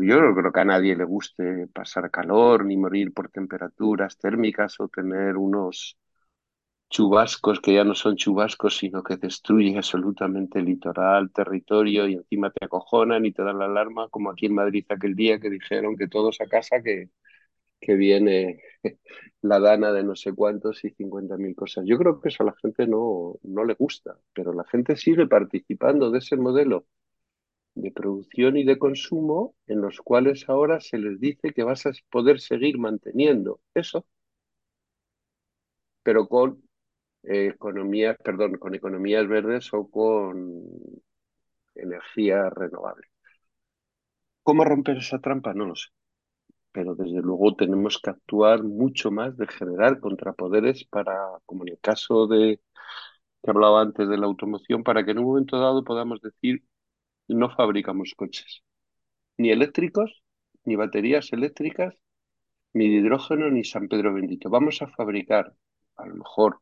[0.00, 4.78] yo no creo que a nadie le guste pasar calor ni morir por temperaturas térmicas
[4.80, 5.98] o tener unos
[6.90, 12.50] chubascos que ya no son chubascos, sino que destruyen absolutamente el litoral, territorio y encima
[12.50, 15.96] te acojonan y te dan la alarma, como aquí en Madrid aquel día que dijeron
[15.96, 17.10] que todos a casa que,
[17.80, 18.62] que viene
[19.42, 21.84] la dana de no sé cuántos y 50.000 cosas.
[21.86, 25.26] Yo creo que eso a la gente no, no le gusta, pero la gente sigue
[25.28, 26.86] participando de ese modelo
[27.74, 31.92] de producción y de consumo en los cuales ahora se les dice que vas a
[32.10, 34.06] poder seguir manteniendo eso,
[36.02, 36.62] pero con
[37.24, 40.64] eh, economías, perdón, con economías verdes o con
[41.74, 43.08] energía renovable.
[44.42, 45.54] ¿Cómo romper esa trampa?
[45.54, 45.88] No lo sé.
[46.72, 51.16] Pero desde luego tenemos que actuar mucho más de generar contrapoderes para,
[51.46, 52.60] como en el caso de
[53.42, 56.64] que hablaba antes de la automoción, para que en un momento dado podamos decir
[57.34, 58.62] no fabricamos coches,
[59.36, 60.22] ni eléctricos,
[60.64, 61.94] ni baterías eléctricas,
[62.72, 64.50] ni de hidrógeno, ni San Pedro Bendito.
[64.50, 65.54] Vamos a fabricar,
[65.96, 66.60] a lo mejor,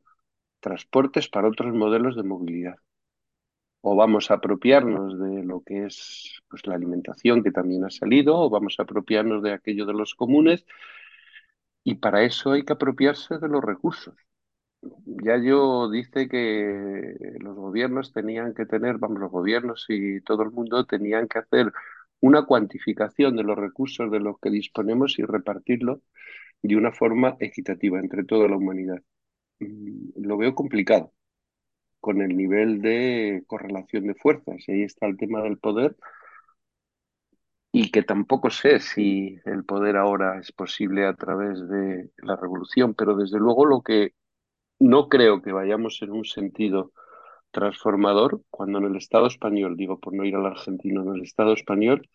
[0.61, 2.77] transportes para otros modelos de movilidad.
[3.83, 8.39] O vamos a apropiarnos de lo que es pues, la alimentación que también ha salido,
[8.39, 10.67] o vamos a apropiarnos de aquello de los comunes,
[11.83, 14.15] y para eso hay que apropiarse de los recursos.
[15.07, 20.51] Ya yo dice que los gobiernos tenían que tener, vamos, los gobiernos y todo el
[20.53, 21.73] mundo tenían que hacer
[22.21, 26.01] una cuantificación de los recursos de los que disponemos y repartirlo
[26.63, 29.03] de una forma equitativa entre toda la humanidad.
[29.61, 31.13] Mm, lo veo complicado
[32.01, 34.57] con el nivel de correlación de fuerzas.
[34.69, 35.97] Y ahí está el tema del poder.
[37.73, 42.95] Y que tampoco sé si el poder ahora es posible a través de la revolución,
[42.95, 44.15] pero desde luego lo que
[44.81, 46.93] no creo que vayamos en un sentido
[47.53, 51.53] transformador cuando en el Estado español, digo por no ir al argentino, en el Estado
[51.55, 52.09] español,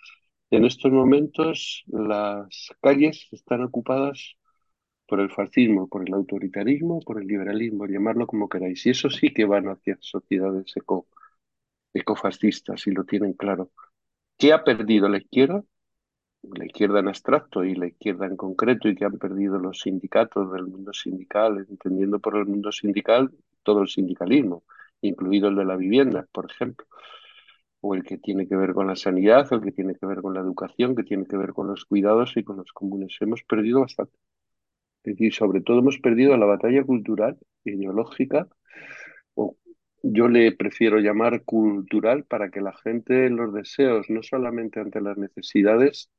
[0.51, 4.35] en estos momentos las calles están ocupadas
[5.07, 8.85] por el fascismo, por el autoritarismo, por el liberalismo, llamarlo como queráis.
[8.85, 11.07] Y eso sí que van hacia sociedades eco,
[11.93, 13.71] ecofascistas y lo tienen claro.
[14.37, 15.63] ¿Qué ha perdido la izquierda?
[16.53, 20.51] La izquierda en abstracto y la izquierda en concreto y que han perdido los sindicatos
[20.51, 23.31] del mundo sindical, entendiendo por el mundo sindical
[23.63, 24.63] todo el sindicalismo,
[25.01, 26.85] incluido el de la vivienda, por ejemplo
[27.85, 30.21] o el que tiene que ver con la sanidad, o el que tiene que ver
[30.21, 33.15] con la educación, que tiene que ver con los cuidados y con los comunes.
[33.19, 34.17] Hemos perdido bastante.
[35.03, 38.47] Es decir, sobre todo hemos perdido la batalla cultural, ideológica,
[39.35, 39.57] o
[40.01, 44.99] yo le prefiero llamar cultural para que la gente en los deseos, no solamente ante
[45.01, 46.09] las necesidades,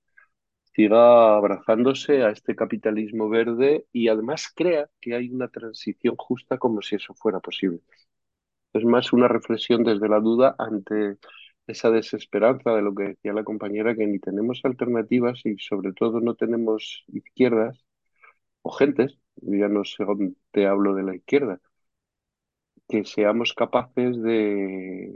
[0.76, 6.82] siga abrazándose a este capitalismo verde y además crea que hay una transición justa como
[6.82, 7.80] si eso fuera posible.
[8.72, 11.18] Es más una reflexión desde la duda ante
[11.66, 16.20] esa desesperanza de lo que decía la compañera, que ni tenemos alternativas y sobre todo
[16.20, 17.84] no tenemos izquierdas
[18.62, 21.60] o gentes, ya no sé dónde te hablo de la izquierda,
[22.88, 25.10] que seamos capaces de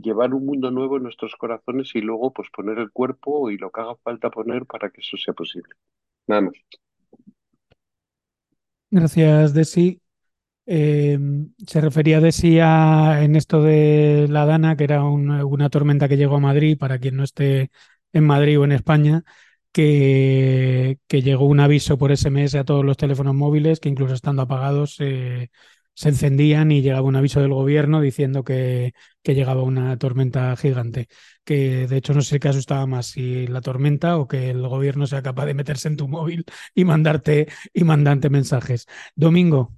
[0.00, 3.70] llevar un mundo nuevo en nuestros corazones y luego pues poner el cuerpo y lo
[3.70, 5.74] que haga falta poner para que eso sea posible.
[6.26, 6.54] Nada más.
[8.90, 10.00] Gracias, Desi.
[10.66, 11.18] Eh,
[11.66, 16.36] se refería Desi a, en esto de la Dana, que era una tormenta que llegó
[16.36, 17.70] a Madrid, para quien no esté
[18.12, 19.24] en Madrid o en España,
[19.72, 24.98] que, llegó un aviso por SMS a todos los teléfonos móviles que incluso estando apagados
[25.96, 28.92] se encendían y llegaba un aviso del gobierno diciendo que,
[29.22, 31.08] que, llegaba una tormenta gigante.
[31.44, 35.06] Que de hecho no sé qué asustaba más, si la tormenta o que el gobierno
[35.06, 36.44] sea capaz de meterse en tu móvil
[36.74, 38.86] y mandarte, y mandarte mensajes.
[39.14, 39.74] Domingo.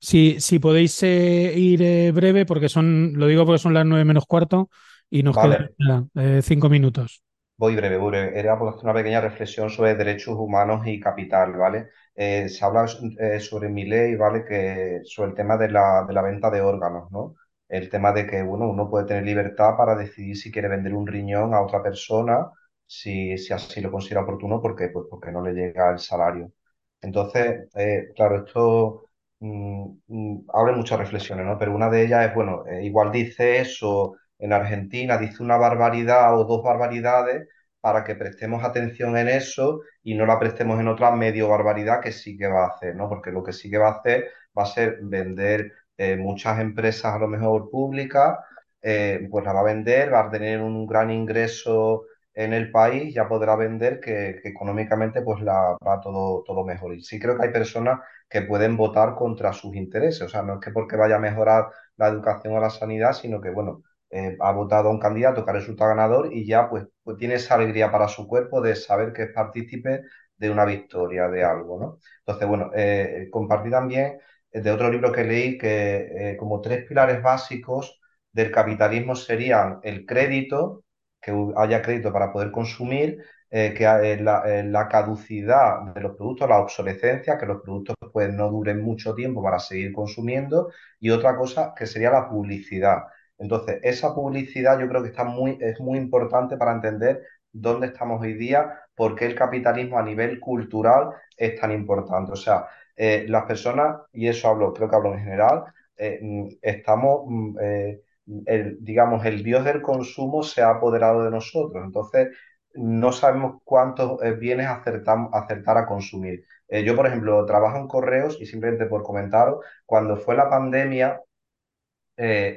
[0.00, 4.04] Si, si podéis eh, ir eh, breve, porque son, lo digo porque son las nueve
[4.04, 4.70] menos cuarto
[5.10, 7.23] y nos quedan eh, cinco minutos.
[7.56, 8.38] Voy breve, voy breve.
[8.38, 11.88] Era una pequeña reflexión sobre derechos humanos y capital, ¿vale?
[12.16, 12.86] Eh, se habla
[13.20, 14.44] eh, sobre mi ley, ¿vale?
[14.44, 17.36] Que sobre el tema de la, de la venta de órganos, ¿no?
[17.68, 21.06] El tema de que, bueno, uno puede tener libertad para decidir si quiere vender un
[21.06, 22.50] riñón a otra persona,
[22.86, 26.52] si, si así lo considera oportuno, porque, pues porque no le llega el salario.
[27.00, 29.04] Entonces, eh, claro, esto
[29.40, 31.58] mm, mm, abre muchas reflexiones, ¿no?
[31.58, 36.44] Pero una de ellas es, bueno, igual dice eso en Argentina dice una barbaridad o
[36.44, 37.48] dos barbaridades
[37.80, 42.12] para que prestemos atención en eso y no la prestemos en otra medio barbaridad que
[42.12, 43.08] sí que va a hacer, ¿no?
[43.08, 44.26] Porque lo que sí que va a hacer
[44.56, 48.38] va a ser vender eh, muchas empresas a lo mejor públicas,
[48.82, 52.04] eh, pues la va a vender, va a tener un gran ingreso
[52.34, 56.94] en el país, ya podrá vender que, económicamente pues la va todo, todo mejor.
[56.94, 60.54] Y sí creo que hay personas que pueden votar contra sus intereses, o sea, no
[60.54, 64.36] es que porque vaya a mejorar la educación o la sanidad, sino que, bueno, eh,
[64.40, 67.54] ha votado a un candidato que ha resultado ganador y ya pues, pues, tiene esa
[67.56, 70.02] alegría para su cuerpo de saber que es partícipe
[70.36, 71.98] de una victoria, de algo, ¿no?
[72.20, 74.18] Entonces, bueno, eh, compartí también
[74.52, 78.00] eh, de otro libro que leí que como tres pilares básicos
[78.32, 80.84] del capitalismo serían el crédito,
[81.20, 87.38] que haya crédito para poder consumir, que la, la, caducidad de los productos, la obsolescencia,
[87.38, 91.86] que los productos pues, no duren mucho tiempo para seguir consumiendo, y otra cosa que
[91.86, 93.04] sería la publicidad.
[93.38, 98.20] Entonces, esa publicidad yo creo que está muy, es muy importante para entender dónde estamos
[98.20, 102.32] hoy día, por qué el capitalismo a nivel cultural es tan importante.
[102.32, 102.66] O sea,
[102.96, 105.64] eh, las personas, y eso hablo, creo que hablo en general,
[105.96, 108.00] eh, mm, estamos, mm, eh,
[108.46, 111.84] el, digamos, el dios del consumo se ha apoderado de nosotros.
[111.84, 112.28] Entonces,
[112.74, 116.44] no sabemos cuántos bienes acertar a consumir.
[116.84, 121.20] yo, por ejemplo, trabajo en correos y simplemente por comentaros, cuando fue la pandemia,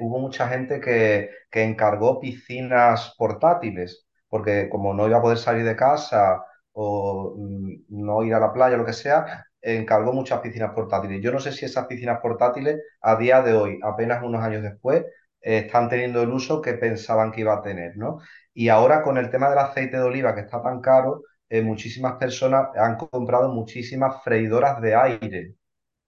[0.01, 5.63] hubo mucha gente que, que encargó piscinas portátiles porque como no iba a poder salir
[5.65, 6.43] de casa
[6.73, 11.21] o mm, no ir a la playa lo que sea, encargó muchas piscinas portátiles.
[11.21, 15.05] Yo no sé si esas piscinas portátiles a día de hoy, apenas unos años después,
[15.41, 18.19] están teniendo el uso que pensaban que iba a tener, ¿no?
[18.53, 22.15] Y ahora con el tema del aceite de oliva que está tan caro, eh, muchísimas
[22.17, 25.55] personas han comprado muchísimas freidoras de aire,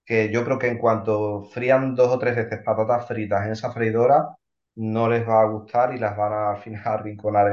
[0.10, 3.72] que yo creo que en cuanto frían dos o tres veces patatas fritas en esa
[3.72, 4.28] freidora,
[4.76, 7.48] no les va a gustar y las van a al arrinconar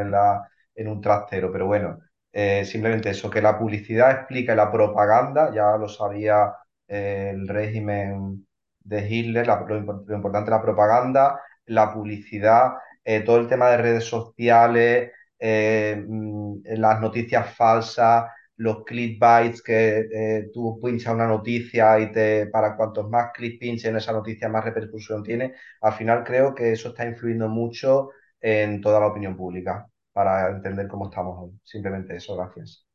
[0.74, 1.99] en un trastero, pero bueno,
[2.33, 6.55] eh, simplemente eso, que la publicidad explica la propaganda, ya lo sabía
[6.89, 8.47] eh, el régimen
[8.81, 12.74] de Hitler, lo, importante es la propaganda, la publicidad,
[13.05, 20.81] eh, todo el tema de redes sociales, mm, las noticias falsas, los clickbaits que tú
[20.83, 25.55] pinchas una noticia y te para cuantos más clics pinchen esa noticia más repercusión tiene,
[25.81, 28.11] al final creo que eso está influyendo mucho
[28.41, 31.61] en toda la opinión pública para entender cómo estamos hoy.
[31.62, 32.87] Simplemente eso, gracias.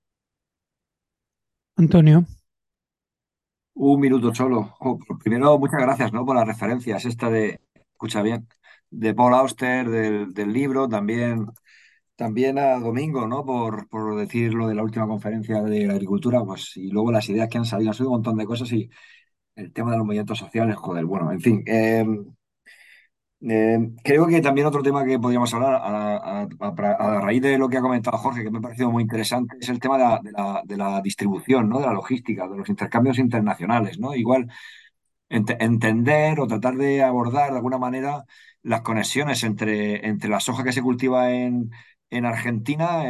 [1.76, 2.26] Antonio.
[3.74, 4.76] Un minuto solo.
[4.80, 6.26] Oh, primero, muchas gracias ¿no?
[6.26, 7.06] por las referencias.
[7.06, 8.48] Esta de, escucha bien,
[8.90, 11.48] de Paul Auster, del, libro, también,
[12.22, 13.44] también a Domingo, ¿no?
[13.44, 17.50] Por, por decir lo de la última conferencia de agricultura, pues, y luego las ideas
[17.50, 18.92] que han salido, han sido un montón de cosas y
[19.56, 21.64] el tema de los movimientos sociales, joder, bueno, en fin.
[21.66, 22.06] Eh,
[23.50, 27.82] eh, creo que también otro tema que podríamos hablar a, raíz de lo que ha
[27.82, 29.98] comentado Jorge, que me ha parecido muy interesante, es el tema
[30.64, 31.80] de la, distribución, ¿no?
[31.80, 33.98] de la logística, de los intercambios internacionales.
[34.00, 34.14] ¿no?
[34.14, 34.48] Igual
[35.30, 38.26] entender o tratar de abordar de alguna manera
[38.62, 41.72] las conexiones entre, entre la soja que se cultiva en,
[42.12, 43.04] en Argentina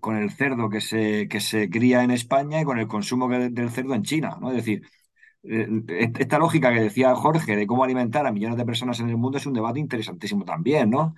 [0.00, 3.70] con el cerdo que se, que se cría en España y con el consumo del
[3.70, 4.38] cerdo en China.
[4.40, 4.50] ¿no?
[4.50, 4.82] Es decir,
[5.44, 5.68] eh,
[6.18, 9.38] esta lógica que decía Jorge de cómo alimentar a millones de personas en el mundo
[9.38, 11.14] es un debate interesantísimo también, ¿no?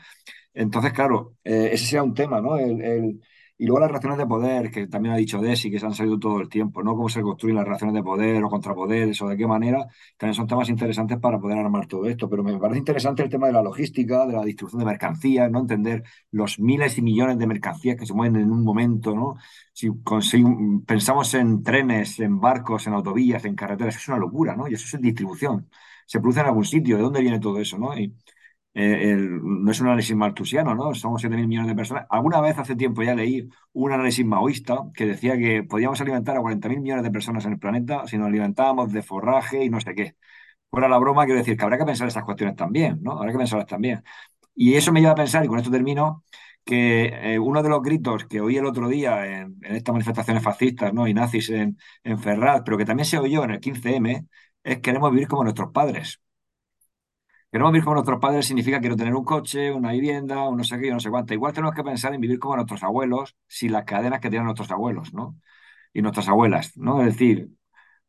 [0.55, 2.57] Entonces, claro, eh, ese sería un tema, ¿no?
[2.59, 3.21] El,
[3.59, 6.19] y luego las relaciones de poder, que también ha dicho Desi, que se han salido
[6.19, 6.95] todo el tiempo, ¿no?
[6.95, 9.87] Cómo se construyen las relaciones de poder o contrapoderes o de qué manera,
[10.19, 12.29] también son temas interesantes para poder armar todo esto.
[12.29, 15.61] Pero me parece interesante el tema de la logística, de la distribución de mercancías, ¿no?
[15.61, 16.03] Entender
[16.33, 19.37] los miles y millones de mercancías que se mueven en un momento, ¿no?
[19.73, 19.91] Si
[20.87, 24.69] pensamos en trenes, en barcos, en autovías, en carreteras, es una locura, ¿no?
[24.69, 25.69] Y eso es distribución.
[26.07, 27.93] Se produce en algún sitio, ¿de dónde viene todo eso, ¿no?
[28.79, 30.95] Eh, no es un análisis maltusiano, ¿no?
[30.95, 32.07] Somos 7.000 millones de personas.
[32.11, 36.41] Alguna vez hace tiempo ya leí un análisis maoísta que decía que podíamos alimentar a
[36.41, 39.95] 40.000 millones de personas en el planeta si nos alimentábamos de forraje y no sé
[39.95, 40.17] qué.
[40.71, 43.13] Fuera la broma, quiero decir que habrá que pensar estas cuestiones también, ¿no?
[43.13, 44.03] Habrá que pensarlas también.
[44.55, 46.25] Y eso me lleva a pensar, y con esto termino,
[46.65, 50.93] que eh, uno de los gritos que oí el otro día en, estas manifestaciones fascistas
[50.93, 51.07] ¿no?
[51.09, 54.27] y nazis en, en Ferraz, pero que también se oyó en el 15M,
[54.65, 56.21] es queremos vivir como nuestros padres.
[57.57, 60.79] Queremos vivir como nuestros padres significa quiero tener un coche, una vivienda, un no sé
[60.79, 61.33] qué, no sé cuánto.
[61.33, 64.71] Igual tenemos que pensar en vivir como nuestros abuelos, sin las cadenas que tienen nuestros
[64.71, 65.41] abuelos, ¿no?
[65.95, 67.01] Y nuestras abuelas, ¿no?
[67.01, 67.49] Es decir,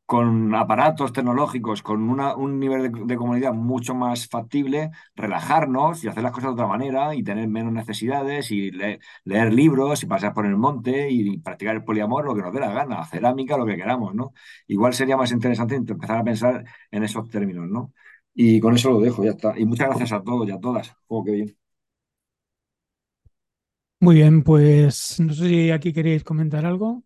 [0.05, 6.33] con aparatos tecnológicos, con un nivel de, comunidad mucho más factible, relajarnos y hacer las
[6.33, 10.57] cosas de otra manera y tener menos necesidades y leer libros y pasar por el
[10.57, 14.13] monte y, practicar el poliamor, lo que nos dé la gana, cerámica, lo que queramos,
[14.15, 14.33] ¿no?
[14.67, 17.93] Igual sería más interesante empezar a pensar en esos términos, ¿no?
[18.39, 19.57] Y con eso lo dejo, ya está.
[19.57, 20.95] Y muchas gracias a todos y a todas.
[21.07, 21.57] Oh, qué bien.
[23.99, 27.03] Muy bien, pues no sé si aquí queréis comentar algo.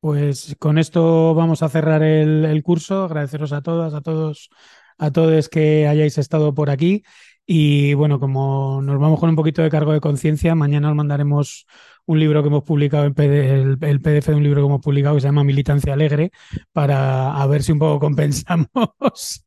[0.00, 3.04] Pues con esto vamos a cerrar el, curso.
[3.04, 4.48] Agradeceros a todas, a todos,
[4.96, 7.04] a todos que hayáis estado por aquí.
[7.44, 11.66] Y bueno, como nos vamos con un poquito de cargo de conciencia, mañana os mandaremos
[12.06, 15.20] un libro que hemos publicado, en el, PDF de un libro que hemos publicado que
[15.20, 16.30] se llama Militancia Alegre,
[16.72, 19.44] para a ver si un poco compensamos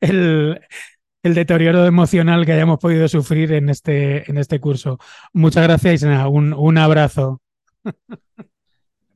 [0.00, 0.60] el,
[1.22, 4.98] deterioro emocional que hayamos podido sufrir en este, en este curso.
[5.32, 7.40] Muchas gracias y un, un abrazo.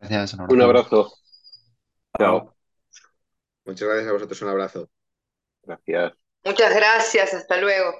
[0.01, 1.13] Gracias, Un abrazo.
[2.19, 2.55] Chao.
[3.65, 4.91] Muchas gracias a vosotros, un abrazo.
[5.63, 6.13] Gracias.
[6.45, 7.95] Muchas gracias, hasta luego.